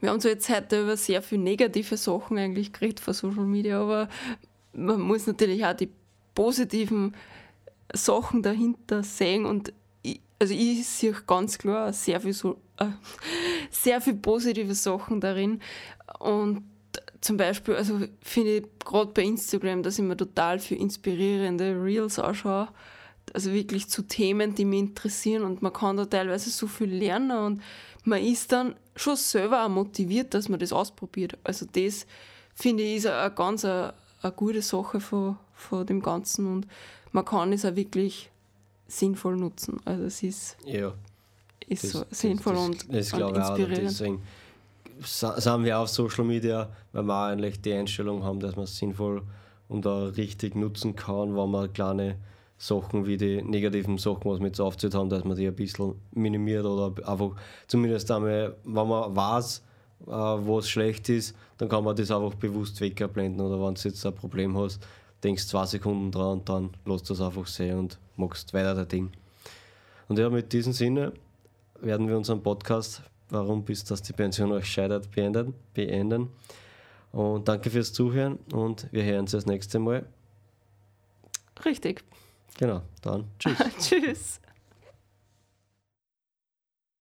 Wir 0.00 0.10
haben 0.10 0.20
so 0.20 0.28
jetzt 0.28 0.48
heute 0.48 0.82
über 0.82 0.96
sehr 0.96 1.22
viele 1.22 1.42
negative 1.42 1.96
Sachen 1.96 2.38
eigentlich 2.38 2.72
geredet 2.72 3.00
von 3.00 3.14
Social 3.14 3.44
Media, 3.44 3.80
aber 3.80 4.08
man 4.72 5.00
muss 5.00 5.26
natürlich 5.26 5.64
auch 5.64 5.74
die 5.74 5.90
positiven 6.34 7.14
Sachen 7.92 8.42
dahinter 8.42 9.02
sehen 9.02 9.46
und 9.46 9.72
ich, 10.02 10.20
also 10.38 10.54
ich 10.54 10.86
sehe 10.86 11.14
ganz 11.26 11.58
klar 11.58 11.92
sehr 11.92 12.20
viel, 12.20 12.32
so, 12.32 12.60
äh, 12.78 12.86
sehr 13.70 14.00
viel 14.00 14.14
positive 14.14 14.74
Sachen 14.74 15.20
darin. 15.20 15.60
Und 16.18 16.64
zum 17.20 17.36
Beispiel, 17.36 17.74
also 17.74 18.00
finde 18.22 18.58
ich 18.58 18.64
gerade 18.84 19.12
bei 19.12 19.22
Instagram, 19.22 19.82
dass 19.82 19.98
ich 19.98 20.04
mir 20.04 20.16
total 20.16 20.58
für 20.58 20.74
inspirierende 20.74 21.82
Reels 21.82 22.18
anschaue, 22.18 22.68
also 23.34 23.52
wirklich 23.52 23.88
zu 23.88 24.02
Themen, 24.02 24.54
die 24.54 24.64
mich 24.64 24.80
interessieren. 24.80 25.42
Und 25.42 25.62
man 25.62 25.72
kann 25.72 25.96
da 25.96 26.04
teilweise 26.04 26.50
so 26.50 26.66
viel 26.66 26.92
lernen 26.92 27.38
und 27.38 27.62
man 28.04 28.22
ist 28.22 28.52
dann 28.52 28.74
schon 28.96 29.16
selber 29.16 29.64
auch 29.64 29.68
motiviert, 29.68 30.34
dass 30.34 30.48
man 30.48 30.58
das 30.60 30.72
ausprobiert. 30.72 31.36
Also 31.44 31.66
das 31.70 32.06
finde 32.54 32.82
ich 32.82 32.96
ist 32.96 33.06
eine 33.06 33.32
ganz 33.34 33.64
eine, 33.64 33.94
eine 34.22 34.32
gute 34.32 34.62
Sache 34.62 35.00
von, 35.00 35.36
von 35.52 35.86
dem 35.86 36.00
Ganzen. 36.00 36.46
Und 36.46 36.66
man 37.12 37.24
kann 37.24 37.52
es 37.52 37.64
auch 37.64 37.76
wirklich 37.76 38.30
sinnvoll 38.86 39.36
nutzen. 39.36 39.78
Also 39.84 40.04
es 40.04 40.22
ist, 40.22 40.56
ja, 40.64 40.92
ist 41.66 41.84
das, 41.84 41.92
so 41.92 42.04
sinnvoll 42.10 42.54
das, 42.54 42.64
und, 42.64 42.94
das, 42.94 43.08
das 43.10 43.22
und 43.22 43.36
inspirierend. 43.36 43.78
Auch, 43.78 43.88
deswegen 43.88 44.22
sind 45.00 45.64
wir 45.64 45.78
auf 45.78 45.88
Social 45.88 46.24
Media, 46.24 46.68
weil 46.92 47.04
wir 47.04 47.26
eigentlich 47.26 47.60
die 47.60 47.72
Einstellung 47.72 48.24
haben, 48.24 48.40
dass 48.40 48.56
man 48.56 48.64
es 48.64 48.76
sinnvoll 48.76 49.22
und 49.68 49.86
auch 49.86 50.16
richtig 50.16 50.56
nutzen 50.56 50.96
kann, 50.96 51.36
wenn 51.36 51.50
man 51.50 51.72
kleine 51.72 52.16
Sachen 52.56 53.06
wie 53.06 53.16
die 53.16 53.40
negativen 53.42 53.98
Sachen, 53.98 54.24
was 54.24 54.40
wir 54.40 54.46
jetzt 54.46 54.60
aufgezählt 54.60 54.94
haben, 54.94 55.08
dass 55.08 55.24
man 55.24 55.36
die 55.36 55.46
ein 55.46 55.54
bisschen 55.54 55.94
minimiert 56.12 56.64
oder 56.64 56.92
einfach 57.08 57.30
zumindest 57.68 58.10
einmal, 58.10 58.56
wenn 58.64 58.88
man 58.88 59.14
weiß, 59.14 59.62
äh, 60.06 60.10
was 60.10 60.68
schlecht 60.68 61.08
ist, 61.08 61.36
dann 61.58 61.68
kann 61.68 61.84
man 61.84 61.94
das 61.94 62.10
einfach 62.10 62.34
bewusst 62.34 62.80
wegblenden 62.80 63.40
oder 63.40 63.64
wenn 63.64 63.74
du 63.74 63.80
jetzt 63.88 64.04
ein 64.04 64.14
Problem 64.14 64.56
hast, 64.58 64.80
denkst 65.22 65.46
zwei 65.46 65.66
Sekunden 65.66 66.10
dran 66.10 66.38
und 66.38 66.48
dann 66.48 66.70
lässt 66.84 67.08
du 67.08 67.14
es 67.14 67.20
einfach 67.20 67.46
sehen 67.46 67.78
und 67.78 67.98
machst 68.16 68.52
weiter 68.54 68.74
dein 68.74 68.88
Ding. 68.88 69.12
Und 70.08 70.18
ja, 70.18 70.30
mit 70.30 70.52
diesem 70.52 70.72
Sinne 70.72 71.12
werden 71.80 72.08
wir 72.08 72.16
unseren 72.16 72.42
Podcast 72.42 73.02
Warum 73.30 73.62
bis 73.62 73.84
dass 73.84 74.02
die 74.02 74.12
Pension 74.12 74.52
euch 74.52 74.66
scheitert 74.66 75.10
beenden. 75.10 75.54
beenden. 75.74 76.30
Und 77.12 77.48
danke 77.48 77.70
fürs 77.70 77.92
Zuhören 77.92 78.38
und 78.52 78.86
wir 78.92 79.04
hören 79.04 79.20
uns 79.20 79.32
das 79.32 79.46
nächste 79.46 79.78
Mal. 79.78 80.06
Richtig. 81.64 82.04
Genau, 82.58 82.82
dann 83.02 83.24
tschüss. 83.38 83.58
tschüss. 83.80 84.40